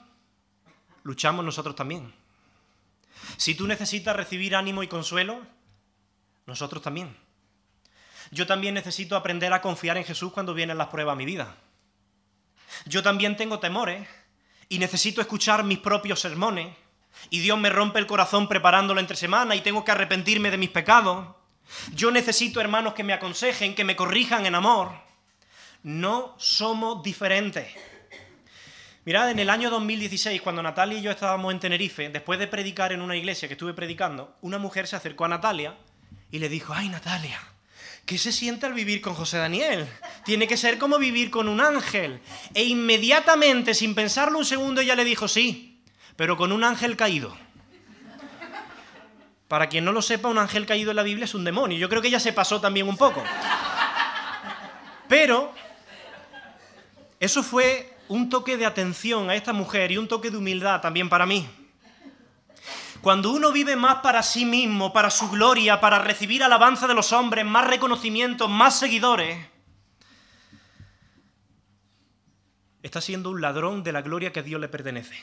luchamos 1.04 1.44
nosotros 1.44 1.76
también. 1.76 2.14
Si 3.38 3.56
tú 3.56 3.68
necesitas 3.68 4.16
recibir 4.16 4.56
ánimo 4.56 4.82
y 4.82 4.88
consuelo, 4.88 5.46
nosotros 6.46 6.82
también. 6.82 7.18
Yo 8.32 8.48
también 8.48 8.74
necesito 8.74 9.16
aprender 9.16 9.52
a 9.54 9.62
confiar 9.62 9.98
en 9.98 10.06
Jesús 10.06 10.32
cuando 10.32 10.54
vienen 10.54 10.78
las 10.78 10.88
pruebas 10.88 11.14
a 11.14 11.18
mi 11.18 11.26
vida. 11.26 11.58
Yo 12.86 13.04
también 13.04 13.36
tengo 13.36 13.60
temores 13.60 14.08
y 14.70 14.80
necesito 14.80 15.22
escuchar 15.22 15.64
mis 15.64 15.80
propios 15.80 16.20
sermones 16.20 16.76
y 17.30 17.40
Dios 17.40 17.60
me 17.60 17.70
rompe 17.70 18.00
el 18.00 18.08
corazón 18.08 18.48
preparándolo 18.48 19.00
entre 19.00 19.16
semana 19.16 19.56
y 19.56 19.62
tengo 19.62 19.84
que 19.84 19.92
arrepentirme 19.92 20.52
de 20.52 20.58
mis 20.58 20.70
pecados. 20.70 21.36
Yo 21.94 22.12
necesito 22.12 22.62
hermanos 22.62 22.94
que 22.94 23.04
me 23.04 23.14
aconsejen, 23.14 23.76
que 23.76 23.84
me 23.84 23.96
corrijan 23.96 24.46
en 24.46 24.56
amor. 24.56 24.92
No 25.84 26.36
somos 26.38 27.04
diferentes. 27.04 27.68
Mirad, 29.06 29.30
en 29.30 29.40
el 29.40 29.50
año 29.50 29.70
2016, 29.70 30.42
cuando 30.42 30.64
Natalia 30.64 30.98
y 30.98 31.02
yo 31.02 31.12
estábamos 31.12 31.54
en 31.54 31.60
Tenerife, 31.60 32.10
después 32.10 32.40
de 32.40 32.48
predicar 32.48 32.92
en 32.92 33.02
una 33.02 33.16
iglesia 33.16 33.48
que 33.48 33.54
estuve 33.54 33.74
predicando, 33.74 34.36
una 34.42 34.58
mujer 34.58 34.88
se 34.88 34.96
acercó 34.96 35.26
a 35.26 35.30
Natalia 35.30 35.76
y 36.32 36.40
le 36.40 36.50
dijo, 36.50 36.74
ay 36.74 36.90
Natalia, 36.90 37.40
¿Qué 38.06 38.20
se 38.20 38.32
siente 38.32 38.68
al 38.68 38.74
vivir 38.74 39.02
con 39.02 39.16
José 39.16 39.38
Daniel? 39.38 39.88
Tiene 40.26 40.48
que 40.48 40.58
ser 40.58 40.78
como 40.78 41.00
vivir 41.00 41.32
con 41.32 41.50
un 41.50 41.60
ángel. 41.60 42.22
E 42.54 42.64
inmediatamente, 42.64 43.74
sin 43.74 43.96
pensarlo 43.96 44.38
un 44.38 44.46
segundo, 44.46 44.82
ella 44.82 44.96
le 44.96 45.04
dijo, 45.04 45.28
sí, 45.28 45.75
pero 46.16 46.38
con 46.38 46.52
un 46.52 46.64
ángel 46.64 46.96
caído. 46.96 47.36
Para 49.48 49.70
quien 49.70 49.86
no 49.86 49.92
lo 49.92 50.02
sepa, 50.02 50.30
un 50.30 50.40
ángel 50.40 50.66
caído 50.66 50.90
en 50.90 50.96
la 50.96 51.04
Biblia 51.04 51.26
es 51.26 51.36
un 51.36 51.44
demonio. 51.44 51.78
Yo 51.78 51.90
creo 51.90 52.02
que 52.02 52.08
ella 52.08 52.20
se 52.20 52.34
pasó 52.34 52.60
también 52.60 52.88
un 52.88 52.98
poco. 52.98 53.24
Pero 55.08 55.54
eso 57.20 57.44
fue 57.44 57.96
un 58.08 58.30
toque 58.30 58.58
de 58.58 58.66
atención 58.66 59.30
a 59.30 59.36
esta 59.36 59.54
mujer 59.54 59.92
y 59.92 59.98
un 59.98 60.08
toque 60.08 60.32
de 60.32 60.38
humildad 60.38 60.82
también 60.82 61.10
para 61.10 61.26
mí. 61.26 61.48
Cuando 63.02 63.32
uno 63.32 63.52
vive 63.52 63.76
más 63.76 63.98
para 63.98 64.24
sí 64.24 64.46
mismo, 64.46 64.92
para 64.92 65.12
su 65.12 65.30
gloria, 65.30 65.80
para 65.80 66.00
recibir 66.00 66.44
alabanza 66.44 66.88
de 66.88 66.96
los 66.96 67.14
hombres, 67.14 67.46
más 67.46 67.68
reconocimiento, 67.68 68.48
más 68.48 68.80
seguidores, 68.80 69.46
está 72.82 73.02
siendo 73.02 73.30
un 73.30 73.42
ladrón 73.42 73.84
de 73.84 73.92
la 73.92 74.02
gloria 74.02 74.34
que 74.34 74.40
a 74.40 74.44
Dios 74.44 74.60
le 74.60 74.70
pertenece. 74.70 75.16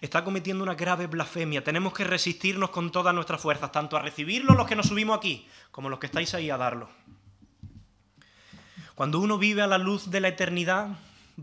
Está 0.00 0.24
cometiendo 0.24 0.64
una 0.64 0.74
grave 0.74 1.06
blasfemia. 1.06 1.62
Tenemos 1.62 1.92
que 1.92 2.04
resistirnos 2.04 2.70
con 2.70 2.90
todas 2.90 3.14
nuestras 3.14 3.40
fuerzas, 3.40 3.70
tanto 3.70 3.96
a 3.96 4.02
recibirlo 4.02 4.54
los 4.54 4.66
que 4.66 4.76
nos 4.76 4.86
subimos 4.86 5.18
aquí, 5.18 5.46
como 5.70 5.90
los 5.90 5.98
que 5.98 6.06
estáis 6.06 6.32
ahí 6.34 6.48
a 6.48 6.56
darlo. 6.56 6.88
Cuando 8.94 9.20
uno 9.20 9.38
vive 9.38 9.62
a 9.62 9.66
la 9.66 9.78
luz 9.78 10.10
de 10.10 10.20
la 10.20 10.28
eternidad, 10.28 10.88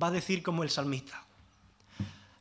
va 0.01 0.07
a 0.07 0.11
decir 0.11 0.43
como 0.43 0.63
el 0.63 0.69
salmista, 0.69 1.23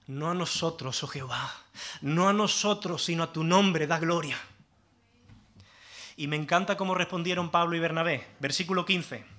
no 0.07 0.31
a 0.31 0.35
nosotros, 0.35 1.03
oh 1.03 1.09
Jehová, 1.09 1.53
no 2.01 2.29
a 2.29 2.33
nosotros, 2.33 3.05
sino 3.05 3.23
a 3.23 3.33
tu 3.33 3.45
nombre 3.45 3.87
da 3.87 3.99
gloria. 3.99 4.39
Y 6.17 6.29
me 6.29 6.37
encanta 6.37 6.77
cómo 6.77 6.95
respondieron 6.95 7.51
Pablo 7.51 7.77
y 7.77 7.81
Bernabé. 7.81 8.27
Versículo 8.41 8.87
15. 8.87 9.36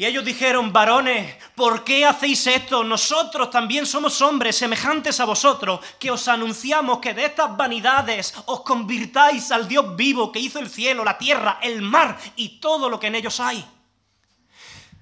Y 0.00 0.06
ellos 0.06 0.24
dijeron, 0.24 0.72
varones, 0.72 1.36
¿por 1.54 1.84
qué 1.84 2.06
hacéis 2.06 2.46
esto? 2.46 2.82
Nosotros 2.82 3.50
también 3.50 3.84
somos 3.84 4.22
hombres 4.22 4.56
semejantes 4.56 5.20
a 5.20 5.26
vosotros, 5.26 5.78
que 5.98 6.10
os 6.10 6.26
anunciamos 6.26 7.00
que 7.00 7.12
de 7.12 7.26
estas 7.26 7.54
vanidades 7.54 8.32
os 8.46 8.62
convirtáis 8.62 9.52
al 9.52 9.68
Dios 9.68 9.94
vivo 9.96 10.32
que 10.32 10.38
hizo 10.38 10.58
el 10.58 10.70
cielo, 10.70 11.04
la 11.04 11.18
tierra, 11.18 11.58
el 11.60 11.82
mar 11.82 12.18
y 12.36 12.60
todo 12.60 12.88
lo 12.88 12.98
que 12.98 13.08
en 13.08 13.16
ellos 13.16 13.40
hay. 13.40 13.62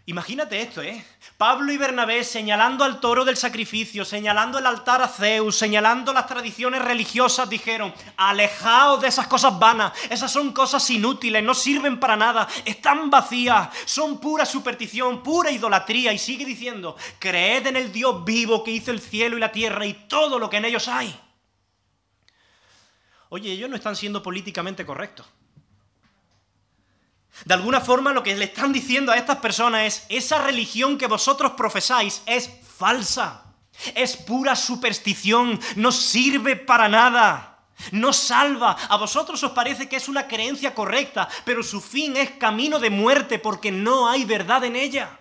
Imagínate 0.06 0.61
esto, 0.61 0.82
¿eh? 0.82 1.06
Pablo 1.38 1.72
y 1.72 1.77
Bernabé 1.77 2.24
señalando 2.24 2.83
al 2.83 2.98
toro 2.98 3.24
del 3.24 3.37
sacrificio, 3.37 4.05
señalando 4.05 4.59
el 4.59 4.66
altar 4.66 5.03
a 5.03 5.07
Zeus, 5.07 5.57
señalando 5.57 6.12
las 6.12 6.27
tradiciones 6.27 6.83
religiosas, 6.83 7.48
dijeron, 7.48 7.94
alejaos 8.16 9.01
de 9.01 9.07
esas 9.07 9.29
cosas 9.29 9.57
vanas, 9.57 9.92
esas 10.11 10.33
son 10.33 10.53
cosas 10.53 10.90
inútiles, 10.90 11.44
no 11.44 11.55
sirven 11.55 12.01
para 12.01 12.16
nada, 12.16 12.48
están 12.64 13.09
vacías, 13.09 13.68
son 13.85 14.18
pura 14.18 14.44
superstición, 14.44 15.22
pura 15.22 15.53
idolatría. 15.53 16.12
Y 16.12 16.18
sigue 16.18 16.44
diciendo, 16.44 16.96
creed 17.20 17.68
en 17.68 17.77
el 17.77 17.92
Dios 17.92 18.24
vivo 18.24 18.64
que 18.64 18.72
hizo 18.72 18.90
el 18.90 19.01
cielo 19.01 19.37
y 19.37 19.40
la 19.40 19.53
tierra 19.53 19.87
y 19.87 19.92
todo 20.09 20.40
lo 20.40 20.51
que 20.51 20.57
en 20.57 20.64
ellos 20.64 20.88
hay. 20.88 21.16
Oye, 23.29 23.53
ellos 23.53 23.70
no 23.70 23.77
están 23.77 23.94
siendo 23.94 24.24
políticamente 24.24 24.85
correctos. 24.85 25.24
De 27.44 27.55
alguna 27.55 27.81
forma 27.81 28.12
lo 28.12 28.22
que 28.22 28.35
le 28.35 28.46
están 28.46 28.72
diciendo 28.72 29.12
a 29.12 29.16
estas 29.16 29.38
personas 29.38 29.83
es, 29.83 30.07
esa 30.09 30.42
religión 30.42 30.98
que 30.98 31.07
vosotros 31.07 31.53
profesáis 31.53 32.22
es 32.27 32.51
falsa, 32.77 33.44
es 33.94 34.16
pura 34.16 34.57
superstición, 34.57 35.59
no 35.77 35.92
sirve 35.92 36.57
para 36.57 36.88
nada, 36.88 37.59
no 37.92 38.12
salva. 38.12 38.72
A 38.88 38.96
vosotros 38.96 39.42
os 39.42 39.53
parece 39.53 39.88
que 39.88 39.96
es 39.96 40.09
una 40.09 40.27
creencia 40.27 40.74
correcta, 40.74 41.29
pero 41.44 41.62
su 41.62 41.81
fin 41.81 42.16
es 42.16 42.33
camino 42.33 42.79
de 42.79 42.90
muerte 42.90 43.38
porque 43.38 43.70
no 43.70 44.09
hay 44.09 44.24
verdad 44.24 44.64
en 44.64 44.77
ella. 44.77 45.18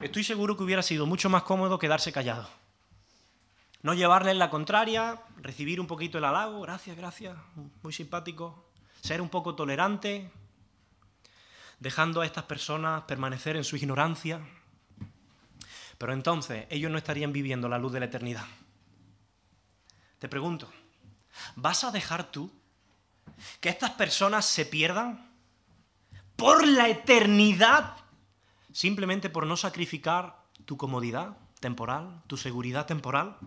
Estoy 0.00 0.22
seguro 0.22 0.56
que 0.56 0.62
hubiera 0.62 0.82
sido 0.82 1.06
mucho 1.06 1.28
más 1.28 1.42
cómodo 1.42 1.78
quedarse 1.78 2.12
callado. 2.12 2.48
No 3.82 3.94
llevarle 3.94 4.34
la 4.34 4.50
contraria, 4.50 5.20
recibir 5.40 5.80
un 5.80 5.86
poquito 5.86 6.18
el 6.18 6.24
halago, 6.24 6.60
gracias, 6.62 6.96
gracias, 6.96 7.36
muy 7.82 7.92
simpático, 7.92 8.67
ser 9.08 9.22
un 9.22 9.30
poco 9.30 9.54
tolerante, 9.54 10.30
dejando 11.80 12.20
a 12.20 12.26
estas 12.26 12.44
personas 12.44 13.04
permanecer 13.04 13.56
en 13.56 13.64
su 13.64 13.74
ignorancia. 13.76 14.46
Pero 15.96 16.12
entonces 16.12 16.66
ellos 16.68 16.90
no 16.90 16.98
estarían 16.98 17.32
viviendo 17.32 17.70
la 17.70 17.78
luz 17.78 17.90
de 17.90 18.00
la 18.00 18.04
eternidad. 18.04 18.44
Te 20.18 20.28
pregunto, 20.28 20.70
¿vas 21.56 21.84
a 21.84 21.90
dejar 21.90 22.30
tú 22.30 22.52
que 23.60 23.70
estas 23.70 23.92
personas 23.92 24.44
se 24.44 24.66
pierdan 24.66 25.32
por 26.36 26.68
la 26.68 26.88
eternidad 26.90 27.96
simplemente 28.74 29.30
por 29.30 29.46
no 29.46 29.56
sacrificar 29.56 30.36
tu 30.66 30.76
comodidad 30.76 31.38
temporal, 31.60 32.22
tu 32.26 32.36
seguridad 32.36 32.84
temporal? 32.84 33.38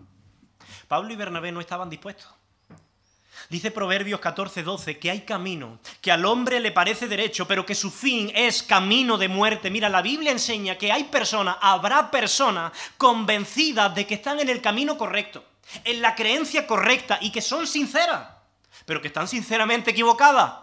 Pablo 0.88 1.12
y 1.12 1.16
Bernabé 1.16 1.52
no 1.52 1.60
estaban 1.60 1.88
dispuestos. 1.88 2.41
Dice 3.48 3.70
Proverbios 3.70 4.20
14, 4.20 4.62
12 4.62 4.98
que 4.98 5.10
hay 5.10 5.20
camino, 5.22 5.78
que 6.00 6.12
al 6.12 6.24
hombre 6.24 6.60
le 6.60 6.72
parece 6.72 7.08
derecho, 7.08 7.46
pero 7.46 7.66
que 7.66 7.74
su 7.74 7.90
fin 7.90 8.32
es 8.34 8.62
camino 8.62 9.18
de 9.18 9.28
muerte. 9.28 9.70
Mira, 9.70 9.88
la 9.88 10.02
Biblia 10.02 10.32
enseña 10.32 10.78
que 10.78 10.92
hay 10.92 11.04
personas, 11.04 11.56
habrá 11.60 12.10
personas 12.10 12.72
convencidas 12.96 13.94
de 13.94 14.06
que 14.06 14.14
están 14.14 14.40
en 14.40 14.48
el 14.48 14.60
camino 14.60 14.96
correcto, 14.96 15.44
en 15.84 16.00
la 16.00 16.14
creencia 16.14 16.66
correcta 16.66 17.18
y 17.20 17.30
que 17.30 17.42
son 17.42 17.66
sinceras. 17.66 18.28
pero 18.84 19.00
que 19.00 19.08
están 19.08 19.28
sinceramente 19.28 19.90
equivocadas. 19.90 20.54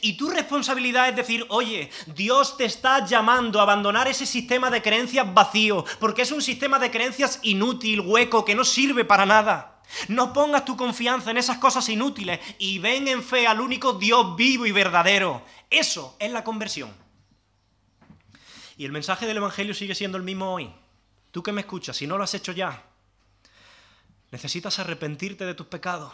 Y 0.00 0.16
tu 0.16 0.30
responsabilidad 0.30 1.08
es 1.08 1.16
decir, 1.16 1.44
oye, 1.48 1.90
Dios 2.06 2.56
te 2.56 2.64
está 2.64 3.04
llamando 3.04 3.60
a 3.60 3.62
abandonar 3.62 4.08
ese 4.08 4.26
sistema 4.26 4.70
de 4.70 4.82
creencias 4.82 5.32
vacío, 5.32 5.84
porque 6.00 6.22
es 6.22 6.32
un 6.32 6.42
sistema 6.42 6.78
de 6.78 6.90
creencias 6.90 7.40
inútil, 7.42 8.00
hueco, 8.00 8.44
que 8.44 8.54
no 8.54 8.64
sirve 8.64 9.04
para 9.04 9.26
nada. 9.26 9.77
No 10.08 10.32
pongas 10.32 10.64
tu 10.64 10.76
confianza 10.76 11.30
en 11.30 11.38
esas 11.38 11.58
cosas 11.58 11.88
inútiles 11.88 12.40
y 12.58 12.78
ven 12.78 13.08
en 13.08 13.22
fe 13.22 13.46
al 13.46 13.60
único 13.60 13.94
Dios 13.94 14.36
vivo 14.36 14.66
y 14.66 14.72
verdadero. 14.72 15.44
Eso 15.70 16.16
es 16.18 16.30
la 16.30 16.44
conversión. 16.44 16.92
Y 18.76 18.84
el 18.84 18.92
mensaje 18.92 19.26
del 19.26 19.38
Evangelio 19.38 19.74
sigue 19.74 19.94
siendo 19.94 20.18
el 20.18 20.24
mismo 20.24 20.52
hoy. 20.52 20.70
Tú 21.30 21.42
que 21.42 21.52
me 21.52 21.62
escuchas, 21.62 21.96
si 21.96 22.06
no 22.06 22.16
lo 22.16 22.24
has 22.24 22.34
hecho 22.34 22.52
ya, 22.52 22.84
necesitas 24.30 24.78
arrepentirte 24.78 25.44
de 25.44 25.54
tus 25.54 25.66
pecados. 25.66 26.12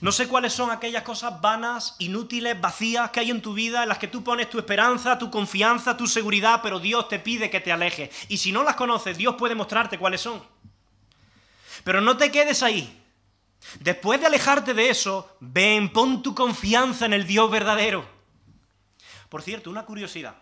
No 0.00 0.12
sé 0.12 0.28
cuáles 0.28 0.52
son 0.52 0.70
aquellas 0.70 1.02
cosas 1.02 1.40
vanas, 1.40 1.96
inútiles, 1.98 2.58
vacías 2.58 3.10
que 3.10 3.20
hay 3.20 3.30
en 3.30 3.42
tu 3.42 3.52
vida 3.52 3.82
en 3.82 3.88
las 3.88 3.98
que 3.98 4.08
tú 4.08 4.24
pones 4.24 4.48
tu 4.48 4.58
esperanza, 4.58 5.18
tu 5.18 5.30
confianza, 5.30 5.96
tu 5.96 6.06
seguridad, 6.06 6.60
pero 6.62 6.80
Dios 6.80 7.08
te 7.08 7.18
pide 7.18 7.50
que 7.50 7.60
te 7.60 7.72
alejes. 7.72 8.10
Y 8.28 8.38
si 8.38 8.50
no 8.50 8.62
las 8.62 8.76
conoces, 8.76 9.18
Dios 9.18 9.34
puede 9.34 9.54
mostrarte 9.54 9.98
cuáles 9.98 10.22
son. 10.22 10.42
Pero 11.82 12.00
no 12.00 12.16
te 12.16 12.30
quedes 12.30 12.62
ahí. 12.62 13.02
Después 13.80 14.20
de 14.20 14.26
alejarte 14.26 14.74
de 14.74 14.90
eso, 14.90 15.36
ven, 15.40 15.92
pon 15.92 16.22
tu 16.22 16.34
confianza 16.34 17.06
en 17.06 17.14
el 17.14 17.26
Dios 17.26 17.50
verdadero. 17.50 18.06
Por 19.28 19.42
cierto, 19.42 19.70
una 19.70 19.84
curiosidad. 19.84 20.36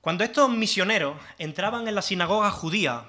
Cuando 0.00 0.24
estos 0.24 0.50
misioneros 0.50 1.16
entraban 1.38 1.86
en 1.86 1.94
la 1.94 2.02
sinagoga 2.02 2.50
judía, 2.50 3.04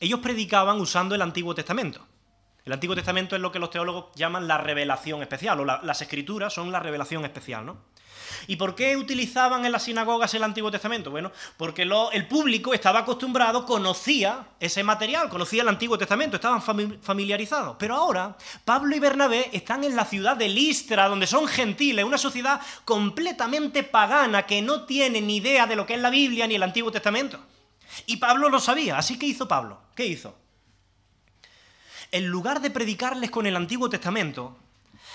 ellos 0.00 0.20
predicaban 0.20 0.80
usando 0.80 1.14
el 1.14 1.22
Antiguo 1.22 1.54
Testamento. 1.54 2.06
El 2.66 2.72
Antiguo 2.72 2.96
Testamento 2.96 3.36
es 3.36 3.40
lo 3.40 3.52
que 3.52 3.60
los 3.60 3.70
teólogos 3.70 4.06
llaman 4.16 4.48
la 4.48 4.58
revelación 4.58 5.22
especial, 5.22 5.60
o 5.60 5.64
las 5.64 6.02
escrituras 6.02 6.52
son 6.52 6.72
la 6.72 6.80
revelación 6.80 7.24
especial, 7.24 7.64
¿no? 7.64 7.76
¿Y 8.48 8.56
por 8.56 8.74
qué 8.74 8.96
utilizaban 8.96 9.64
en 9.64 9.70
las 9.70 9.84
sinagogas 9.84 10.34
el 10.34 10.42
Antiguo 10.42 10.72
Testamento? 10.72 11.12
Bueno, 11.12 11.30
porque 11.56 11.82
el 11.82 12.26
público 12.26 12.74
estaba 12.74 13.00
acostumbrado, 13.00 13.64
conocía 13.64 14.48
ese 14.58 14.82
material, 14.82 15.28
conocía 15.28 15.62
el 15.62 15.68
Antiguo 15.68 15.96
Testamento, 15.96 16.34
estaban 16.34 16.60
familiarizados. 16.60 17.76
Pero 17.78 17.94
ahora, 17.94 18.36
Pablo 18.64 18.96
y 18.96 18.98
Bernabé 18.98 19.48
están 19.52 19.84
en 19.84 19.94
la 19.94 20.04
ciudad 20.04 20.36
de 20.36 20.48
Listra, 20.48 21.08
donde 21.08 21.28
son 21.28 21.46
gentiles, 21.46 22.04
una 22.04 22.18
sociedad 22.18 22.60
completamente 22.84 23.84
pagana 23.84 24.44
que 24.44 24.60
no 24.60 24.86
tiene 24.86 25.20
ni 25.20 25.36
idea 25.36 25.68
de 25.68 25.76
lo 25.76 25.86
que 25.86 25.94
es 25.94 26.00
la 26.00 26.10
Biblia 26.10 26.48
ni 26.48 26.56
el 26.56 26.62
Antiguo 26.64 26.90
Testamento. 26.90 27.38
Y 28.06 28.16
Pablo 28.16 28.48
lo 28.48 28.58
sabía, 28.58 28.98
así 28.98 29.16
que 29.20 29.26
hizo 29.26 29.46
Pablo. 29.46 29.78
¿Qué 29.94 30.04
hizo? 30.04 30.45
En 32.12 32.26
lugar 32.26 32.60
de 32.60 32.70
predicarles 32.70 33.30
con 33.30 33.46
el 33.46 33.56
Antiguo 33.56 33.90
Testamento, 33.90 34.56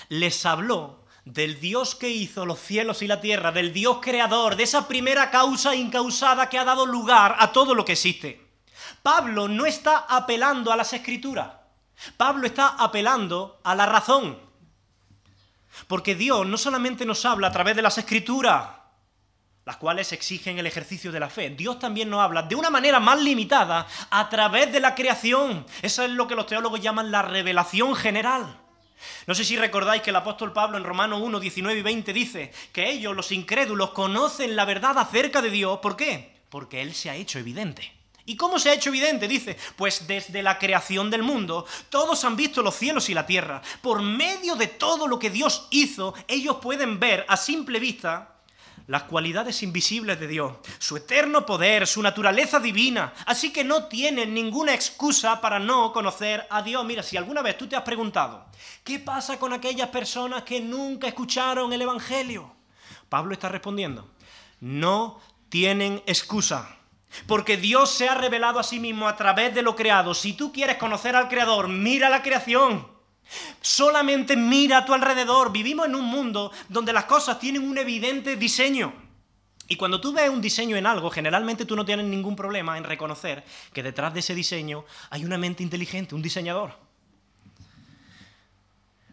les 0.09 0.45
habló 0.45 1.01
del 1.25 1.59
Dios 1.59 1.95
que 1.95 2.09
hizo 2.09 2.45
los 2.45 2.59
cielos 2.59 3.01
y 3.01 3.07
la 3.07 3.21
tierra, 3.21 3.51
del 3.51 3.73
Dios 3.73 3.99
creador, 4.01 4.55
de 4.55 4.63
esa 4.63 4.87
primera 4.87 5.29
causa 5.29 5.75
incausada 5.75 6.49
que 6.49 6.57
ha 6.57 6.65
dado 6.65 6.85
lugar 6.85 7.35
a 7.39 7.51
todo 7.51 7.75
lo 7.75 7.85
que 7.85 7.93
existe. 7.93 8.45
Pablo 9.03 9.47
no 9.47 9.65
está 9.65 10.05
apelando 10.09 10.71
a 10.71 10.75
las 10.75 10.93
escrituras, 10.93 11.51
Pablo 12.17 12.47
está 12.47 12.69
apelando 12.69 13.59
a 13.63 13.75
la 13.75 13.85
razón. 13.85 14.37
Porque 15.87 16.15
Dios 16.15 16.45
no 16.45 16.57
solamente 16.57 17.05
nos 17.05 17.25
habla 17.25 17.47
a 17.47 17.51
través 17.51 17.75
de 17.75 17.81
las 17.81 17.97
escrituras, 17.97 18.80
las 19.65 19.77
cuales 19.77 20.11
exigen 20.11 20.57
el 20.57 20.65
ejercicio 20.65 21.11
de 21.11 21.19
la 21.19 21.29
fe. 21.29 21.49
Dios 21.51 21.79
también 21.79 22.09
nos 22.09 22.21
habla 22.21 22.43
de 22.43 22.55
una 22.55 22.69
manera 22.69 22.99
más 22.99 23.21
limitada 23.21 23.87
a 24.09 24.29
través 24.29 24.71
de 24.71 24.79
la 24.79 24.95
creación. 24.95 25.65
Eso 25.81 26.03
es 26.03 26.11
lo 26.11 26.27
que 26.27 26.35
los 26.35 26.47
teólogos 26.47 26.81
llaman 26.81 27.11
la 27.11 27.21
revelación 27.21 27.95
general. 27.95 28.57
No 29.27 29.35
sé 29.35 29.43
si 29.43 29.57
recordáis 29.57 30.01
que 30.01 30.11
el 30.11 30.15
apóstol 30.15 30.53
Pablo 30.53 30.77
en 30.77 30.83
Romanos 30.83 31.21
1, 31.23 31.39
19 31.39 31.79
y 31.79 31.83
20 31.83 32.13
dice 32.13 32.51
que 32.71 32.89
ellos, 32.89 33.15
los 33.15 33.31
incrédulos, 33.31 33.91
conocen 33.91 34.55
la 34.55 34.65
verdad 34.65 34.97
acerca 34.97 35.41
de 35.41 35.49
Dios. 35.49 35.79
¿Por 35.79 35.95
qué? 35.95 36.41
Porque 36.49 36.81
Él 36.81 36.93
se 36.93 37.09
ha 37.09 37.15
hecho 37.15 37.39
evidente. 37.39 37.91
¿Y 38.25 38.37
cómo 38.37 38.59
se 38.59 38.69
ha 38.69 38.73
hecho 38.73 38.89
evidente? 38.89 39.27
Dice, 39.27 39.57
pues 39.75 40.07
desde 40.07 40.43
la 40.43 40.59
creación 40.59 41.09
del 41.09 41.23
mundo, 41.23 41.65
todos 41.89 42.23
han 42.23 42.35
visto 42.35 42.61
los 42.61 42.75
cielos 42.75 43.09
y 43.09 43.13
la 43.13 43.25
tierra. 43.25 43.61
Por 43.81 44.01
medio 44.01 44.55
de 44.55 44.67
todo 44.67 45.07
lo 45.07 45.17
que 45.17 45.31
Dios 45.31 45.67
hizo, 45.71 46.13
ellos 46.27 46.57
pueden 46.61 46.99
ver 46.99 47.25
a 47.27 47.35
simple 47.35 47.79
vista 47.79 48.30
las 48.91 49.03
cualidades 49.03 49.63
invisibles 49.63 50.19
de 50.19 50.27
Dios, 50.27 50.57
su 50.77 50.97
eterno 50.97 51.45
poder, 51.45 51.87
su 51.87 52.01
naturaleza 52.01 52.59
divina. 52.59 53.13
Así 53.25 53.53
que 53.53 53.63
no 53.63 53.85
tienen 53.85 54.33
ninguna 54.33 54.73
excusa 54.73 55.39
para 55.39 55.59
no 55.59 55.93
conocer 55.93 56.45
a 56.49 56.61
Dios. 56.61 56.83
Mira, 56.83 57.01
si 57.01 57.15
alguna 57.15 57.41
vez 57.41 57.57
tú 57.57 57.67
te 57.67 57.77
has 57.77 57.83
preguntado, 57.83 58.47
¿qué 58.83 58.99
pasa 58.99 59.39
con 59.39 59.53
aquellas 59.53 59.87
personas 59.87 60.43
que 60.43 60.59
nunca 60.59 61.07
escucharon 61.07 61.71
el 61.71 61.83
Evangelio? 61.83 62.53
Pablo 63.07 63.31
está 63.31 63.47
respondiendo, 63.47 64.09
no 64.59 65.21
tienen 65.47 66.03
excusa. 66.05 66.75
Porque 67.27 67.55
Dios 67.55 67.91
se 67.91 68.09
ha 68.09 68.15
revelado 68.15 68.59
a 68.59 68.63
sí 68.63 68.77
mismo 68.81 69.07
a 69.07 69.15
través 69.15 69.55
de 69.55 69.61
lo 69.61 69.73
creado. 69.73 70.13
Si 70.13 70.33
tú 70.33 70.51
quieres 70.51 70.75
conocer 70.75 71.15
al 71.15 71.29
Creador, 71.29 71.69
mira 71.69 72.09
la 72.09 72.23
creación. 72.23 72.90
Solamente 73.61 74.35
mira 74.35 74.79
a 74.79 74.85
tu 74.85 74.93
alrededor. 74.93 75.51
Vivimos 75.51 75.87
en 75.87 75.95
un 75.95 76.05
mundo 76.05 76.51
donde 76.69 76.93
las 76.93 77.05
cosas 77.05 77.39
tienen 77.39 77.67
un 77.67 77.77
evidente 77.77 78.35
diseño. 78.35 78.93
Y 79.67 79.77
cuando 79.77 80.01
tú 80.01 80.11
ves 80.11 80.29
un 80.29 80.41
diseño 80.41 80.75
en 80.75 80.85
algo, 80.85 81.09
generalmente 81.09 81.65
tú 81.65 81.75
no 81.75 81.85
tienes 81.85 82.05
ningún 82.05 82.35
problema 82.35 82.77
en 82.77 82.83
reconocer 82.83 83.45
que 83.71 83.83
detrás 83.83 84.13
de 84.13 84.19
ese 84.19 84.35
diseño 84.35 84.83
hay 85.09 85.23
una 85.23 85.37
mente 85.37 85.63
inteligente, 85.63 86.13
un 86.13 86.21
diseñador. 86.21 86.77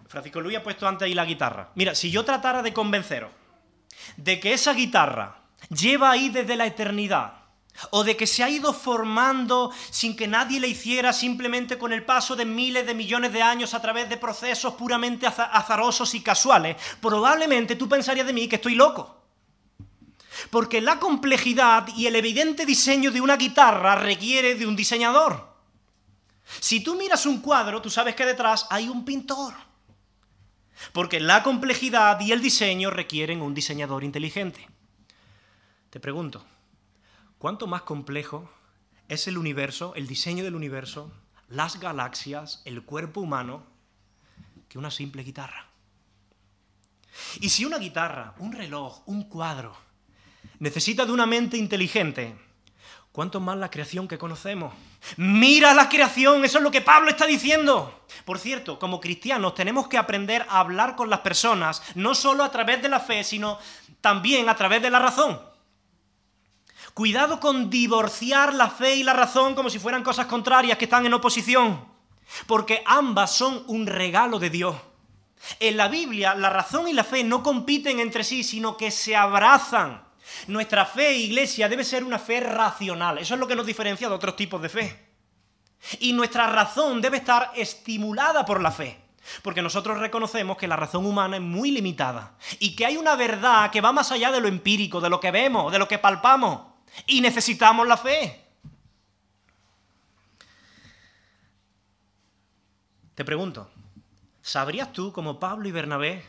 Francisco 0.08 0.40
Luis 0.40 0.56
ha 0.56 0.62
puesto 0.62 0.88
antes 0.88 1.06
ahí 1.06 1.14
la 1.14 1.24
guitarra. 1.24 1.70
Mira, 1.74 1.94
si 1.94 2.10
yo 2.10 2.24
tratara 2.24 2.62
de 2.62 2.72
convenceros 2.72 3.30
de 4.16 4.40
que 4.40 4.52
esa 4.52 4.72
guitarra 4.72 5.42
lleva 5.70 6.10
ahí 6.10 6.28
desde 6.28 6.56
la 6.56 6.66
eternidad 6.66 7.37
o 7.90 8.04
de 8.04 8.16
que 8.16 8.26
se 8.26 8.42
ha 8.42 8.48
ido 8.48 8.72
formando 8.72 9.72
sin 9.90 10.16
que 10.16 10.26
nadie 10.26 10.60
le 10.60 10.68
hiciera 10.68 11.12
simplemente 11.12 11.78
con 11.78 11.92
el 11.92 12.04
paso 12.04 12.36
de 12.36 12.44
miles 12.44 12.86
de 12.86 12.94
millones 12.94 13.32
de 13.32 13.42
años 13.42 13.74
a 13.74 13.82
través 13.82 14.08
de 14.08 14.16
procesos 14.16 14.74
puramente 14.74 15.26
azarosos 15.26 16.14
y 16.14 16.20
casuales, 16.20 16.76
probablemente 17.00 17.76
tú 17.76 17.88
pensarías 17.88 18.26
de 18.26 18.32
mí 18.32 18.48
que 18.48 18.56
estoy 18.56 18.74
loco. 18.74 19.16
Porque 20.50 20.80
la 20.80 20.98
complejidad 21.00 21.88
y 21.96 22.06
el 22.06 22.16
evidente 22.16 22.64
diseño 22.64 23.10
de 23.10 23.20
una 23.20 23.36
guitarra 23.36 23.96
requiere 23.96 24.54
de 24.54 24.66
un 24.66 24.76
diseñador. 24.76 25.48
Si 26.60 26.80
tú 26.80 26.94
miras 26.94 27.26
un 27.26 27.40
cuadro, 27.40 27.82
tú 27.82 27.90
sabes 27.90 28.14
que 28.14 28.24
detrás 28.24 28.66
hay 28.70 28.88
un 28.88 29.04
pintor. 29.04 29.54
Porque 30.92 31.20
la 31.20 31.42
complejidad 31.42 32.20
y 32.20 32.32
el 32.32 32.40
diseño 32.40 32.90
requieren 32.90 33.42
un 33.42 33.52
diseñador 33.52 34.04
inteligente. 34.04 34.68
Te 35.90 36.00
pregunto, 36.00 36.44
¿Cuánto 37.38 37.68
más 37.68 37.82
complejo 37.82 38.50
es 39.06 39.28
el 39.28 39.38
universo, 39.38 39.94
el 39.94 40.08
diseño 40.08 40.42
del 40.42 40.56
universo, 40.56 41.12
las 41.48 41.78
galaxias, 41.78 42.62
el 42.64 42.82
cuerpo 42.82 43.20
humano, 43.20 43.64
que 44.68 44.76
una 44.76 44.90
simple 44.90 45.22
guitarra? 45.22 45.68
Y 47.40 47.48
si 47.50 47.64
una 47.64 47.78
guitarra, 47.78 48.34
un 48.38 48.52
reloj, 48.52 49.02
un 49.06 49.22
cuadro, 49.28 49.76
necesita 50.58 51.06
de 51.06 51.12
una 51.12 51.26
mente 51.26 51.56
inteligente, 51.56 52.34
¿cuánto 53.12 53.38
más 53.38 53.56
la 53.56 53.70
creación 53.70 54.08
que 54.08 54.18
conocemos? 54.18 54.74
Mira 55.16 55.74
la 55.74 55.88
creación, 55.88 56.44
eso 56.44 56.58
es 56.58 56.64
lo 56.64 56.72
que 56.72 56.80
Pablo 56.80 57.08
está 57.08 57.24
diciendo. 57.24 58.04
Por 58.24 58.40
cierto, 58.40 58.80
como 58.80 59.00
cristianos 59.00 59.54
tenemos 59.54 59.86
que 59.86 59.96
aprender 59.96 60.44
a 60.48 60.58
hablar 60.58 60.96
con 60.96 61.08
las 61.08 61.20
personas, 61.20 61.84
no 61.94 62.16
solo 62.16 62.42
a 62.42 62.50
través 62.50 62.82
de 62.82 62.88
la 62.88 62.98
fe, 62.98 63.22
sino 63.22 63.60
también 64.00 64.48
a 64.48 64.56
través 64.56 64.82
de 64.82 64.90
la 64.90 64.98
razón. 64.98 65.47
Cuidado 66.98 67.38
con 67.38 67.70
divorciar 67.70 68.52
la 68.54 68.68
fe 68.70 68.96
y 68.96 69.04
la 69.04 69.12
razón 69.12 69.54
como 69.54 69.70
si 69.70 69.78
fueran 69.78 70.02
cosas 70.02 70.26
contrarias 70.26 70.76
que 70.76 70.86
están 70.86 71.06
en 71.06 71.14
oposición, 71.14 71.86
porque 72.48 72.82
ambas 72.84 73.32
son 73.32 73.62
un 73.68 73.86
regalo 73.86 74.40
de 74.40 74.50
Dios. 74.50 74.74
En 75.60 75.76
la 75.76 75.86
Biblia, 75.86 76.34
la 76.34 76.50
razón 76.50 76.88
y 76.88 76.92
la 76.92 77.04
fe 77.04 77.22
no 77.22 77.40
compiten 77.40 78.00
entre 78.00 78.24
sí, 78.24 78.42
sino 78.42 78.76
que 78.76 78.90
se 78.90 79.14
abrazan. 79.14 80.02
Nuestra 80.48 80.84
fe, 80.84 81.14
iglesia, 81.14 81.68
debe 81.68 81.84
ser 81.84 82.02
una 82.02 82.18
fe 82.18 82.40
racional. 82.40 83.18
Eso 83.18 83.34
es 83.34 83.38
lo 83.38 83.46
que 83.46 83.54
nos 83.54 83.64
diferencia 83.64 84.08
de 84.08 84.16
otros 84.16 84.34
tipos 84.34 84.60
de 84.60 84.68
fe. 84.68 85.08
Y 86.00 86.12
nuestra 86.14 86.48
razón 86.48 87.00
debe 87.00 87.18
estar 87.18 87.52
estimulada 87.54 88.44
por 88.44 88.60
la 88.60 88.72
fe. 88.72 89.00
Porque 89.42 89.62
nosotros 89.62 89.98
reconocemos 89.98 90.56
que 90.56 90.66
la 90.66 90.74
razón 90.74 91.06
humana 91.06 91.36
es 91.36 91.42
muy 91.42 91.70
limitada 91.70 92.34
y 92.58 92.74
que 92.74 92.86
hay 92.86 92.96
una 92.96 93.14
verdad 93.14 93.70
que 93.70 93.80
va 93.80 93.92
más 93.92 94.10
allá 94.10 94.32
de 94.32 94.40
lo 94.40 94.48
empírico, 94.48 95.00
de 95.00 95.10
lo 95.10 95.20
que 95.20 95.30
vemos, 95.30 95.70
de 95.70 95.78
lo 95.78 95.86
que 95.86 95.98
palpamos. 95.98 96.67
Y 97.06 97.20
necesitamos 97.20 97.86
la 97.86 97.96
fe. 97.96 98.44
Te 103.14 103.24
pregunto, 103.24 103.68
¿sabrías 104.42 104.92
tú, 104.92 105.12
como 105.12 105.40
Pablo 105.40 105.68
y 105.68 105.72
Bernabé, 105.72 106.24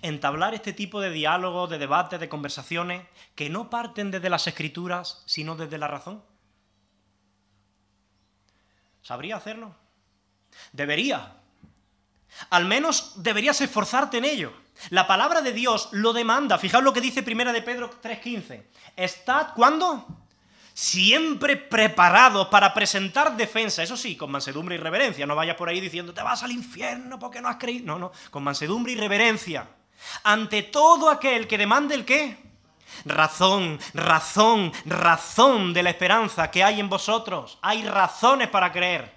entablar 0.00 0.54
este 0.54 0.72
tipo 0.72 1.00
de 1.00 1.10
diálogos, 1.10 1.68
de 1.68 1.78
debates, 1.78 2.20
de 2.20 2.28
conversaciones 2.28 3.06
que 3.34 3.50
no 3.50 3.68
parten 3.68 4.10
desde 4.10 4.30
las 4.30 4.46
escrituras, 4.46 5.22
sino 5.26 5.56
desde 5.56 5.76
la 5.76 5.88
razón? 5.88 6.22
¿Sabría 9.02 9.36
hacerlo? 9.36 9.74
Debería. 10.72 11.36
Al 12.50 12.64
menos 12.64 13.22
deberías 13.22 13.60
esforzarte 13.60 14.18
en 14.18 14.24
ello. 14.24 14.61
La 14.90 15.06
palabra 15.06 15.42
de 15.42 15.52
Dios 15.52 15.88
lo 15.92 16.12
demanda. 16.12 16.58
Fijaos 16.58 16.84
lo 16.84 16.92
que 16.92 17.00
dice 17.00 17.22
Primera 17.22 17.52
de 17.52 17.62
Pedro 17.62 17.90
3.15. 18.02 18.62
Estad, 18.96 19.48
¿cuándo? 19.54 20.06
Siempre 20.74 21.56
preparados 21.56 22.48
para 22.48 22.72
presentar 22.74 23.36
defensa. 23.36 23.82
Eso 23.82 23.96
sí, 23.96 24.16
con 24.16 24.30
mansedumbre 24.30 24.74
y 24.74 24.78
reverencia. 24.78 25.26
No 25.26 25.36
vayas 25.36 25.56
por 25.56 25.68
ahí 25.68 25.80
diciendo, 25.80 26.14
te 26.14 26.22
vas 26.22 26.42
al 26.42 26.52
infierno 26.52 27.18
porque 27.18 27.40
no 27.40 27.48
has 27.48 27.56
creído. 27.56 27.86
No, 27.86 27.98
no, 27.98 28.12
con 28.30 28.42
mansedumbre 28.42 28.92
y 28.92 28.96
reverencia. 28.96 29.68
Ante 30.24 30.62
todo 30.62 31.10
aquel 31.10 31.46
que 31.46 31.58
demande 31.58 31.94
el 31.94 32.04
qué? 32.04 32.38
Razón, 33.04 33.78
razón, 33.94 34.72
razón 34.84 35.72
de 35.72 35.82
la 35.82 35.90
esperanza 35.90 36.50
que 36.50 36.62
hay 36.62 36.80
en 36.80 36.88
vosotros. 36.88 37.58
Hay 37.62 37.84
razones 37.84 38.48
para 38.48 38.72
creer. 38.72 39.12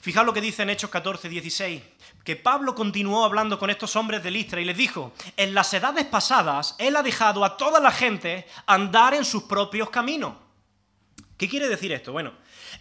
Fijaos 0.00 0.26
lo 0.26 0.32
que 0.32 0.40
dice 0.40 0.62
en 0.62 0.70
Hechos 0.70 0.90
14, 0.90 1.28
16, 1.28 1.82
que 2.24 2.36
Pablo 2.36 2.74
continuó 2.74 3.24
hablando 3.24 3.58
con 3.58 3.70
estos 3.70 3.96
hombres 3.96 4.22
de 4.22 4.30
Listra 4.30 4.60
y 4.60 4.64
les 4.64 4.76
dijo, 4.76 5.12
en 5.36 5.54
las 5.54 5.72
edades 5.72 6.04
pasadas 6.06 6.74
él 6.78 6.96
ha 6.96 7.02
dejado 7.02 7.44
a 7.44 7.56
toda 7.56 7.80
la 7.80 7.90
gente 7.90 8.46
andar 8.66 9.14
en 9.14 9.24
sus 9.24 9.44
propios 9.44 9.90
caminos. 9.90 10.34
¿Qué 11.36 11.48
quiere 11.48 11.68
decir 11.68 11.90
esto? 11.92 12.12
Bueno, 12.12 12.32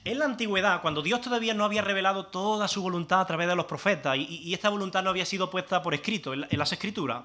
en 0.03 0.19
la 0.19 0.25
antigüedad, 0.25 0.81
cuando 0.81 1.01
Dios 1.01 1.21
todavía 1.21 1.53
no 1.53 1.63
había 1.63 1.81
revelado 1.81 2.25
toda 2.25 2.67
su 2.67 2.81
voluntad 2.81 3.21
a 3.21 3.25
través 3.25 3.47
de 3.47 3.55
los 3.55 3.65
profetas 3.65 4.17
y, 4.17 4.53
esta 4.53 4.69
voluntad 4.69 5.01
no 5.01 5.09
había 5.09 5.25
sido 5.25 5.49
puesta 5.49 5.81
por 5.81 5.93
escrito 5.93 6.33
en 6.33 6.59
las 6.59 6.71
escrituras, 6.71 7.23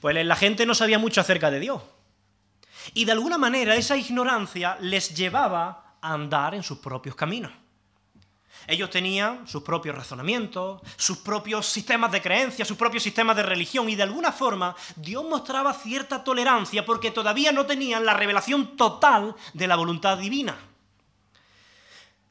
pues 0.00 0.24
la 0.24 0.36
gente 0.36 0.64
no 0.64 0.74
sabía 0.74 0.98
mucho 0.98 1.20
acerca 1.20 1.50
de 1.50 1.60
Dios. 1.60 1.82
Y 2.94 3.04
de 3.04 3.12
alguna 3.12 3.38
manera 3.38 3.76
esa 3.76 3.96
ignorancia 3.96 4.76
les 4.80 5.14
llevaba 5.14 5.96
a 6.00 6.12
andar 6.14 6.54
en 6.54 6.62
sus 6.62 6.78
propios 6.78 7.14
caminos. 7.14 7.52
Ellos 8.66 8.90
tenían 8.90 9.46
sus 9.46 9.62
propios 9.62 9.96
razonamientos, 9.96 10.80
sus 10.96 11.18
propios 11.18 11.66
sistemas 11.66 12.12
de 12.12 12.22
creencia, 12.22 12.64
sus 12.64 12.76
propios 12.76 13.02
sistemas 13.02 13.36
de 13.36 13.42
religión 13.42 13.88
y 13.88 13.96
de 13.96 14.04
alguna 14.04 14.32
forma 14.32 14.76
Dios 14.96 15.24
mostraba 15.24 15.72
cierta 15.74 16.22
tolerancia 16.22 16.84
porque 16.84 17.10
todavía 17.10 17.52
no 17.52 17.66
tenían 17.66 18.04
la 18.04 18.14
revelación 18.14 18.76
total 18.76 19.34
de 19.52 19.66
la 19.66 19.76
voluntad 19.76 20.18
divina. 20.18 20.56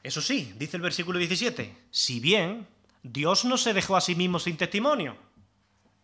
Eso 0.02 0.20
sí, 0.20 0.52
dice 0.56 0.76
el 0.76 0.82
versículo 0.82 1.18
17, 1.18 1.76
si 1.90 2.18
bien 2.18 2.66
Dios 3.02 3.44
no 3.44 3.56
se 3.56 3.72
dejó 3.72 3.96
a 3.96 4.00
sí 4.00 4.14
mismo 4.14 4.38
sin 4.38 4.56
testimonio. 4.56 5.16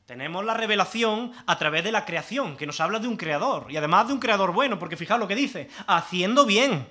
Tenemos 0.07 0.45
la 0.45 0.55
revelación 0.55 1.33
a 1.47 1.59
través 1.59 1.85
de 1.85 1.93
la 1.93 2.07
creación, 2.07 2.57
que 2.57 2.67
nos 2.67 2.81
habla 2.81 2.99
de 2.99 3.09
un 3.09 3.17
creador, 3.17 3.67
y 3.71 3.77
además 3.77 4.07
de 4.07 4.15
un 4.15 4.21
creador 4.21 4.53
bueno, 4.53 4.79
porque 4.79 4.97
fijaos 4.97 5.21
lo 5.21 5.29
que 5.29 5.35
dice, 5.35 5.69
haciendo 5.87 6.47
bien 6.47 6.87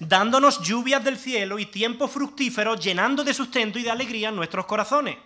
dándonos 0.00 0.60
lluvias 0.62 1.02
del 1.04 1.18
cielo 1.18 1.58
y 1.58 1.66
tiempos 1.66 2.10
fructíferos, 2.10 2.80
llenando 2.80 3.24
de 3.24 3.34
sustento 3.34 3.78
y 3.78 3.82
de 3.82 3.90
alegría 3.90 4.30
nuestros 4.30 4.66
corazones. 4.66 5.16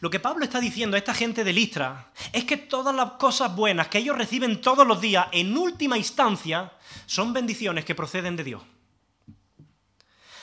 Lo 0.00 0.10
que 0.10 0.20
Pablo 0.20 0.44
está 0.44 0.60
diciendo 0.60 0.96
a 0.96 0.98
esta 0.98 1.14
gente 1.14 1.42
de 1.42 1.52
Listra 1.52 2.12
es 2.32 2.44
que 2.44 2.56
todas 2.56 2.94
las 2.94 3.12
cosas 3.12 3.54
buenas 3.56 3.88
que 3.88 3.98
ellos 3.98 4.16
reciben 4.16 4.60
todos 4.60 4.86
los 4.86 5.00
días, 5.00 5.26
en 5.32 5.56
última 5.56 5.96
instancia, 5.96 6.72
son 7.06 7.32
bendiciones 7.32 7.84
que 7.84 7.94
proceden 7.94 8.36
de 8.36 8.44
Dios. 8.44 8.62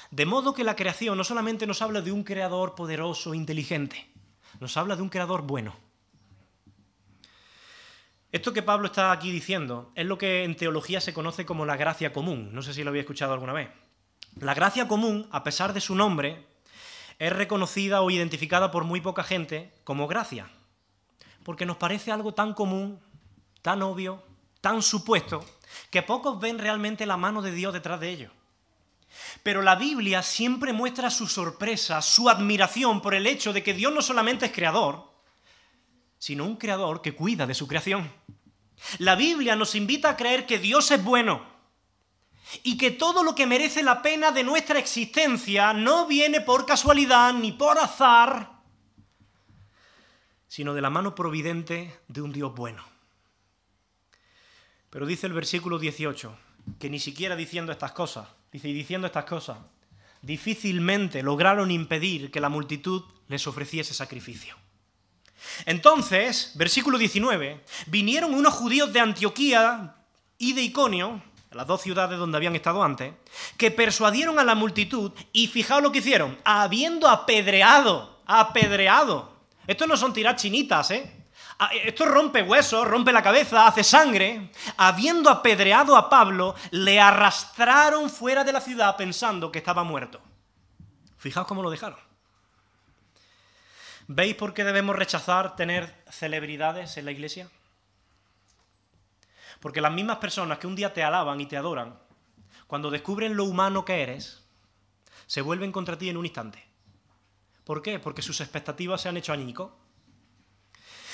De 0.09 0.25
modo 0.25 0.53
que 0.53 0.63
la 0.63 0.75
creación 0.75 1.17
no 1.17 1.23
solamente 1.23 1.67
nos 1.67 1.81
habla 1.81 2.01
de 2.01 2.11
un 2.11 2.23
creador 2.23 2.75
poderoso, 2.75 3.33
inteligente, 3.33 4.07
nos 4.59 4.77
habla 4.77 4.95
de 4.95 5.01
un 5.01 5.09
creador 5.09 5.43
bueno. 5.43 5.75
Esto 8.33 8.51
que 8.51 8.63
Pablo 8.63 8.87
está 8.87 9.11
aquí 9.11 9.31
diciendo 9.31 9.91
es 9.93 10.07
lo 10.07 10.17
que 10.17 10.43
en 10.43 10.55
teología 10.55 10.99
se 10.99 11.13
conoce 11.13 11.45
como 11.45 11.67
la 11.67 11.77
gracia 11.77 12.11
común. 12.11 12.49
No 12.51 12.63
sé 12.63 12.73
si 12.73 12.83
lo 12.83 12.89
había 12.89 13.03
escuchado 13.03 13.31
alguna 13.31 13.53
vez. 13.53 13.69
La 14.39 14.55
gracia 14.55 14.87
común, 14.87 15.27
a 15.29 15.43
pesar 15.43 15.71
de 15.71 15.79
su 15.79 15.93
nombre, 15.93 16.47
es 17.19 17.31
reconocida 17.31 18.01
o 18.01 18.09
identificada 18.09 18.71
por 18.71 18.85
muy 18.85 19.01
poca 19.01 19.23
gente 19.23 19.71
como 19.83 20.07
gracia. 20.07 20.49
Porque 21.43 21.67
nos 21.67 21.77
parece 21.77 22.11
algo 22.11 22.33
tan 22.33 22.55
común, 22.55 22.99
tan 23.61 23.83
obvio, 23.83 24.23
tan 24.61 24.81
supuesto, 24.81 25.45
que 25.91 26.01
pocos 26.01 26.39
ven 26.39 26.57
realmente 26.57 27.05
la 27.05 27.17
mano 27.17 27.43
de 27.43 27.51
Dios 27.51 27.71
detrás 27.71 27.99
de 27.99 28.09
ello. 28.09 28.31
Pero 29.43 29.61
la 29.61 29.75
Biblia 29.75 30.23
siempre 30.23 30.73
muestra 30.73 31.11
su 31.11 31.27
sorpresa, 31.27 32.01
su 32.01 32.27
admiración 32.29 32.99
por 32.99 33.13
el 33.13 33.27
hecho 33.27 33.53
de 33.53 33.61
que 33.61 33.75
Dios 33.75 33.93
no 33.93 34.01
solamente 34.01 34.47
es 34.47 34.51
creador, 34.51 35.12
sino 36.23 36.45
un 36.45 36.55
creador 36.55 37.01
que 37.01 37.13
cuida 37.13 37.45
de 37.45 37.53
su 37.53 37.67
creación. 37.67 38.09
La 38.97 39.15
Biblia 39.15 39.57
nos 39.57 39.75
invita 39.75 40.11
a 40.11 40.15
creer 40.15 40.45
que 40.45 40.57
Dios 40.57 40.89
es 40.91 41.03
bueno 41.03 41.45
y 42.63 42.77
que 42.77 42.91
todo 42.91 43.23
lo 43.23 43.35
que 43.35 43.45
merece 43.45 43.83
la 43.83 44.01
pena 44.01 44.31
de 44.31 44.45
nuestra 44.45 44.79
existencia 44.79 45.73
no 45.73 46.07
viene 46.07 46.39
por 46.39 46.65
casualidad 46.65 47.33
ni 47.33 47.51
por 47.51 47.77
azar, 47.77 48.61
sino 50.47 50.73
de 50.73 50.79
la 50.79 50.89
mano 50.89 51.13
providente 51.13 51.99
de 52.07 52.21
un 52.21 52.31
Dios 52.31 52.55
bueno. 52.55 52.85
Pero 54.91 55.05
dice 55.05 55.27
el 55.27 55.33
versículo 55.33 55.77
18, 55.77 56.37
que 56.79 56.89
ni 56.89 57.01
siquiera 57.01 57.35
diciendo 57.35 57.73
estas 57.73 57.91
cosas, 57.91 58.29
dice, 58.49 58.69
y 58.69 58.73
diciendo 58.73 59.07
estas 59.07 59.25
cosas, 59.25 59.57
difícilmente 60.21 61.21
lograron 61.21 61.69
impedir 61.69 62.31
que 62.31 62.39
la 62.39 62.47
multitud 62.47 63.03
les 63.27 63.45
ofreciese 63.45 63.93
sacrificio. 63.93 64.62
Entonces, 65.65 66.51
versículo 66.55 66.97
19, 66.97 67.63
vinieron 67.87 68.33
unos 68.33 68.53
judíos 68.53 68.91
de 68.93 68.99
Antioquía 68.99 69.95
y 70.37 70.53
de 70.53 70.61
Iconio, 70.61 71.21
las 71.51 71.67
dos 71.67 71.81
ciudades 71.81 72.17
donde 72.17 72.37
habían 72.37 72.55
estado 72.55 72.83
antes, 72.83 73.13
que 73.57 73.71
persuadieron 73.71 74.39
a 74.39 74.43
la 74.43 74.55
multitud 74.55 75.11
y 75.31 75.47
fijaos 75.47 75.83
lo 75.83 75.91
que 75.91 75.99
hicieron, 75.99 76.37
habiendo 76.43 77.07
apedreado, 77.07 78.21
apedreado. 78.25 79.33
Estos 79.67 79.87
no 79.87 79.95
son 79.95 80.13
tirar 80.13 80.35
chinitas, 80.35 80.91
¿eh? 80.91 81.23
Ah, 81.59 81.69
esto 81.73 82.05
rompe 82.05 82.41
huesos, 82.41 82.85
rompe 82.87 83.11
la 83.11 83.21
cabeza, 83.21 83.67
hace 83.67 83.83
sangre. 83.83 84.51
Habiendo 84.77 85.29
apedreado 85.29 85.95
a 85.95 86.09
Pablo, 86.09 86.55
le 86.71 86.99
arrastraron 86.99 88.09
fuera 88.09 88.43
de 88.43 88.51
la 88.51 88.59
ciudad 88.59 88.97
pensando 88.97 89.51
que 89.51 89.59
estaba 89.59 89.83
muerto. 89.83 90.19
Fijaos 91.17 91.47
cómo 91.47 91.61
lo 91.61 91.69
dejaron. 91.69 91.99
¿Veis 94.07 94.35
por 94.35 94.53
qué 94.53 94.63
debemos 94.63 94.95
rechazar 94.95 95.55
tener 95.55 96.03
celebridades 96.09 96.97
en 96.97 97.05
la 97.05 97.11
iglesia? 97.11 97.49
Porque 99.59 99.81
las 99.81 99.93
mismas 99.93 100.17
personas 100.17 100.57
que 100.57 100.67
un 100.67 100.75
día 100.75 100.93
te 100.93 101.03
alaban 101.03 101.39
y 101.39 101.45
te 101.45 101.55
adoran, 101.55 101.97
cuando 102.67 102.91
descubren 102.91 103.37
lo 103.37 103.45
humano 103.45 103.85
que 103.85 104.01
eres, 104.01 104.43
se 105.25 105.41
vuelven 105.41 105.71
contra 105.71 105.97
ti 105.97 106.09
en 106.09 106.17
un 106.17 106.25
instante. 106.25 106.65
¿Por 107.63 107.81
qué? 107.81 107.99
Porque 107.99 108.21
sus 108.21 108.41
expectativas 108.41 109.01
se 109.01 109.09
han 109.09 109.17
hecho 109.17 109.31
añicos. 109.31 109.71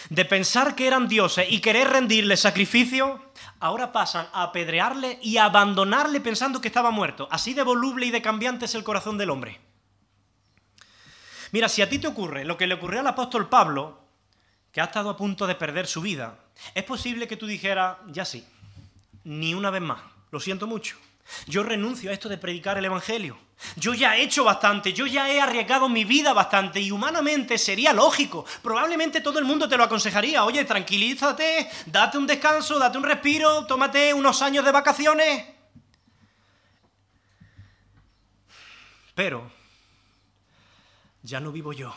De 0.10 0.26
pensar 0.26 0.76
que 0.76 0.88
eran 0.88 1.08
dioses 1.08 1.46
y 1.50 1.62
querer 1.62 1.90
rendirle 1.90 2.38
sacrificio, 2.38 3.32
ahora 3.60 3.92
pasan 3.92 4.28
a 4.34 4.44
apedrearle 4.44 5.20
y 5.22 5.38
a 5.38 5.46
abandonarle 5.46 6.22
pensando 6.22 6.60
que 6.60 6.70
estaba 6.70 6.90
muerto. 6.90 7.28
Así 7.30 7.54
de 7.54 7.62
voluble 7.62 8.08
y 8.08 8.12
de 8.12 8.22
cambiante 8.22 8.66
es 8.66 8.74
el 8.74 8.84
corazón 8.84 9.18
del 9.18 9.30
hombre. 9.30 9.69
Mira, 11.52 11.70
si 11.70 11.82
a 11.82 11.90
ti 11.90 12.00
te 12.00 12.08
ocurre 12.08 12.46
lo 12.46 12.58
que 12.58 12.68
le 12.68 12.76
ocurrió 12.76 13.00
al 13.00 13.08
apóstol 13.08 13.50
Pablo, 13.50 14.00
que 14.72 14.82
ha 14.82 14.86
estado 14.86 15.10
a 15.10 15.18
punto 15.18 15.48
de 15.48 15.56
perder 15.56 15.88
su 15.88 16.02
vida, 16.02 16.38
es 16.76 16.84
posible 16.84 17.28
que 17.28 17.38
tú 17.38 17.48
dijeras, 17.48 17.98
ya 18.08 18.26
sí, 18.26 18.46
ni 19.24 19.54
una 19.54 19.70
vez 19.70 19.82
más, 19.82 20.02
lo 20.32 20.40
siento 20.40 20.68
mucho. 20.68 20.98
Yo 21.48 21.64
renuncio 21.64 22.10
a 22.10 22.14
esto 22.14 22.30
de 22.30 22.38
predicar 22.38 22.78
el 22.78 22.86
Evangelio. 22.86 23.38
Yo 23.76 23.94
ya 23.94 24.16
he 24.16 24.24
hecho 24.24 24.44
bastante, 24.44 24.94
yo 24.94 25.06
ya 25.06 25.30
he 25.30 25.42
arriesgado 25.42 25.90
mi 25.90 26.06
vida 26.06 26.34
bastante 26.34 26.80
y 26.80 26.92
humanamente 26.92 27.58
sería 27.58 27.94
lógico. 27.94 28.46
Probablemente 28.62 29.22
todo 29.22 29.38
el 29.38 29.46
mundo 29.46 29.68
te 29.68 29.78
lo 29.78 29.84
aconsejaría. 29.84 30.44
Oye, 30.46 30.66
tranquilízate, 30.66 31.70
date 31.86 32.18
un 32.18 32.26
descanso, 32.26 32.80
date 32.80 32.98
un 32.98 33.04
respiro, 33.04 33.66
tómate 33.66 34.14
unos 34.14 34.42
años 34.42 34.66
de 34.66 34.72
vacaciones. 34.72 35.46
Pero 39.14 39.52
ya 41.30 41.40
no 41.40 41.52
vivo 41.52 41.74
yo. 41.74 41.94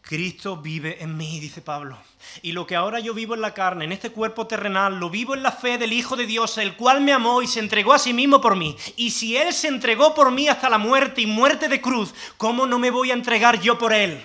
Cristo 0.00 0.56
vive 0.56 1.02
en 1.02 1.18
mí, 1.18 1.38
dice 1.38 1.60
Pablo. 1.60 1.98
Y 2.40 2.52
lo 2.52 2.66
que 2.66 2.76
ahora 2.76 2.98
yo 2.98 3.12
vivo 3.12 3.34
en 3.34 3.42
la 3.42 3.52
carne, 3.52 3.84
en 3.84 3.92
este 3.92 4.10
cuerpo 4.10 4.46
terrenal, 4.46 4.98
lo 4.98 5.10
vivo 5.10 5.34
en 5.34 5.42
la 5.42 5.52
fe 5.52 5.76
del 5.76 5.92
Hijo 5.92 6.16
de 6.16 6.26
Dios, 6.26 6.56
el 6.56 6.76
cual 6.76 7.02
me 7.02 7.12
amó 7.12 7.42
y 7.42 7.46
se 7.46 7.60
entregó 7.60 7.92
a 7.92 7.98
sí 7.98 8.14
mismo 8.14 8.40
por 8.40 8.56
mí. 8.56 8.74
Y 8.96 9.10
si 9.10 9.36
Él 9.36 9.52
se 9.52 9.68
entregó 9.68 10.14
por 10.14 10.30
mí 10.30 10.48
hasta 10.48 10.70
la 10.70 10.78
muerte 10.78 11.20
y 11.20 11.26
muerte 11.26 11.68
de 11.68 11.82
cruz, 11.82 12.14
¿cómo 12.38 12.66
no 12.66 12.78
me 12.78 12.90
voy 12.90 13.10
a 13.10 13.14
entregar 13.14 13.60
yo 13.60 13.76
por 13.76 13.92
Él? 13.92 14.24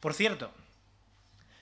Por 0.00 0.12
cierto, 0.12 0.50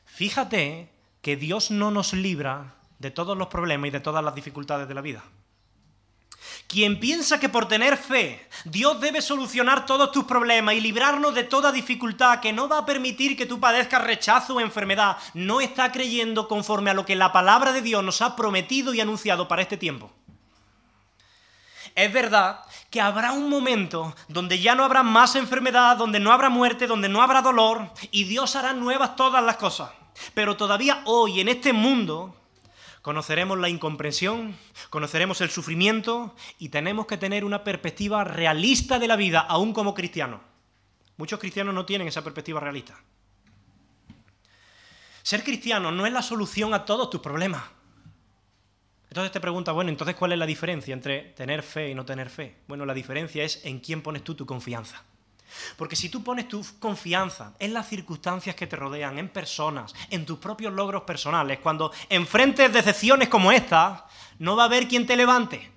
fíjate 0.05 0.91
que 1.21 1.37
Dios 1.37 1.71
no 1.71 1.93
nos 1.93 2.13
libra 2.13 2.75
de 2.99 3.13
todos 3.13 3.39
los 3.39 3.47
problemas 3.47 3.87
y 3.87 3.91
de 3.93 4.01
todas 4.01 4.25
las 4.25 4.35
dificultades 4.35 4.89
de 4.89 4.95
la 4.95 5.01
vida. 5.01 5.23
Quien 6.67 6.99
piensa 6.99 7.39
que 7.39 7.51
por 7.51 7.69
tener 7.69 7.99
fe 7.99 8.49
Dios 8.65 8.99
debe 9.01 9.21
solucionar 9.21 9.85
todos 9.85 10.11
tus 10.11 10.25
problemas 10.25 10.75
y 10.75 10.81
librarnos 10.81 11.35
de 11.35 11.45
toda 11.45 11.71
dificultad 11.71 12.41
que 12.41 12.53
no 12.53 12.69
va 12.69 12.79
a 12.79 12.87
permitir 12.87 13.37
que 13.37 13.47
tú 13.47 13.61
padezcas 13.61 14.03
rechazo 14.03 14.55
o 14.55 14.61
enfermedad, 14.61 15.19
no 15.35 15.61
está 15.61 15.93
creyendo 15.93 16.49
conforme 16.49 16.91
a 16.91 16.95
lo 16.95 17.05
que 17.05 17.15
la 17.15 17.33
palabra 17.33 17.73
de 17.73 17.83
Dios 17.83 18.03
nos 18.03 18.23
ha 18.23 18.37
prometido 18.37 18.95
y 18.95 19.01
anunciado 19.01 19.49
para 19.49 19.63
este 19.63 19.77
tiempo. 19.77 20.11
es 21.95 22.11
verdad 22.11 22.61
que 22.89 23.01
habrá 23.01 23.33
un 23.33 23.49
momento 23.49 24.15
donde 24.29 24.59
ya 24.59 24.75
no 24.75 24.85
habrá 24.85 25.03
más 25.03 25.37
enfermedad, 25.37 25.97
donde 25.97 26.21
no 26.21 26.33
habrá 26.33 26.49
muerte, 26.49 26.87
donde 26.87 27.09
no 27.09 27.23
habrá 27.23 27.43
dolor, 27.43 27.91
y 28.11 28.25
Dios 28.25 28.57
hará 28.57 28.73
nuevas 28.73 29.17
todas 29.17 29.43
las 29.43 29.57
cosas. 29.57 29.91
Pero 30.35 30.57
todavía 30.57 31.03
hoy, 31.07 31.41
en 31.41 31.49
este 31.49 31.73
mundo, 31.73 32.35
conoceremos 33.03 33.59
la 33.59 33.69
incomprensión, 33.69 34.57
conoceremos 34.89 35.41
el 35.41 35.51
sufrimiento 35.51 36.35
y 36.59 36.71
tenemos 36.71 37.07
que 37.07 37.19
tener 37.19 37.45
una 37.45 37.65
perspectiva 37.65 38.25
realista 38.25 38.99
de 38.99 39.09
la 39.09 39.17
vida, 39.17 39.41
aún 39.41 39.73
como 39.73 39.93
cristianos. 39.93 40.41
Muchos 41.17 41.39
cristianos 41.39 41.75
no 41.75 41.85
tienen 41.85 42.09
esa 42.09 42.25
perspectiva 42.25 42.61
realista. 42.61 42.99
Ser 45.23 45.45
cristiano 45.45 45.93
no 45.93 46.07
es 46.07 46.13
la 46.13 46.23
solución 46.23 46.75
a 46.75 46.85
todos 46.85 47.11
tus 47.11 47.21
problemas. 47.21 47.63
Entonces 49.09 49.31
te 49.31 49.41
pregunta, 49.41 49.73
bueno, 49.73 49.91
entonces 49.91 50.17
¿cuál 50.17 50.33
es 50.33 50.39
la 50.39 50.47
diferencia 50.47 50.95
entre 50.95 51.21
tener 51.35 51.63
fe 51.63 51.91
y 51.91 51.95
no 51.95 52.07
tener 52.07 52.31
fe? 52.31 52.57
Bueno, 52.67 52.87
la 52.87 52.95
diferencia 52.95 53.45
es 53.45 53.65
en 53.65 53.81
quién 53.81 54.01
pones 54.01 54.25
tú 54.25 54.35
tu 54.35 54.47
confianza. 54.47 55.05
Porque 55.77 55.97
si 55.97 56.09
tú 56.09 56.23
pones 56.23 56.49
tu 56.49 56.65
confianza 56.79 57.55
en 57.59 57.75
las 57.75 57.89
circunstancias 57.89 58.55
que 58.57 58.67
te 58.67 58.77
rodean, 58.77 59.19
en 59.19 59.29
personas, 59.29 59.95
en 60.11 60.27
tus 60.27 60.39
propios 60.39 60.73
logros 60.73 61.03
personales, 61.03 61.59
cuando 61.61 61.93
enfrentes 62.09 62.73
decepciones 62.73 63.29
como 63.29 63.53
esta, 63.53 64.07
no 64.39 64.57
va 64.57 64.65
a 64.65 64.67
haber 64.67 64.89
quien 64.89 65.07
te 65.07 65.17
levante. 65.17 65.71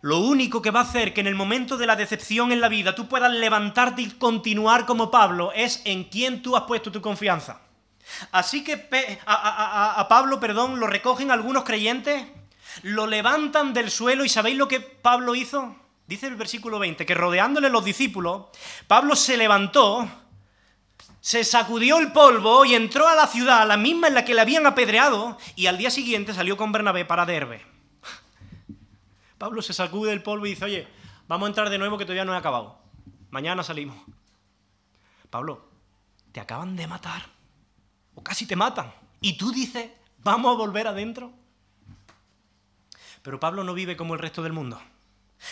Lo 0.00 0.20
único 0.20 0.62
que 0.62 0.70
va 0.70 0.80
a 0.80 0.84
hacer 0.84 1.12
que 1.12 1.20
en 1.20 1.26
el 1.26 1.34
momento 1.34 1.76
de 1.76 1.86
la 1.86 1.96
decepción 1.96 2.52
en 2.52 2.60
la 2.60 2.68
vida 2.68 2.94
tú 2.94 3.08
puedas 3.08 3.32
levantarte 3.32 4.02
y 4.02 4.10
continuar 4.10 4.86
como 4.86 5.10
Pablo 5.10 5.52
es 5.52 5.82
en 5.84 6.04
quién 6.04 6.40
tú 6.40 6.56
has 6.56 6.62
puesto 6.64 6.92
tu 6.92 7.00
confianza. 7.00 7.60
Así 8.30 8.62
que 8.62 8.88
a, 9.26 10.06
Pablo, 10.08 10.38
perdón, 10.40 10.78
lo 10.78 10.86
recogen 10.86 11.30
algunos 11.30 11.64
creyentes, 11.64 12.26
lo 12.82 13.06
levantan 13.06 13.74
del 13.74 13.90
suelo 13.90 14.24
y 14.24 14.28
¿sabéis 14.28 14.56
lo 14.56 14.68
que 14.68 14.80
Pablo 14.80 15.34
hizo? 15.34 15.76
Dice 16.08 16.26
el 16.26 16.36
versículo 16.36 16.78
20, 16.78 17.04
que 17.04 17.14
rodeándole 17.14 17.68
los 17.68 17.84
discípulos, 17.84 18.46
Pablo 18.86 19.14
se 19.14 19.36
levantó, 19.36 20.08
se 21.20 21.44
sacudió 21.44 21.98
el 21.98 22.12
polvo 22.12 22.64
y 22.64 22.74
entró 22.74 23.06
a 23.06 23.14
la 23.14 23.26
ciudad, 23.26 23.68
la 23.68 23.76
misma 23.76 24.08
en 24.08 24.14
la 24.14 24.24
que 24.24 24.32
le 24.32 24.40
habían 24.40 24.66
apedreado, 24.66 25.36
y 25.54 25.66
al 25.66 25.76
día 25.76 25.90
siguiente 25.90 26.32
salió 26.32 26.56
con 26.56 26.72
Bernabé 26.72 27.04
para 27.04 27.26
Derbe. 27.26 27.62
Pablo 29.38 29.60
se 29.60 29.74
sacude 29.74 30.14
el 30.14 30.22
polvo 30.22 30.46
y 30.46 30.50
dice, 30.50 30.64
oye, 30.64 30.88
vamos 31.28 31.46
a 31.46 31.50
entrar 31.50 31.68
de 31.68 31.76
nuevo 31.76 31.98
que 31.98 32.06
todavía 32.06 32.24
no 32.24 32.32
he 32.32 32.38
acabado. 32.38 32.78
Mañana 33.28 33.62
salimos. 33.62 33.98
Pablo, 35.28 35.68
te 36.32 36.40
acaban 36.40 36.74
de 36.74 36.86
matar 36.86 37.26
o 38.14 38.22
casi 38.22 38.46
te 38.46 38.56
matan. 38.56 38.90
Y 39.20 39.36
tú 39.36 39.52
dices, 39.52 39.90
vamos 40.24 40.54
a 40.54 40.56
volver 40.56 40.86
adentro. 40.86 41.32
Pero 43.20 43.38
Pablo 43.38 43.62
no 43.62 43.74
vive 43.74 43.94
como 43.94 44.14
el 44.14 44.20
resto 44.20 44.42
del 44.42 44.54
mundo. 44.54 44.80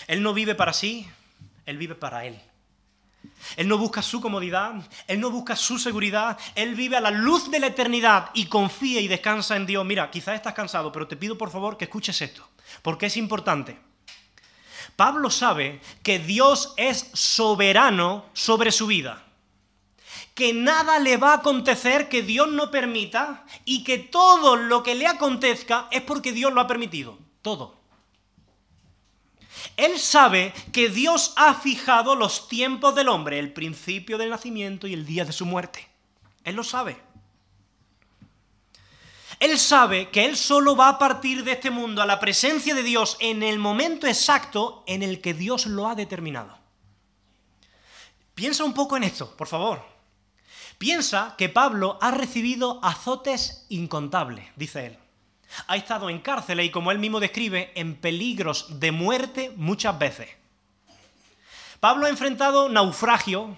Él 0.07 0.22
no 0.22 0.34
vive 0.34 0.55
para 0.55 0.72
sí, 0.72 1.09
él 1.64 1.78
vive 1.78 1.95
para 1.95 2.24
él. 2.24 2.41
Él 3.57 3.68
no 3.68 3.78
busca 3.78 4.03
su 4.03 4.20
comodidad, 4.20 4.74
él 5.07 5.20
no 5.20 5.30
busca 5.30 5.57
su 5.57 5.78
seguridad, 5.78 6.39
él 6.55 6.74
vive 6.74 6.97
a 6.97 7.01
la 7.01 7.11
luz 7.11 7.51
de 7.51 7.61
la 7.61 7.68
eternidad 7.68 8.30
y 8.34 8.47
confía 8.47 9.01
y 9.01 9.09
descansa 9.09 9.57
en 9.57 9.66
Dios. 9.66 9.84
Mira, 9.84 10.11
quizás 10.11 10.34
estás 10.34 10.55
cansado, 10.55 10.91
pero 10.93 11.07
te 11.07 11.16
pido 11.16 11.37
por 11.37 11.51
favor 11.51 11.76
que 11.76 11.84
escuches 11.84 12.20
esto, 12.22 12.49
porque 12.82 13.07
es 13.07 13.16
importante. 13.16 13.78
Pablo 14.97 15.30
sabe 15.30 15.80
que 16.03 16.18
Dios 16.18 16.72
es 16.76 17.11
soberano 17.12 18.26
sobre 18.32 18.72
su 18.72 18.87
vida 18.87 19.26
que 20.37 20.53
nada 20.53 20.99
le 20.99 21.16
va 21.16 21.30
a 21.30 21.37
acontecer 21.37 22.11
que 22.11 22.20
Dios 22.20 22.53
no 22.53 22.70
permita 22.70 23.47
y 23.64 23.84
que 23.84 23.97
todo 23.97 24.57
lo 24.57 24.82
que 24.82 24.95
le 24.95 25.07
acontezca 25.07 25.89
es 25.91 26.03
porque 26.03 26.30
Dios 26.30 26.53
lo 26.53 26.61
ha 26.61 26.66
permitido. 26.66 27.18
Todo. 27.41 27.75
Él 29.76 29.98
sabe 29.98 30.54
que 30.72 30.88
Dios 30.88 31.34
ha 31.36 31.54
fijado 31.54 32.14
los 32.14 32.48
tiempos 32.48 32.94
del 32.94 33.08
hombre, 33.08 33.38
el 33.38 33.52
principio 33.52 34.16
del 34.16 34.30
nacimiento 34.30 34.86
y 34.86 34.94
el 34.94 35.04
día 35.04 35.24
de 35.24 35.32
su 35.32 35.44
muerte. 35.44 35.86
Él 36.44 36.56
lo 36.56 36.64
sabe. 36.64 36.96
Él 39.38 39.58
sabe 39.58 40.08
que 40.08 40.24
Él 40.24 40.36
solo 40.36 40.76
va 40.76 40.88
a 40.88 40.98
partir 40.98 41.44
de 41.44 41.52
este 41.52 41.70
mundo 41.70 42.00
a 42.00 42.06
la 42.06 42.20
presencia 42.20 42.74
de 42.74 42.82
Dios 42.82 43.18
en 43.20 43.42
el 43.42 43.58
momento 43.58 44.06
exacto 44.06 44.82
en 44.86 45.02
el 45.02 45.20
que 45.20 45.34
Dios 45.34 45.66
lo 45.66 45.88
ha 45.88 45.94
determinado. 45.94 46.56
Piensa 48.34 48.64
un 48.64 48.72
poco 48.72 48.96
en 48.96 49.04
esto, 49.04 49.36
por 49.36 49.46
favor. 49.46 49.82
Piensa 50.78 51.34
que 51.36 51.48
Pablo 51.48 51.98
ha 52.00 52.10
recibido 52.10 52.80
azotes 52.82 53.66
incontables, 53.68 54.46
dice 54.56 54.86
él. 54.86 54.98
Ha 55.66 55.76
estado 55.76 56.11
en 56.11 56.20
cárceles 56.20 56.66
y, 56.66 56.70
como 56.70 56.90
él 56.90 56.99
mismo 56.99 57.20
describe, 57.20 57.72
en 57.74 57.94
peligros 57.94 58.80
de 58.80 58.92
muerte 58.92 59.53
muchas 59.57 59.99
veces. 59.99 60.28
Pablo 61.80 62.07
ha 62.07 62.11
enfrentado 62.11 62.68
naufragio, 62.68 63.57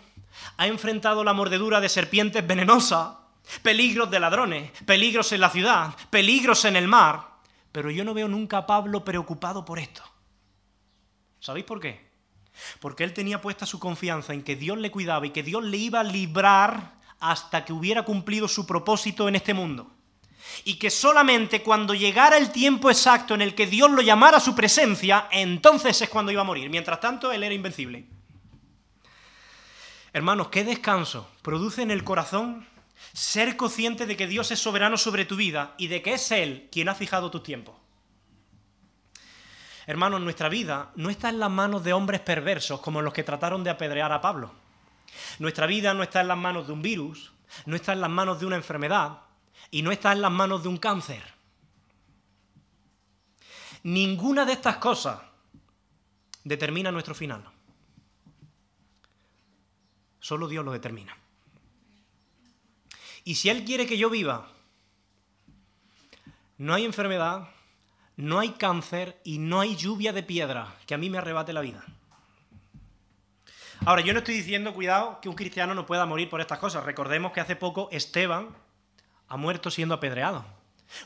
ha 0.57 0.67
enfrentado 0.67 1.25
la 1.25 1.33
mordedura 1.33 1.81
de 1.81 1.89
serpientes 1.89 2.47
venenosas, 2.47 3.17
peligros 3.63 4.11
de 4.11 4.21
ladrones, 4.21 4.71
peligros 4.85 5.33
en 5.33 5.41
la 5.41 5.51
ciudad, 5.51 5.95
peligros 6.11 6.65
en 6.65 6.77
el 6.77 6.89
mar, 6.89 7.29
pero 7.73 7.91
yo 7.91 8.05
no 8.05 8.15
veo 8.15 8.29
nunca 8.29 8.59
a 8.59 8.67
Pablo 8.67 9.05
preocupado 9.05 9.65
por 9.65 9.79
esto. 9.79 10.03
¿Sabéis 11.41 11.65
por 11.65 11.81
qué? 11.81 12.09
Porque 12.81 13.05
él 13.05 13.15
tenía 13.15 13.41
puesta 13.41 13.67
su 13.67 13.79
confianza 13.79 14.35
en 14.35 14.43
que 14.43 14.57
Dios 14.57 14.79
le 14.79 14.91
cuidaba 14.91 15.27
y 15.27 15.31
que 15.31 15.43
Dios 15.43 15.63
le 15.65 15.77
iba 15.77 16.01
a 16.01 16.05
librar 16.05 16.95
hasta 17.21 17.65
que 17.65 17.73
hubiera 17.73 18.03
cumplido 18.03 18.49
su 18.49 18.67
propósito 18.67 19.29
en 19.29 19.37
este 19.37 19.55
mundo. 19.55 19.91
Y 20.65 20.75
que 20.75 20.91
solamente 20.91 21.63
cuando 21.63 21.95
llegara 21.95 22.37
el 22.37 22.51
tiempo 22.51 22.91
exacto 22.91 23.35
en 23.35 23.43
el 23.43 23.55
que 23.55 23.67
Dios 23.67 23.91
lo 23.91 24.03
llamara 24.03 24.39
a 24.39 24.41
su 24.41 24.55
presencia, 24.55 25.29
entonces 25.31 26.01
es 26.01 26.09
cuando 26.09 26.33
iba 26.33 26.43
a 26.43 26.45
morir. 26.45 26.71
Mientras 26.71 27.01
tanto, 27.01 27.33
él 27.33 27.43
era 27.43 27.55
invencible. 27.55 28.07
Hermanos, 30.13 30.49
qué 30.49 30.65
descanso 30.65 31.29
produce 31.43 31.83
en 31.83 31.91
el 31.91 32.03
corazón 32.03 32.67
ser 33.13 33.57
consciente 33.57 34.07
de 34.07 34.17
que 34.17 34.27
Dios 34.27 34.51
es 34.51 34.59
soberano 34.59 34.97
sobre 34.97 35.25
tu 35.25 35.37
vida 35.37 35.75
y 35.79 35.89
de 35.89 36.03
que 36.03 36.15
es 36.15 36.31
Él 36.33 36.69
quien 36.73 36.89
ha 36.89 36.95
fijado 36.95 37.31
tus 37.31 37.43
tiempos. 37.43 37.77
Hermanos, 39.87 40.21
nuestra 40.21 40.49
vida 40.49 40.91
no 40.97 41.09
está 41.09 41.29
en 41.29 41.39
las 41.39 41.51
manos 41.51 41.83
de 41.83 41.93
hombres 41.93 42.21
perversos 42.21 42.81
como 42.81 43.01
los 43.01 43.13
que 43.13 43.25
trataron 43.25 43.65
de 43.65 43.71
apedrear 43.71 44.13
a 44.13 44.21
Pablo. 44.21 44.53
Nuestra 45.39 45.67
vida 45.67 45.95
no 45.95 46.03
está 46.03 46.21
en 46.21 46.29
las 46.29 46.37
manos 46.37 46.67
de 46.67 46.73
un 46.73 46.83
virus, 46.83 47.33
no 47.65 47.75
está 47.75 47.93
en 47.93 48.01
las 48.01 48.11
manos 48.11 48.39
de 48.41 48.47
una 48.47 48.57
enfermedad 48.57 49.21
y 49.71 49.83
no 49.83 49.91
está 49.91 50.13
en 50.13 50.23
las 50.23 50.33
manos 50.33 50.63
de 50.63 50.69
un 50.69 50.79
cáncer. 50.79 51.23
Ninguna 53.83 54.45
de 54.45 54.53
estas 54.53 54.77
cosas 54.79 55.21
determina 56.45 56.91
nuestro 56.91 57.15
final. 57.15 57.45
Solo 60.21 60.49
Dios 60.49 60.65
lo 60.65 60.73
determina. 60.73 61.17
Y 63.25 63.35
si 63.35 63.51
Él 63.51 63.65
quiere 63.65 63.87
que 63.87 63.99
yo 63.99 64.11
viva, 64.11 64.51
no 66.57 66.75
hay 66.75 66.85
enfermedad, 66.85 67.49
no 68.17 68.39
hay 68.39 68.51
cáncer 68.51 69.21
y 69.23 69.39
no 69.39 69.61
hay 69.61 69.77
lluvia 69.77 70.13
de 70.13 70.23
piedra 70.23 70.77
que 70.87 70.95
a 70.95 70.99
mí 70.99 71.09
me 71.09 71.19
arrebate 71.19 71.53
la 71.53 71.61
vida. 71.61 71.85
Ahora, 73.87 74.03
yo 74.03 74.13
no 74.13 74.19
estoy 74.19 74.35
diciendo, 74.35 74.75
cuidado, 74.75 75.21
que 75.21 75.29
un 75.29 75.37
cristiano 75.37 75.75
no 75.75 75.87
pueda 75.87 76.05
morir 76.05 76.29
por 76.29 76.41
estas 76.41 76.59
cosas. 76.59 76.85
Recordemos 76.85 77.33
que 77.33 77.41
hace 77.41 77.55
poco 77.55 77.89
Esteban 77.93 78.49
ha 79.29 79.37
muerto 79.37 79.71
siendo 79.71 79.95
apedreado. 79.95 80.45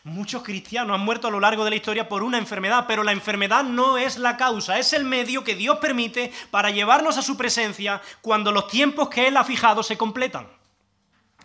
Muchos 0.05 0.43
cristianos 0.43 0.95
han 0.95 1.05
muerto 1.05 1.29
a 1.29 1.31
lo 1.31 1.41
largo 1.41 1.64
de 1.64 1.70
la 1.70 1.77
historia 1.77 2.09
por 2.09 2.23
una 2.23 2.39
enfermedad, 2.39 2.85
pero 2.87 3.03
la 3.03 3.12
enfermedad 3.12 3.64
no 3.64 3.99
es 3.99 4.16
la 4.16 4.37
causa, 4.37 4.79
es 4.79 4.93
el 4.93 5.05
medio 5.05 5.43
que 5.43 5.57
Dios 5.57 5.79
permite 5.79 6.33
para 6.51 6.70
llevarnos 6.70 7.18
a 7.18 7.23
su 7.23 7.37
presencia 7.37 8.01
cuando 8.20 8.53
los 8.53 8.68
tiempos 8.68 9.09
que 9.09 9.27
Él 9.27 9.37
ha 9.37 9.45
fijado 9.45 9.83
se 9.83 9.99
completan. 9.99 10.47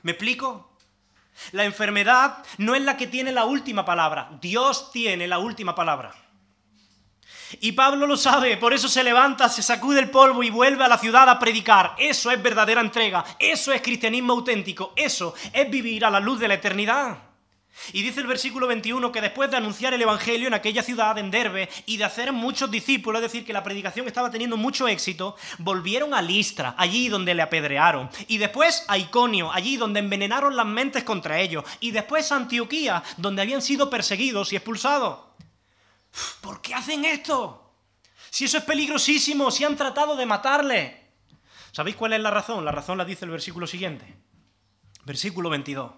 ¿Me 0.03 0.11
explico? 0.11 0.71
La 1.51 1.65
enfermedad 1.65 2.43
no 2.57 2.75
es 2.75 2.81
la 2.81 2.97
que 2.97 3.07
tiene 3.07 3.31
la 3.31 3.45
última 3.45 3.85
palabra, 3.85 4.29
Dios 4.39 4.91
tiene 4.91 5.27
la 5.27 5.39
última 5.39 5.73
palabra. 5.73 6.13
Y 7.61 7.71
Pablo 7.71 8.07
lo 8.07 8.17
sabe, 8.17 8.57
por 8.57 8.73
eso 8.73 8.87
se 8.87 9.03
levanta, 9.03 9.49
se 9.49 9.63
sacude 9.63 9.99
el 9.99 10.09
polvo 10.09 10.43
y 10.43 10.49
vuelve 10.49 10.83
a 10.83 10.89
la 10.89 10.97
ciudad 10.97 11.29
a 11.29 11.39
predicar. 11.39 11.95
Eso 11.97 12.31
es 12.31 12.41
verdadera 12.41 12.81
entrega, 12.81 13.23
eso 13.39 13.71
es 13.71 13.81
cristianismo 13.81 14.33
auténtico, 14.33 14.93
eso 14.95 15.33
es 15.53 15.69
vivir 15.69 16.05
a 16.05 16.09
la 16.09 16.19
luz 16.19 16.39
de 16.39 16.47
la 16.47 16.55
eternidad. 16.55 17.17
Y 17.93 18.01
dice 18.01 18.21
el 18.21 18.27
versículo 18.27 18.67
21 18.67 19.11
que 19.11 19.21
después 19.21 19.49
de 19.49 19.57
anunciar 19.57 19.93
el 19.93 20.01
Evangelio 20.01 20.47
en 20.47 20.53
aquella 20.53 20.83
ciudad, 20.83 21.17
en 21.17 21.31
Derbe, 21.31 21.69
y 21.85 21.97
de 21.97 22.03
hacer 22.03 22.33
muchos 22.33 22.69
discípulos, 22.69 23.21
es 23.21 23.31
decir, 23.31 23.45
que 23.45 23.53
la 23.53 23.63
predicación 23.63 24.07
estaba 24.07 24.31
teniendo 24.31 24.57
mucho 24.57 24.87
éxito, 24.87 25.35
volvieron 25.59 26.13
a 26.13 26.21
Listra, 26.21 26.75
allí 26.77 27.07
donde 27.07 27.33
le 27.33 27.43
apedrearon, 27.43 28.09
y 28.27 28.39
después 28.39 28.83
a 28.87 28.97
Iconio, 28.97 29.51
allí 29.51 29.77
donde 29.77 29.99
envenenaron 29.99 30.55
las 30.55 30.65
mentes 30.65 31.03
contra 31.03 31.39
ellos, 31.39 31.63
y 31.79 31.91
después 31.91 32.31
a 32.31 32.35
Antioquía, 32.35 33.03
donde 33.17 33.41
habían 33.41 33.61
sido 33.61 33.89
perseguidos 33.89 34.51
y 34.51 34.57
expulsados. 34.57 35.19
¿Por 36.41 36.61
qué 36.61 36.73
hacen 36.73 37.05
esto? 37.05 37.73
Si 38.29 38.45
eso 38.45 38.57
es 38.57 38.63
peligrosísimo, 38.63 39.51
si 39.51 39.63
han 39.63 39.75
tratado 39.75 40.15
de 40.15 40.25
matarle. 40.25 41.11
¿Sabéis 41.71 41.95
cuál 41.95 42.13
es 42.13 42.19
la 42.21 42.31
razón? 42.31 42.65
La 42.65 42.71
razón 42.71 42.97
la 42.97 43.05
dice 43.05 43.25
el 43.25 43.31
versículo 43.31 43.67
siguiente. 43.67 44.17
Versículo 45.05 45.49
22. 45.49 45.91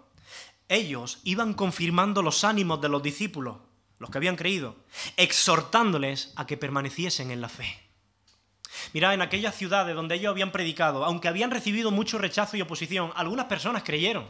Ellos 0.68 1.20
iban 1.24 1.54
confirmando 1.54 2.22
los 2.22 2.44
ánimos 2.44 2.80
de 2.82 2.90
los 2.90 3.02
discípulos 3.02 3.58
los 4.00 4.10
que 4.10 4.18
habían 4.18 4.38
creído, 4.38 4.78
exhortándoles 5.18 6.34
a 6.38 6.48
que 6.48 6.58
permaneciesen 6.58 7.32
en 7.32 7.42
la 7.42 7.50
fe. 7.50 7.80
Mirad, 8.94 9.14
en 9.14 9.22
aquellas 9.22 9.56
ciudades 9.56 9.96
donde 9.96 10.16
ellos 10.16 10.32
habían 10.32 10.52
predicado, 10.52 11.04
aunque 11.04 11.28
habían 11.28 11.52
recibido 11.52 11.92
mucho 11.92 12.18
rechazo 12.18 12.56
y 12.56 12.62
oposición, 12.62 13.12
algunas 13.16 13.46
personas 13.46 13.84
creyeron. 13.84 14.28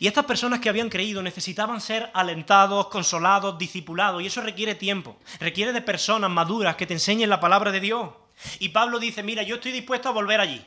Y 0.00 0.06
estas 0.06 0.24
personas 0.24 0.60
que 0.60 0.70
habían 0.70 0.88
creído 0.88 1.22
necesitaban 1.22 1.78
ser 1.78 2.10
alentados, 2.14 2.86
consolados, 2.86 3.58
discipulados, 3.58 4.22
y 4.22 4.26
eso 4.28 4.40
requiere 4.40 4.74
tiempo, 4.74 5.18
requiere 5.38 5.74
de 5.74 5.82
personas 5.82 6.30
maduras 6.30 6.76
que 6.76 6.86
te 6.86 6.94
enseñen 6.94 7.28
la 7.28 7.38
palabra 7.38 7.70
de 7.70 7.80
Dios. 7.80 8.08
Y 8.60 8.70
Pablo 8.70 8.98
dice, 8.98 9.22
mira, 9.22 9.42
yo 9.42 9.56
estoy 9.56 9.72
dispuesto 9.72 10.08
a 10.08 10.12
volver 10.12 10.40
allí. 10.40 10.64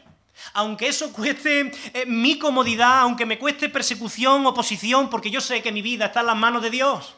Aunque 0.54 0.88
eso 0.88 1.12
cueste 1.12 1.72
eh, 1.96 2.06
mi 2.06 2.38
comodidad, 2.38 3.00
aunque 3.00 3.26
me 3.26 3.40
cueste 3.40 3.70
persecución, 3.70 4.46
oposición, 4.46 5.10
porque 5.10 5.32
yo 5.32 5.42
sé 5.42 5.64
que 5.64 5.72
mi 5.72 5.82
vida 5.82 6.06
está 6.06 6.20
en 6.20 6.28
las 6.28 6.38
manos 6.38 6.62
de 6.62 6.70
Dios. 6.70 7.16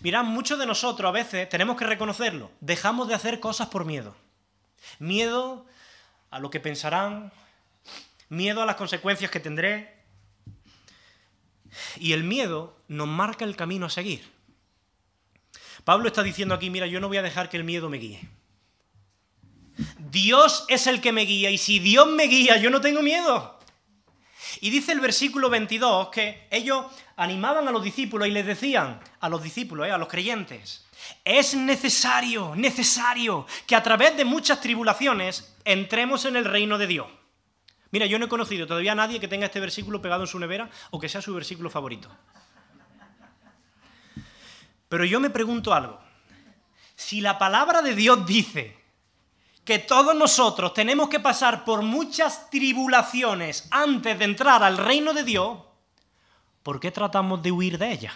Mirad, 0.00 0.24
muchos 0.24 0.58
de 0.58 0.64
nosotros 0.64 1.06
a 1.06 1.12
veces 1.12 1.46
tenemos 1.50 1.76
que 1.76 1.84
reconocerlo. 1.84 2.50
Dejamos 2.60 3.06
de 3.06 3.14
hacer 3.14 3.38
cosas 3.38 3.68
por 3.68 3.84
miedo. 3.84 4.16
Miedo 4.98 5.66
a 6.30 6.38
lo 6.38 6.48
que 6.48 6.58
pensarán, 6.58 7.32
miedo 8.30 8.62
a 8.62 8.66
las 8.66 8.76
consecuencias 8.76 9.30
que 9.30 9.40
tendré. 9.40 9.99
Y 11.98 12.12
el 12.12 12.24
miedo 12.24 12.76
nos 12.88 13.08
marca 13.08 13.44
el 13.44 13.56
camino 13.56 13.86
a 13.86 13.90
seguir. 13.90 14.30
Pablo 15.84 16.08
está 16.08 16.22
diciendo 16.22 16.54
aquí, 16.54 16.70
mira, 16.70 16.86
yo 16.86 17.00
no 17.00 17.08
voy 17.08 17.16
a 17.16 17.22
dejar 17.22 17.48
que 17.48 17.56
el 17.56 17.64
miedo 17.64 17.88
me 17.88 17.98
guíe. 17.98 18.28
Dios 19.98 20.64
es 20.68 20.86
el 20.86 21.00
que 21.00 21.12
me 21.12 21.22
guía 21.22 21.50
y 21.50 21.58
si 21.58 21.78
Dios 21.78 22.06
me 22.08 22.24
guía, 22.24 22.56
yo 22.58 22.70
no 22.70 22.80
tengo 22.80 23.02
miedo. 23.02 23.58
Y 24.60 24.70
dice 24.70 24.92
el 24.92 25.00
versículo 25.00 25.48
22 25.48 26.08
que 26.08 26.46
ellos 26.50 26.86
animaban 27.16 27.66
a 27.68 27.70
los 27.70 27.82
discípulos 27.82 28.28
y 28.28 28.30
les 28.30 28.46
decían 28.46 29.00
a 29.20 29.28
los 29.28 29.42
discípulos, 29.42 29.86
eh, 29.86 29.92
a 29.92 29.98
los 29.98 30.08
creyentes, 30.08 30.84
es 31.24 31.54
necesario, 31.54 32.54
necesario 32.56 33.46
que 33.66 33.76
a 33.76 33.82
través 33.82 34.16
de 34.16 34.24
muchas 34.24 34.60
tribulaciones 34.60 35.54
entremos 35.64 36.24
en 36.24 36.36
el 36.36 36.44
reino 36.44 36.78
de 36.78 36.86
Dios. 36.86 37.06
Mira, 37.92 38.06
yo 38.06 38.18
no 38.18 38.26
he 38.26 38.28
conocido 38.28 38.66
todavía 38.66 38.92
a 38.92 38.94
nadie 38.94 39.18
que 39.18 39.28
tenga 39.28 39.46
este 39.46 39.60
versículo 39.60 40.00
pegado 40.00 40.22
en 40.22 40.28
su 40.28 40.38
nevera 40.38 40.70
o 40.90 41.00
que 41.00 41.08
sea 41.08 41.22
su 41.22 41.34
versículo 41.34 41.70
favorito. 41.70 42.08
Pero 44.88 45.04
yo 45.04 45.20
me 45.20 45.30
pregunto 45.30 45.72
algo. 45.72 46.00
Si 46.94 47.20
la 47.20 47.38
palabra 47.38 47.82
de 47.82 47.94
Dios 47.94 48.26
dice 48.26 48.78
que 49.64 49.78
todos 49.78 50.14
nosotros 50.14 50.74
tenemos 50.74 51.08
que 51.08 51.20
pasar 51.20 51.64
por 51.64 51.82
muchas 51.82 52.50
tribulaciones 52.50 53.68
antes 53.70 54.18
de 54.18 54.24
entrar 54.24 54.62
al 54.62 54.76
reino 54.76 55.12
de 55.12 55.24
Dios, 55.24 55.58
¿por 56.62 56.80
qué 56.80 56.90
tratamos 56.90 57.42
de 57.42 57.52
huir 57.52 57.78
de 57.78 57.92
ella? 57.92 58.12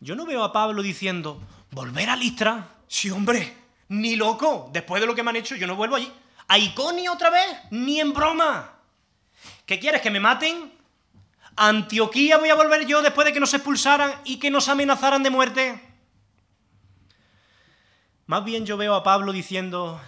Yo 0.00 0.14
no 0.14 0.26
veo 0.26 0.44
a 0.44 0.52
Pablo 0.52 0.82
diciendo, 0.82 1.40
¿volver 1.70 2.08
a 2.08 2.16
Listra? 2.16 2.68
Sí, 2.86 3.10
hombre, 3.10 3.56
ni 3.88 4.16
loco. 4.16 4.70
Después 4.72 5.00
de 5.00 5.06
lo 5.06 5.14
que 5.14 5.22
me 5.22 5.30
han 5.30 5.36
hecho, 5.36 5.56
yo 5.56 5.66
no 5.66 5.76
vuelvo 5.76 5.96
allí. 5.96 6.12
¿A 6.48 6.58
Iconio 6.58 7.12
otra 7.12 7.30
vez? 7.30 7.58
Ni 7.70 8.00
en 8.00 8.12
broma. 8.12 8.72
¿Qué 9.66 9.78
quieres? 9.78 10.00
¿Que 10.00 10.10
me 10.10 10.20
maten? 10.20 10.72
¿A 11.56 11.68
Antioquía 11.68 12.38
voy 12.38 12.50
a 12.50 12.54
volver 12.54 12.86
yo 12.86 13.02
después 13.02 13.24
de 13.26 13.32
que 13.32 13.40
nos 13.40 13.52
expulsaran 13.52 14.12
y 14.24 14.38
que 14.38 14.50
nos 14.50 14.68
amenazaran 14.68 15.22
de 15.22 15.30
muerte? 15.30 15.82
Más 18.26 18.44
bien 18.44 18.64
yo 18.64 18.76
veo 18.76 18.94
a 18.94 19.02
Pablo 19.02 19.32
diciendo, 19.32 20.00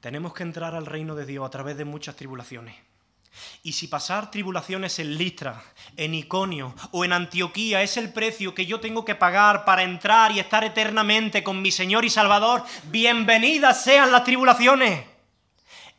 tenemos 0.00 0.32
que 0.32 0.44
entrar 0.44 0.74
al 0.74 0.86
reino 0.86 1.14
de 1.14 1.26
Dios 1.26 1.44
a 1.44 1.50
través 1.50 1.76
de 1.76 1.84
muchas 1.84 2.16
tribulaciones. 2.16 2.74
Y 3.62 3.72
si 3.72 3.88
pasar 3.88 4.30
tribulaciones 4.30 4.98
en 4.98 5.16
Listra, 5.16 5.62
en 5.96 6.14
Iconio 6.14 6.74
o 6.92 7.04
en 7.04 7.12
Antioquía 7.12 7.82
es 7.82 7.96
el 7.96 8.12
precio 8.12 8.54
que 8.54 8.66
yo 8.66 8.80
tengo 8.80 9.04
que 9.04 9.14
pagar 9.14 9.64
para 9.64 9.82
entrar 9.82 10.32
y 10.32 10.38
estar 10.38 10.64
eternamente 10.64 11.42
con 11.42 11.60
mi 11.62 11.70
Señor 11.70 12.04
y 12.04 12.10
Salvador, 12.10 12.64
bienvenidas 12.84 13.82
sean 13.82 14.12
las 14.12 14.24
tribulaciones. 14.24 15.04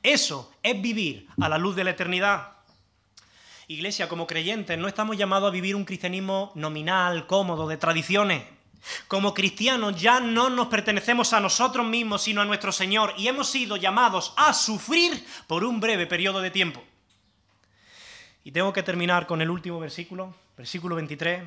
Eso 0.04 0.52
es 0.64 0.82
vivir 0.82 1.28
a 1.42 1.50
la 1.50 1.58
luz 1.58 1.76
de 1.76 1.84
la 1.84 1.92
eternidad. 1.92 2.54
Iglesia, 3.68 4.08
como 4.08 4.28
creyentes, 4.28 4.78
no 4.78 4.88
estamos 4.88 5.18
llamados 5.18 5.50
a 5.50 5.52
vivir 5.52 5.76
un 5.76 5.84
cristianismo 5.84 6.54
nominal, 6.56 7.28
cómodo, 7.28 7.68
de 7.68 7.76
tradiciones. 7.76 8.44
Como 9.08 9.34
cristianos 9.34 10.00
ya 10.00 10.22
no 10.22 10.50
nos 10.50 10.68
pertenecemos 10.68 11.34
a 11.34 11.42
nosotros 11.42 11.86
mismos, 11.86 12.22
sino 12.22 12.42
a 12.42 12.46
nuestro 12.46 12.72
Señor, 12.72 13.14
y 13.18 13.28
hemos 13.28 13.50
sido 13.50 13.76
llamados 13.76 14.34
a 14.38 14.54
sufrir 14.54 15.26
por 15.48 15.66
un 15.66 15.82
breve 15.82 16.08
periodo 16.08 16.40
de 16.40 16.52
tiempo. 16.52 16.82
Y 18.48 18.52
tengo 18.52 18.72
que 18.72 18.82
terminar 18.82 19.28
con 19.28 19.41
el 19.41 19.50
último 19.50 19.78
versículo, 19.78 20.34
versículo 20.56 20.95
23, 20.95 21.43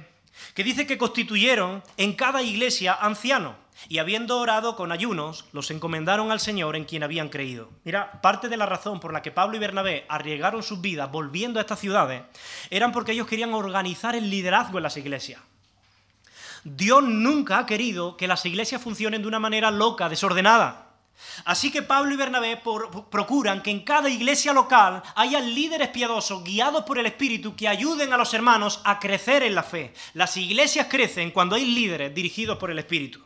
que 0.53 0.63
dice 0.63 0.87
que 0.87 0.99
constituyeron 0.99 1.83
en 1.97 2.13
cada 2.13 2.43
iglesia 2.43 2.93
ancianos, 2.93 3.55
y 3.89 3.97
habiendo 3.97 4.39
orado 4.39 4.77
con 4.77 4.93
ayunos, 4.93 5.47
los 5.53 5.71
encomendaron 5.71 6.31
al 6.31 6.41
Señor 6.41 6.77
en 6.77 6.85
quien 6.85 7.03
habían 7.03 7.31
creído. 7.31 7.71
Mira, 7.85 8.21
parte 8.21 8.51
de 8.51 8.59
la 8.59 8.67
razón 8.67 9.01
por 9.01 9.15
la 9.15 9.23
que 9.23 9.31
Pablo 9.31 9.57
y 9.57 9.61
Bernabé 9.61 10.05
arriesgaron 10.11 10.63
sus 10.63 10.83
vidas 10.83 11.11
volviendo 11.11 11.59
a 11.59 11.63
estas 11.63 11.81
ciudades, 11.81 12.23
eran 12.69 12.93
porque 12.93 13.13
ellos 13.13 13.27
querían 13.27 13.55
organizar 13.55 14.15
el 14.15 14.29
liderazgo 14.29 14.77
en 14.77 14.83
las 14.83 14.99
iglesias. 14.99 15.41
Dios 16.65 17.03
nunca 17.03 17.61
ha 17.61 17.65
querido 17.65 18.19
que 18.19 18.29
las 18.29 18.45
iglesias 18.45 18.83
funcionen 18.83 19.23
de 19.23 19.29
una 19.29 19.39
manera 19.39 19.71
loca, 19.71 20.11
desordenada. 20.11 20.90
Así 21.45 21.71
que 21.71 21.83
Pablo 21.83 22.13
y 22.13 22.17
Bernabé 22.17 22.61
procuran 23.11 23.63
que 23.63 23.71
en 23.71 23.85
cada 23.85 24.09
iglesia 24.09 24.53
local 24.53 25.03
haya 25.15 25.41
líderes 25.41 25.89
piadosos 25.89 26.45
guiados 26.45 26.85
por 26.85 26.99
el 26.99 27.07
Espíritu 27.07 27.57
que 27.57 27.69
ayuden 27.69 28.13
a 28.13 28.17
los 28.17 28.35
hermanos 28.35 28.81
a 28.85 28.99
crecer 28.99 29.43
en 29.43 29.55
la 29.55 29.63
fe. 29.63 29.95
Las 30.15 30.37
iglesias 30.37 30.89
crecen 30.91 31.31
cuando 31.31 31.57
hay 31.57 31.65
líderes 31.65 32.15
dirigidos 32.15 32.59
por 32.59 32.71
el 32.71 32.79
Espíritu. 32.79 33.25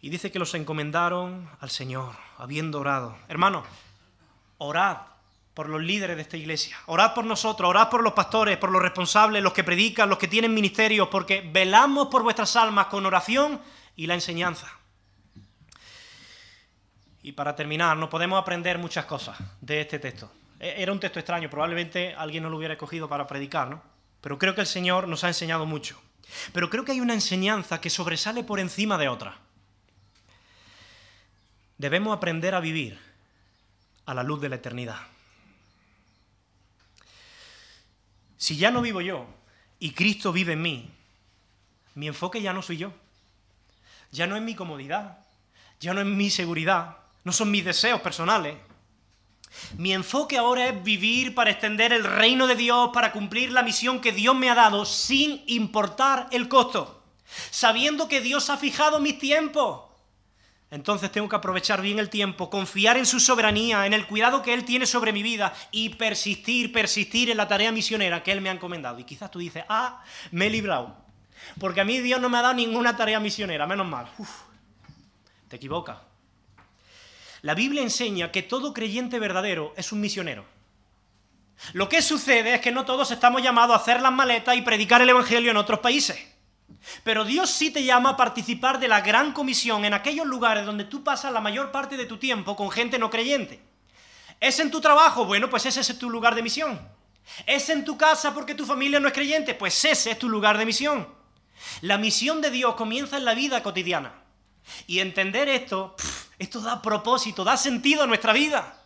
Y 0.00 0.10
dice 0.10 0.32
que 0.32 0.38
los 0.38 0.54
encomendaron 0.54 1.48
al 1.60 1.70
Señor, 1.70 2.16
habiendo 2.36 2.80
orado. 2.80 3.16
Hermanos, 3.28 3.64
orad 4.58 4.98
por 5.54 5.68
los 5.68 5.80
líderes 5.80 6.16
de 6.16 6.22
esta 6.22 6.36
iglesia. 6.36 6.76
Orad 6.86 7.14
por 7.14 7.24
nosotros, 7.24 7.68
orad 7.68 7.88
por 7.88 8.02
los 8.02 8.12
pastores, 8.12 8.56
por 8.56 8.72
los 8.72 8.82
responsables, 8.82 9.42
los 9.42 9.52
que 9.52 9.62
predican, 9.64 10.08
los 10.08 10.18
que 10.18 10.28
tienen 10.28 10.54
ministerios, 10.54 11.08
porque 11.08 11.48
velamos 11.52 12.08
por 12.08 12.22
vuestras 12.22 12.56
almas 12.56 12.86
con 12.86 13.06
oración 13.06 13.60
y 13.94 14.06
la 14.06 14.14
enseñanza. 14.14 14.81
Y 17.22 17.32
para 17.32 17.54
terminar, 17.54 17.96
nos 17.96 18.08
podemos 18.08 18.40
aprender 18.40 18.78
muchas 18.78 19.04
cosas 19.04 19.38
de 19.60 19.80
este 19.80 19.98
texto. 19.98 20.30
E, 20.58 20.82
era 20.82 20.92
un 20.92 21.00
texto 21.00 21.18
extraño, 21.18 21.48
probablemente 21.48 22.14
alguien 22.14 22.42
no 22.42 22.50
lo 22.50 22.56
hubiera 22.56 22.74
escogido 22.74 23.08
para 23.08 23.26
predicar, 23.26 23.68
¿no? 23.68 23.82
Pero 24.20 24.38
creo 24.38 24.54
que 24.54 24.60
el 24.60 24.66
Señor 24.66 25.08
nos 25.08 25.24
ha 25.24 25.28
enseñado 25.28 25.66
mucho. 25.66 26.00
Pero 26.52 26.70
creo 26.70 26.84
que 26.84 26.92
hay 26.92 27.00
una 27.00 27.14
enseñanza 27.14 27.80
que 27.80 27.90
sobresale 27.90 28.44
por 28.44 28.60
encima 28.60 28.98
de 28.98 29.08
otra. 29.08 29.38
Debemos 31.78 32.16
aprender 32.16 32.54
a 32.54 32.60
vivir 32.60 32.98
a 34.06 34.14
la 34.14 34.22
luz 34.22 34.40
de 34.40 34.48
la 34.48 34.56
eternidad. 34.56 35.00
Si 38.36 38.56
ya 38.56 38.70
no 38.70 38.82
vivo 38.82 39.00
yo 39.00 39.26
y 39.78 39.92
Cristo 39.92 40.32
vive 40.32 40.54
en 40.54 40.62
mí, 40.62 40.90
mi 41.94 42.08
enfoque 42.08 42.42
ya 42.42 42.52
no 42.52 42.62
soy 42.62 42.78
yo. 42.78 42.92
Ya 44.10 44.26
no 44.26 44.36
es 44.36 44.42
mi 44.42 44.54
comodidad, 44.54 45.18
ya 45.80 45.94
no 45.94 46.00
es 46.00 46.06
mi 46.06 46.28
seguridad, 46.28 46.98
no 47.24 47.32
son 47.32 47.50
mis 47.50 47.64
deseos 47.64 48.00
personales. 48.00 48.56
Mi 49.76 49.92
enfoque 49.92 50.38
ahora 50.38 50.68
es 50.68 50.82
vivir 50.82 51.34
para 51.34 51.50
extender 51.50 51.92
el 51.92 52.04
reino 52.04 52.46
de 52.46 52.56
Dios, 52.56 52.90
para 52.92 53.12
cumplir 53.12 53.52
la 53.52 53.62
misión 53.62 54.00
que 54.00 54.12
Dios 54.12 54.34
me 54.34 54.48
ha 54.48 54.54
dado 54.54 54.84
sin 54.84 55.42
importar 55.46 56.28
el 56.30 56.48
costo, 56.48 57.02
sabiendo 57.50 58.08
que 58.08 58.20
Dios 58.20 58.48
ha 58.50 58.56
fijado 58.56 58.98
mis 58.98 59.18
tiempos 59.18 59.92
entonces 60.72 61.12
tengo 61.12 61.28
que 61.28 61.36
aprovechar 61.36 61.82
bien 61.82 61.98
el 61.98 62.08
tiempo, 62.08 62.48
confiar 62.48 62.96
en 62.96 63.04
su 63.04 63.20
soberanía, 63.20 63.84
en 63.84 63.92
el 63.92 64.06
cuidado 64.06 64.40
que 64.40 64.54
Él 64.54 64.64
tiene 64.64 64.86
sobre 64.86 65.12
mi 65.12 65.22
vida 65.22 65.52
y 65.70 65.90
persistir, 65.90 66.72
persistir 66.72 67.28
en 67.28 67.36
la 67.36 67.46
tarea 67.46 67.70
misionera 67.70 68.22
que 68.22 68.32
Él 68.32 68.40
me 68.40 68.48
ha 68.48 68.52
encomendado. 68.52 68.98
Y 68.98 69.04
quizás 69.04 69.30
tú 69.30 69.38
dices, 69.38 69.64
ah, 69.68 70.02
me 70.30 70.46
he 70.46 70.50
librado. 70.50 70.96
Porque 71.60 71.82
a 71.82 71.84
mí 71.84 71.98
Dios 71.98 72.22
no 72.22 72.30
me 72.30 72.38
ha 72.38 72.42
dado 72.42 72.54
ninguna 72.54 72.96
tarea 72.96 73.20
misionera, 73.20 73.66
menos 73.66 73.86
mal. 73.86 74.08
te 75.48 75.56
equivocas. 75.56 75.98
La 77.42 77.54
Biblia 77.54 77.82
enseña 77.82 78.30
que 78.30 78.42
todo 78.42 78.72
creyente 78.72 79.18
verdadero 79.18 79.74
es 79.76 79.90
un 79.90 80.00
misionero. 80.00 80.44
Lo 81.72 81.88
que 81.88 82.00
sucede 82.00 82.54
es 82.54 82.60
que 82.60 82.72
no 82.72 82.84
todos 82.84 83.10
estamos 83.10 83.42
llamados 83.42 83.76
a 83.76 83.80
hacer 83.80 84.00
las 84.00 84.12
maletas 84.12 84.56
y 84.56 84.62
predicar 84.62 85.02
el 85.02 85.10
Evangelio 85.10 85.50
en 85.50 85.56
otros 85.56 85.80
países. 85.80 86.18
Pero 87.04 87.24
Dios 87.24 87.50
sí 87.50 87.70
te 87.70 87.84
llama 87.84 88.10
a 88.10 88.16
participar 88.16 88.78
de 88.78 88.88
la 88.88 89.00
gran 89.00 89.32
comisión 89.32 89.84
en 89.84 89.92
aquellos 89.92 90.26
lugares 90.26 90.64
donde 90.64 90.84
tú 90.84 91.02
pasas 91.02 91.32
la 91.32 91.40
mayor 91.40 91.72
parte 91.72 91.96
de 91.96 92.06
tu 92.06 92.16
tiempo 92.16 92.56
con 92.56 92.70
gente 92.70 92.98
no 92.98 93.10
creyente. 93.10 93.60
¿Es 94.40 94.58
en 94.60 94.70
tu 94.70 94.80
trabajo? 94.80 95.24
Bueno, 95.24 95.50
pues 95.50 95.66
ese 95.66 95.80
es 95.80 95.98
tu 95.98 96.10
lugar 96.10 96.34
de 96.34 96.42
misión. 96.42 96.80
¿Es 97.46 97.68
en 97.68 97.84
tu 97.84 97.96
casa 97.96 98.34
porque 98.34 98.54
tu 98.54 98.66
familia 98.66 99.00
no 99.00 99.08
es 99.08 99.14
creyente? 99.14 99.54
Pues 99.54 99.84
ese 99.84 100.12
es 100.12 100.18
tu 100.18 100.28
lugar 100.28 100.58
de 100.58 100.66
misión. 100.66 101.08
La 101.80 101.98
misión 101.98 102.40
de 102.40 102.50
Dios 102.50 102.74
comienza 102.74 103.16
en 103.16 103.24
la 103.24 103.34
vida 103.34 103.62
cotidiana. 103.62 104.14
Y 104.86 105.00
entender 105.00 105.48
esto, 105.48 105.94
esto 106.42 106.60
da 106.60 106.82
propósito, 106.82 107.44
da 107.44 107.56
sentido 107.56 108.02
a 108.02 108.06
nuestra 108.06 108.32
vida. 108.32 108.82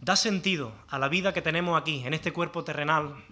da 0.00 0.16
sentido 0.16 0.72
a 0.88 0.98
la 0.98 1.08
vida 1.08 1.34
que 1.34 1.42
tenemos 1.42 1.80
aquí, 1.80 2.02
en 2.06 2.14
este 2.14 2.32
cuerpo 2.32 2.64
terrenal, 2.64 3.22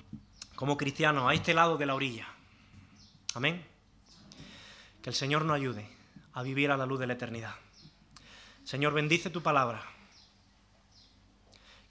como 0.54 0.76
cristianos, 0.76 1.28
a 1.28 1.34
este 1.34 1.54
lado 1.54 1.78
de 1.78 1.86
la 1.86 1.94
orilla. 1.94 2.28
Amén. 3.34 3.64
Que 5.02 5.10
el 5.10 5.16
Señor 5.16 5.44
nos 5.44 5.56
ayude 5.56 5.88
a 6.34 6.42
vivir 6.42 6.70
a 6.70 6.76
la 6.76 6.86
luz 6.86 7.00
de 7.00 7.06
la 7.06 7.14
eternidad. 7.14 7.54
Señor, 8.64 8.92
bendice 8.92 9.30
tu 9.30 9.42
palabra 9.42 9.82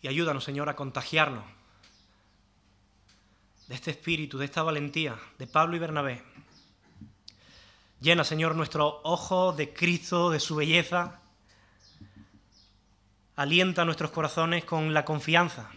y 0.02 0.08
ayúdanos, 0.08 0.44
Señor, 0.44 0.70
a 0.70 0.76
contagiarnos 0.76 1.44
de 3.68 3.76
este 3.76 3.92
espíritu, 3.92 4.38
de 4.38 4.46
esta 4.46 4.62
valentía 4.62 5.20
de 5.40 5.48
Pablo 5.48 5.76
y 5.76 5.80
Bernabé. 5.80 6.24
Llena, 8.00 8.24
Señor, 8.24 8.56
nuestros 8.56 8.96
ojos 9.04 9.58
de 9.58 9.74
Cristo, 9.74 10.30
de 10.30 10.40
su 10.40 10.56
belleza. 10.56 11.20
Alienta 13.36 13.86
nuestros 13.86 14.12
corazones 14.12 14.66
con 14.66 14.94
la 14.94 15.06
confianza 15.06 15.70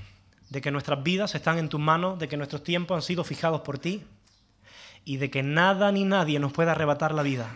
de 0.50 0.60
que 0.60 0.70
nuestras 0.70 1.02
vidas 1.02 1.34
están 1.34 1.58
en 1.58 1.68
tus 1.68 1.80
manos, 1.80 2.18
de 2.18 2.28
que 2.28 2.36
nuestros 2.36 2.62
tiempos 2.62 2.96
han 2.96 3.02
sido 3.02 3.24
fijados 3.24 3.62
por 3.62 3.78
ti 3.78 4.04
y 5.04 5.16
de 5.16 5.30
que 5.30 5.42
nada 5.42 5.92
ni 5.92 6.04
nadie 6.04 6.40
nos 6.40 6.52
pueda 6.52 6.72
arrebatar 6.72 7.14
la 7.14 7.22
vida 7.22 7.50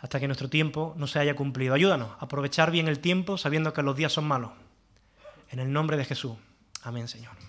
hasta 0.00 0.20
que 0.20 0.28
nuestro 0.28 0.48
tiempo 0.48 0.94
no 0.96 1.06
se 1.06 1.18
haya 1.18 1.34
cumplido. 1.34 1.74
Ayúdanos 1.74 2.10
a 2.20 2.24
aprovechar 2.24 2.70
bien 2.70 2.88
el 2.88 3.00
tiempo 3.00 3.36
sabiendo 3.36 3.72
que 3.72 3.82
los 3.82 3.96
días 3.96 4.12
son 4.12 4.26
malos. 4.26 4.52
En 5.50 5.58
el 5.58 5.72
nombre 5.72 5.96
de 5.96 6.04
Jesús. 6.04 6.36
Amén, 6.82 7.08
Señor. 7.08 7.47